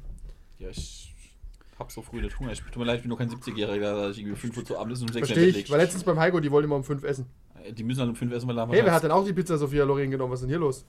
Ja, 0.59 0.69
ich 0.69 1.15
hab 1.79 1.91
so 1.91 2.03
früh 2.03 2.21
nicht 2.21 2.39
Hunger. 2.39 2.53
Ich 2.53 2.61
tut 2.61 2.77
mir 2.77 2.85
leid, 2.85 2.97
ich 2.97 3.03
bin 3.03 3.09
nur 3.09 3.17
kein 3.17 3.31
70-Jähriger, 3.31 3.81
da 3.95 4.11
ich 4.11 4.19
irgendwie 4.19 4.37
5 4.37 4.57
Uhr 4.59 4.65
zu 4.67 4.79
Abend 4.79 4.93
ist 4.93 5.01
und 5.01 5.09
um 5.09 5.15
6 5.15 5.31
Uhr 5.31 5.37
ich. 5.39 5.71
War 5.71 5.79
letztens 5.79 6.05
beim 6.05 6.19
Heiko, 6.19 6.39
die 6.41 6.51
wollten 6.51 6.67
immer 6.67 6.77
um 6.77 6.85
fünf 6.85 7.03
essen. 7.05 7.27
Äh, 7.65 7.73
Die 7.73 7.83
müssen 7.83 8.01
dann 8.01 8.11
um 8.11 8.15
5 8.17 8.31
essen, 8.31 8.47
weil 8.47 8.57
da 8.57 8.63
haben 8.63 8.71
wir 8.73 8.77
Hey, 8.77 8.85
wer 8.85 8.93
hat 8.93 9.03
denn 9.03 9.11
auch 9.11 9.25
die 9.25 9.33
Pizza 9.33 9.57
Sophia 9.57 9.85
Loren 9.85 10.11
genommen? 10.11 10.33
Was 10.33 10.41
ist 10.41 10.43
denn 10.43 10.51
hier 10.51 10.59
los? 10.59 10.85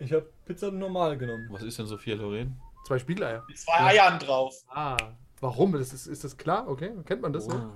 Ich 0.00 0.12
habe 0.12 0.26
Pizza 0.44 0.72
normal 0.72 1.16
genommen. 1.16 1.46
Was 1.50 1.62
ist 1.62 1.78
denn 1.78 1.86
Sophia 1.86 2.16
Loren? 2.16 2.56
Zwei 2.86 2.98
Spiegeleier. 2.98 3.44
Mit 3.46 3.58
zwei 3.58 3.78
Eiern 3.78 4.18
drauf. 4.18 4.54
Ah. 4.68 4.96
Warum? 5.40 5.72
Das 5.72 5.92
ist, 5.92 6.06
ist 6.06 6.24
das 6.24 6.36
klar? 6.36 6.68
Okay, 6.68 6.90
kennt 7.06 7.22
man 7.22 7.32
das 7.32 7.44
so? 7.44 7.52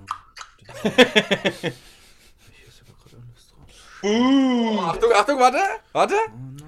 Oh, 4.05 4.79
Achtung, 4.81 5.11
Achtung, 5.15 5.39
warte! 5.39 5.59
Warte! 5.93 6.15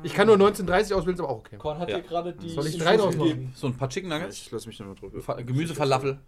Ich 0.03 0.13
kann 0.13 0.25
nur 0.27 0.35
1930 0.35 0.93
auswählen, 0.93 1.15
ist 1.15 1.19
aber 1.19 1.29
auch 1.29 1.39
okay. 1.39 1.57
Korn 1.57 1.79
hat 1.79 1.89
Ja. 1.89 1.97
dir 1.97 2.03
gerade 2.03 2.31
die. 2.33 2.49
Soll 2.49 2.65
ich 2.67 2.77
drei 2.77 2.95
draus 2.95 3.17
gegeben. 3.17 3.51
So 3.57 3.67
ein 3.67 3.75
paar 3.75 3.89
Chicken 3.89 4.07
Nuggets. 4.09 4.37
Ich 4.37 4.51
lass 4.51 4.65
mich 4.65 4.79
nochmal 4.79 4.95
drüber. 4.95 5.21
Fa 5.21 5.33
Gemüsefalafel. 5.41 6.19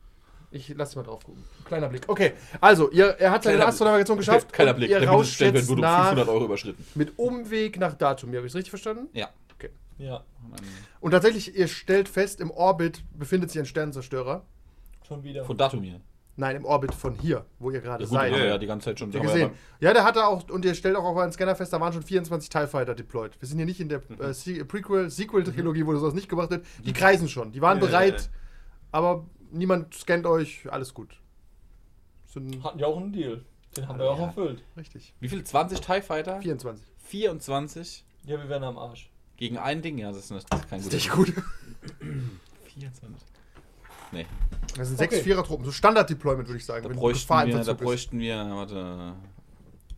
Ich 0.51 0.67
lasse 0.69 0.97
mal 0.97 1.03
drauf 1.03 1.23
gucken. 1.23 1.43
Kleiner 1.63 1.87
Blick. 1.87 2.03
Okay, 2.07 2.33
also, 2.59 2.89
ihr, 2.91 3.05
er 3.19 3.31
hat 3.31 3.43
seine 3.43 3.55
Kleiner 3.57 3.69
Astronavigation 3.69 4.17
geschafft. 4.17 4.51
Keiner 4.51 4.71
und 4.71 4.77
Blick. 4.77 4.89
Ihr 4.89 4.99
Der 4.99 5.09
rauscht 5.09 5.39
jetzt 5.39 5.67
wurde 5.69 5.79
um 5.79 5.81
nach, 5.81 6.09
500 6.09 6.27
Euro 6.27 6.45
überschritten. 6.45 6.85
mit 6.95 7.17
Umweg 7.17 7.79
nach 7.79 7.93
Datum. 7.93 8.29
Habe 8.35 8.39
ich 8.45 8.51
es 8.51 8.55
richtig 8.55 8.71
verstanden? 8.71 9.07
Ja. 9.13 9.29
Ja, 9.99 10.23
Und 10.99 11.09
tatsächlich, 11.09 11.55
ihr 11.55 11.67
stellt 11.67 12.07
fest, 12.07 12.39
im 12.39 12.51
Orbit 12.51 13.03
befindet 13.17 13.49
sich 13.49 13.59
ein 13.59 13.65
Sternenzerstörer. 13.65 14.45
Schon 15.07 15.23
wieder. 15.23 15.43
Von 15.45 15.57
Datumir. 15.57 15.99
Nein, 16.39 16.55
im 16.57 16.65
Orbit 16.65 16.93
von 16.93 17.15
hier, 17.15 17.45
wo 17.57 17.71
ihr 17.71 17.81
gerade 17.81 18.03
Ja, 18.03 18.09
seid. 18.09 18.31
ja. 18.31 18.45
ja 18.45 18.57
die 18.59 18.67
ganze 18.67 18.85
Zeit 18.85 18.99
schon. 18.99 19.11
Wir 19.11 19.21
gesehen. 19.21 19.49
Ja, 19.79 19.91
der 19.93 20.03
hatte 20.03 20.23
auch, 20.27 20.47
und 20.49 20.63
ihr 20.65 20.75
stellt 20.75 20.95
auch 20.95 21.03
auf 21.03 21.17
einen 21.17 21.31
Scanner 21.31 21.55
fest, 21.55 21.73
da 21.73 21.81
waren 21.81 21.91
schon 21.93 22.03
24 22.03 22.47
TIE 22.49 22.67
Fighter 22.67 22.93
deployed. 22.93 23.31
Wir 23.41 23.47
sind 23.47 23.57
hier 23.57 23.65
nicht 23.65 23.79
in 23.79 23.89
der 23.89 24.01
äh, 24.19 24.33
Se- 24.33 24.63
Prequel, 24.63 25.09
Sequel-Trilogie, 25.09 25.83
wo 25.87 25.93
das 25.93 26.01
sowas 26.01 26.13
nicht 26.13 26.29
gemacht 26.29 26.51
wird. 26.51 26.63
Die 26.85 26.93
kreisen 26.93 27.27
schon. 27.27 27.51
Die 27.53 27.61
waren 27.61 27.79
Ja, 27.79 27.85
bereit, 27.87 28.13
ja, 28.13 28.19
ja. 28.21 28.29
aber 28.91 29.25
niemand 29.51 29.95
scannt 29.95 30.27
euch. 30.27 30.71
Alles 30.71 30.93
gut. 30.93 31.19
Sind 32.27 32.63
Hatten 32.63 32.77
ja 32.77 32.85
auch 32.85 32.97
einen 32.97 33.13
Deal. 33.13 33.43
Den 33.75 33.87
haben 33.87 33.97
wir 33.97 34.05
auch 34.11 34.19
Ja. 34.19 34.25
erfüllt. 34.25 34.63
richtig. 34.77 35.15
Wie 35.19 35.29
viel? 35.29 35.43
20 35.43 35.79
TIE 35.81 36.01
Fighter? 36.03 36.39
24. 36.41 36.85
24 36.99 38.05
Ja, 38.25 38.37
wir 38.37 38.47
werden 38.47 38.63
am 38.63 38.77
Arsch. 38.77 39.09
gegen 39.37 39.57
ein 39.57 39.81
Ding? 39.81 39.97
Ja, 39.97 40.09
das 40.09 40.17
ist 40.25 40.31
nicht- 40.31 40.53
das 40.53 40.59
ist 40.59 40.69
kein 40.69 40.79
Ist 40.79 40.85
guter 40.85 40.95
nicht 40.97 41.09
gut. 41.11 41.33
24. 42.75 43.27
Nee, 44.11 44.25
Das 44.77 44.87
sind 44.87 44.97
sechs 44.97 45.15
Okay. 45.15 45.23
Vierer-Truppen. 45.23 45.65
So 45.65 45.71
Standard-Deployment, 45.71 46.47
würde 46.47 46.57
ich 46.57 46.65
sagen. 46.65 46.83
da 46.83 46.89
wenn 46.89 46.97
bräuchten, 46.97 47.29
wir, 47.47 47.63
da 47.63 47.73
bräuchten 47.73 48.19
wir, 48.19 48.35
warte, 48.37 49.13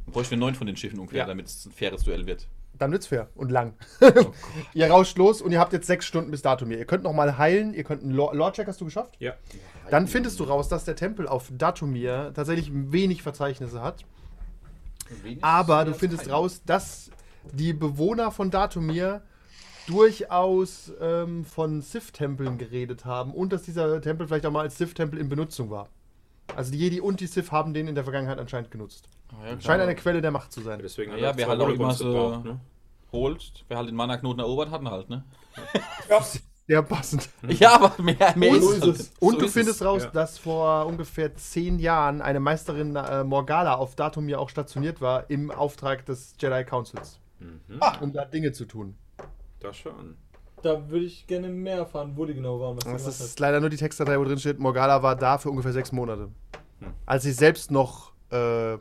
bräuchten 0.08 0.32
wir 0.32 0.38
neun 0.38 0.56
von 0.56 0.68
den 0.68 0.76
Schiffen 0.78 1.00
ungefähr, 1.00 1.20
Ja. 1.22 1.26
damit 1.26 1.48
es 1.48 1.66
ein 1.66 1.72
faires 1.72 2.04
Duell 2.04 2.26
wird. 2.26 2.48
Dann 2.78 2.92
wird's 2.94 3.08
fair 3.08 3.28
und 3.36 3.52
lang. 3.52 3.74
Oh 4.02 4.32
ihr 4.74 4.90
rauscht 4.90 5.18
los 5.18 5.42
und 5.42 5.52
ihr 5.52 5.60
habt 5.60 5.74
jetzt 5.74 5.86
sechs 5.88 6.06
Stunden 6.06 6.32
bis 6.32 6.42
Datum 6.42 6.70
hier. 6.70 6.78
Ihr 6.80 6.86
könnt 6.86 7.04
noch 7.04 7.12
mal 7.14 7.38
heilen. 7.38 7.74
Ihr 7.74 7.84
könnt 7.84 8.04
einen 8.04 8.12
Lore-Check 8.14 8.68
hast 8.68 8.80
du 8.80 8.86
geschafft? 8.86 9.16
Ja. 9.20 9.34
Dann 9.92 10.08
findest 10.08 10.40
du 10.40 10.46
raus, 10.46 10.70
dass 10.70 10.86
der 10.86 10.96
Tempel 10.96 11.28
auf 11.28 11.52
Datumir 11.52 12.32
tatsächlich 12.34 12.72
wenig 12.74 13.22
Verzeichnisse 13.22 13.82
hat. 13.82 14.06
Aber 15.42 15.86
du 15.86 15.94
findest 15.94 16.30
raus, 16.30 16.62
dass 16.66 17.10
die 17.52 17.74
Bewohner 17.74 18.32
von 18.32 18.52
Datumir 18.52 19.22
durchaus 19.90 20.92
ähm, 21.02 21.46
von 21.46 21.82
Sith-Tempeln 21.82 22.58
geredet 22.58 23.06
haben 23.06 23.34
und 23.34 23.52
dass 23.52 23.64
dieser 23.64 24.00
Tempel 24.02 24.28
vielleicht 24.28 24.46
auch 24.46 24.52
mal 24.52 24.62
als 24.62 24.78
Sith-Tempel 24.78 25.20
in 25.20 25.30
Benutzung 25.30 25.70
war. 25.70 25.90
Also 26.56 26.72
die 26.72 26.78
Jedi 26.80 27.00
und 27.02 27.20
die 27.20 27.28
Sith 27.28 27.52
haben 27.52 27.74
den 27.74 27.88
in 27.88 27.96
der 27.96 28.04
Vergangenheit 28.04 28.40
anscheinend 28.40 28.72
genutzt. 28.72 29.08
Ah, 29.30 29.34
ja, 29.42 29.48
klar. 29.50 29.62
Scheint 29.62 29.82
eine 29.84 29.96
Quelle 29.96 30.22
der 30.22 30.32
Macht 30.32 30.52
zu 30.52 30.62
sein. 30.62 30.80
Deswegen 30.82 31.12
Ja, 31.12 31.18
er 31.30 31.38
wer 31.38 31.48
halt 31.48 31.62
auch 31.62 31.70
immer 31.70 31.94
so- 31.94 32.06
gebraucht, 32.06 32.46
ne? 32.46 32.60
holt, 33.12 33.66
wer 33.68 33.78
halt 33.78 33.88
den 33.90 33.96
Mana-Knoten 33.96 34.40
erobert 34.40 34.70
hat, 34.72 34.84
halt, 34.86 35.10
ne? 35.10 35.24
Sehr 36.68 36.84
passend. 36.84 37.28
Ja, 37.48 37.74
aber 37.82 38.00
mehr, 38.02 38.34
mehr 38.36 38.52
Und- 38.52 38.58
ist 38.60 38.72
es. 38.78 38.82
halt. 38.84 39.12
Und 39.20 39.34
So 39.34 39.40
du 39.40 39.46
ist 39.46 39.54
findest 39.54 39.82
es. 39.82 39.88
raus, 39.88 40.04
ja. 40.04 40.10
dass 40.12 40.38
vor 40.38 40.86
ungefähr 40.86 41.34
zehn 41.36 41.80
Jahren 41.80 42.22
eine 42.22 42.40
Meisterin 42.40 42.96
äh, 42.96 43.24
Morgala 43.24 43.74
auf 43.76 43.96
Datumir 43.96 44.40
auch 44.40 44.50
stationiert 44.50 45.02
war 45.02 45.28
im 45.32 45.50
Auftrag 45.50 46.06
des 46.06 46.36
Jedi 46.40 46.64
Councils, 46.66 47.18
Mhm. 47.40 47.80
um 48.02 48.14
da 48.14 48.26
Dinge 48.26 48.52
zu 48.52 48.66
tun. 48.66 48.96
Das 49.60 49.78
schon. 49.78 50.16
Da 50.62 50.90
würde 50.90 51.06
ich 51.06 51.26
gerne 51.26 51.48
mehr 51.48 51.78
erfahren, 51.78 52.14
wo 52.16 52.26
die 52.26 52.34
genau 52.34 52.60
waren, 52.60 52.78
Das 52.78 53.08
ist 53.08 53.40
leider 53.40 53.60
nur 53.60 53.70
die 53.70 53.78
Textdatei, 53.78 54.20
wo 54.20 54.26
drin 54.26 54.38
steht, 54.38 54.60
Morgala 54.60 55.02
war 55.02 55.16
da 55.16 55.38
für 55.38 55.50
ungefähr 55.50 55.72
sechs 55.72 55.92
Monate. 55.92 56.30
Hm. 56.80 56.94
Als 57.06 57.24
sie 57.24 57.32
selbst 57.32 57.72
noch 57.72 58.12
äh, 58.32 58.78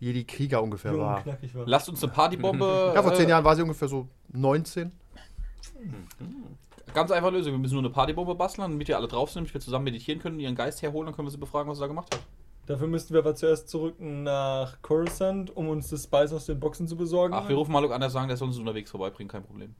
Jedi-Krieger 0.00 0.60
ungefähr 0.60 0.92
Jung 0.92 1.00
war. 1.00 1.22
knackig 1.22 1.54
war. 1.54 1.64
Lasst 1.66 1.88
uns 1.88 2.02
eine 2.02 2.12
Partybombe. 2.12 2.92
Ja, 2.94 3.02
vor 3.02 3.14
zehn 3.14 3.26
äh, 3.26 3.30
Jahren 3.30 3.44
war 3.44 3.54
sie 3.54 3.62
ungefähr 3.62 3.86
so 3.86 4.08
19. 4.32 4.90
Ganz 6.92 7.10
einfach 7.12 7.30
Lösung. 7.30 7.52
Wir 7.52 7.58
müssen 7.58 7.74
nur 7.74 7.82
eine 7.82 7.90
Partybombe 7.90 8.34
basteln, 8.34 8.70
damit 8.70 8.88
wir 8.88 8.96
alle 8.96 9.06
drauf 9.06 9.30
sind, 9.30 9.42
damit 9.42 9.54
wir 9.54 9.60
zusammen 9.60 9.84
meditieren 9.84 10.20
können, 10.20 10.40
ihren 10.40 10.56
Geist 10.56 10.82
herholen, 10.82 11.06
dann 11.06 11.14
können 11.14 11.28
wir 11.28 11.30
sie 11.30 11.38
befragen, 11.38 11.70
was 11.70 11.78
sie 11.78 11.82
da 11.82 11.86
gemacht 11.86 12.12
hat. 12.12 12.20
Dafür 12.66 12.86
müssten 12.88 13.14
wir 13.14 13.20
aber 13.20 13.34
zuerst 13.34 13.68
zurück 13.68 13.94
nach 13.98 14.80
Coruscant, 14.82 15.56
um 15.56 15.68
uns 15.68 15.88
das 15.90 16.04
Spice 16.04 16.32
aus 16.32 16.46
den 16.46 16.60
Boxen 16.60 16.86
zu 16.86 16.96
besorgen. 16.96 17.34
Ach, 17.34 17.48
wir 17.48 17.56
rufen 17.56 17.72
Maluk 17.72 17.92
an, 17.92 18.00
der 18.00 18.10
sagen, 18.10 18.28
der 18.28 18.36
soll 18.36 18.48
uns 18.48 18.58
unterwegs 18.58 18.90
vorbeibringen, 18.90 19.30
kein 19.30 19.42
Problem. 19.42 19.74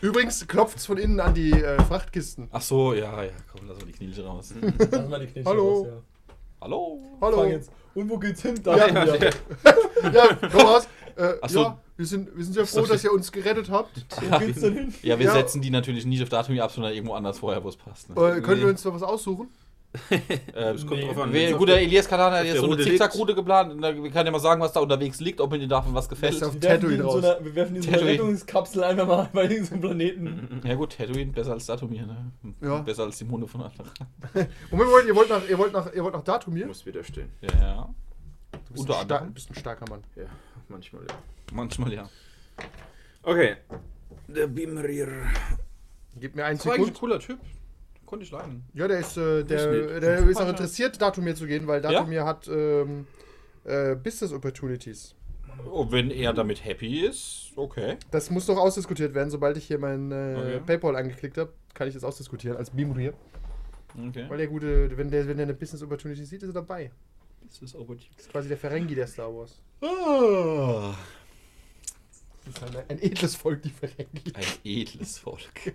Übrigens 0.00 0.46
klopft 0.46 0.78
es 0.78 0.86
von 0.86 0.98
innen 0.98 1.20
an 1.20 1.34
die 1.34 1.52
äh, 1.52 1.80
Frachtkisten. 1.84 2.48
Ach 2.52 2.60
so, 2.62 2.94
ja, 2.94 3.22
ja, 3.22 3.30
komm, 3.52 3.68
lass 3.68 3.78
mal 3.78 3.86
die 3.86 3.92
Knilche 3.92 4.24
raus. 4.24 4.52
Lass 4.90 5.08
mal 5.08 5.26
die 5.26 5.44
Hallo. 5.44 5.68
raus, 5.78 5.86
ja. 5.86 6.34
Hallo? 6.60 7.00
Hallo. 7.20 7.36
Fang 7.38 7.50
jetzt. 7.50 7.70
Und 7.94 8.08
wo 8.10 8.18
geht's 8.18 8.42
hin? 8.42 8.60
Da 8.62 8.76
Ja. 8.76 9.04
Ja, 10.12 10.28
komm 10.50 10.60
raus. 10.60 10.88
Äh, 11.16 11.34
Ach 11.40 11.48
so. 11.48 11.62
Ja, 11.62 11.78
wir 11.96 12.06
sind, 12.06 12.36
wir 12.36 12.44
sind 12.44 12.52
sehr 12.54 12.66
froh, 12.66 12.82
dass 12.84 13.02
ihr 13.04 13.12
uns 13.12 13.32
gerettet 13.32 13.70
habt. 13.70 14.04
Wo 14.20 14.38
geht's 14.38 14.60
denn 14.60 14.74
hin? 14.74 14.94
Ja, 15.02 15.18
wir 15.18 15.26
Ja. 15.26 15.32
setzen 15.32 15.62
die 15.62 15.70
natürlich 15.70 16.04
nicht 16.04 16.22
auf 16.22 16.28
Datum 16.28 16.58
ab, 16.60 16.70
sondern 16.72 16.92
irgendwo 16.92 17.14
anders 17.14 17.38
vorher, 17.38 17.62
wo 17.64 17.68
es 17.70 17.76
passt. 17.76 18.10
Ne? 18.10 18.16
Äh, 18.16 18.40
können 18.42 18.60
wir 18.60 18.68
uns 18.68 18.84
noch 18.84 18.92
was 18.94 19.02
aussuchen? 19.02 19.48
Äh, 20.10 20.20
Das 20.54 20.86
kommt 20.86 21.00
Nee. 21.00 21.06
drauf 21.06 21.18
an. 21.18 21.32
Wer, 21.32 21.52
gut, 21.54 21.68
der 21.68 21.80
Elias 21.80 22.08
Katana 22.08 22.38
hat 22.38 22.44
jetzt 22.46 22.58
so 22.60 22.70
eine. 22.70 22.82
Zickzackroute 22.82 23.34
geplant. 23.34 23.72
und 23.72 23.82
da 23.82 23.92
kann 24.10 24.26
ja 24.26 24.32
mal 24.32 24.38
sagen, 24.38 24.60
was 24.60 24.72
da 24.72 24.80
unterwegs 24.80 25.20
liegt, 25.20 25.40
ob 25.40 25.50
mir 25.50 25.66
davon 25.66 25.94
was 25.94 26.08
gefällt. 26.08 26.34
Wir 26.40 27.02
so 27.02 27.18
einer, 27.18 27.38
wir 27.44 27.54
werfen 27.54 27.74
die 27.80 27.88
in 27.88 27.98
so. 27.98 28.04
Rettungskapsel 28.04 28.84
einfach 28.84 29.06
mal 29.06 29.28
bei 29.32 29.46
diesem 29.46 29.80
Planeten. 29.80 30.60
Ja 30.64 30.74
gut, 30.74 30.96
Tatooine 30.96 31.32
besser 31.32 31.52
als 31.52 31.66
Datumir, 31.66 32.06
ne? 32.06 32.32
Ja. 32.60 32.78
Besser 32.80 33.04
als 33.04 33.18
die 33.18 33.24
Monde 33.24 33.46
von 33.46 33.62
Anfang. 33.62 33.86
Moment, 34.70 34.90
Moment, 34.90 35.06
ihr 35.08 35.16
wollt 35.16 35.28
nach, 35.30 35.48
ihr 35.48 35.58
wollt 35.58 35.72
nach, 35.72 35.92
ihr 35.92 36.02
wollt 36.04 36.14
nach 36.14 36.24
Datumir? 36.24 36.66
muss 36.66 36.84
widerstehen. 36.86 37.30
Ja. 37.42 37.88
Du 38.52 38.58
bist, 38.72 38.80
Unter 38.80 38.98
ein, 39.00 39.04
star 39.04 39.18
anderem. 39.18 39.34
bist 39.34 39.50
ein 39.50 39.54
starker 39.54 39.84
Mann. 39.90 40.02
Ja, 40.16 40.24
manchmal 40.68 41.02
ja. 41.02 41.14
Manchmal 41.52 41.92
ja. 41.92 42.08
Okay. 43.22 43.56
Der 44.28 44.46
Bimrir. 44.46 45.08
Gib 46.18 46.34
mir 46.36 46.44
einen 46.46 46.58
Sekund. 46.58 46.88
ein 46.88 46.94
cooler 46.94 47.18
Typ. 47.20 47.38
Konnte 48.06 48.24
ich 48.24 48.30
leiden. 48.30 48.64
Ja, 48.72 48.86
der 48.88 49.00
ist, 49.00 49.16
äh, 49.16 49.42
der, 49.44 50.00
der 50.00 50.18
ist 50.20 50.40
auch 50.40 50.48
interessiert, 50.48 51.00
Datumir 51.02 51.34
zu 51.34 51.46
gehen, 51.46 51.66
weil 51.66 51.80
Datumir 51.80 52.24
hat 52.24 52.48
ähm, 52.48 53.06
äh, 53.64 53.94
Business 53.96 54.32
Opportunities. 54.32 55.14
Oh, 55.70 55.90
wenn 55.90 56.10
er 56.10 56.32
damit 56.32 56.64
happy 56.64 57.00
ist, 57.06 57.52
okay. 57.56 57.96
Das 58.10 58.30
muss 58.30 58.46
doch 58.46 58.58
ausdiskutiert 58.58 59.14
werden. 59.14 59.30
Sobald 59.30 59.56
ich 59.56 59.64
hier 59.66 59.78
mein 59.78 60.12
äh, 60.12 60.36
Okay. 60.38 60.60
Paypal 60.66 60.94
angeklickt 60.96 61.36
habe, 61.38 61.52
kann 61.74 61.88
ich 61.88 61.94
das 61.94 62.04
ausdiskutieren 62.04 62.56
als 62.56 62.70
Bimurier. 62.70 63.14
Okay. 64.08 64.26
Weil 64.28 64.38
der 64.38 64.46
gute, 64.48 64.96
wenn 64.96 65.10
der, 65.10 65.26
wenn 65.26 65.36
der 65.38 65.46
eine 65.46 65.54
Business 65.54 65.82
Opportunity 65.82 66.24
sieht, 66.24 66.42
ist 66.42 66.50
er 66.50 66.54
dabei. 66.54 66.90
Das 67.48 67.62
ist 67.62 67.74
aber 67.74 67.94
Das 67.94 68.04
ist 68.18 68.30
quasi 68.30 68.48
der 68.48 68.58
Ferengi 68.58 68.94
der 68.94 69.06
Star 69.06 69.34
Wars. 69.34 69.60
Ah, 69.80 70.94
Das 72.44 72.54
ist 72.54 72.60
halt 72.62 72.90
ein 72.90 73.00
edles 73.02 73.34
Volk, 73.34 73.62
die 73.62 73.70
Ferengi. 73.70 74.22
ein 74.34 74.44
edles 74.64 75.18
Volk. 75.18 75.74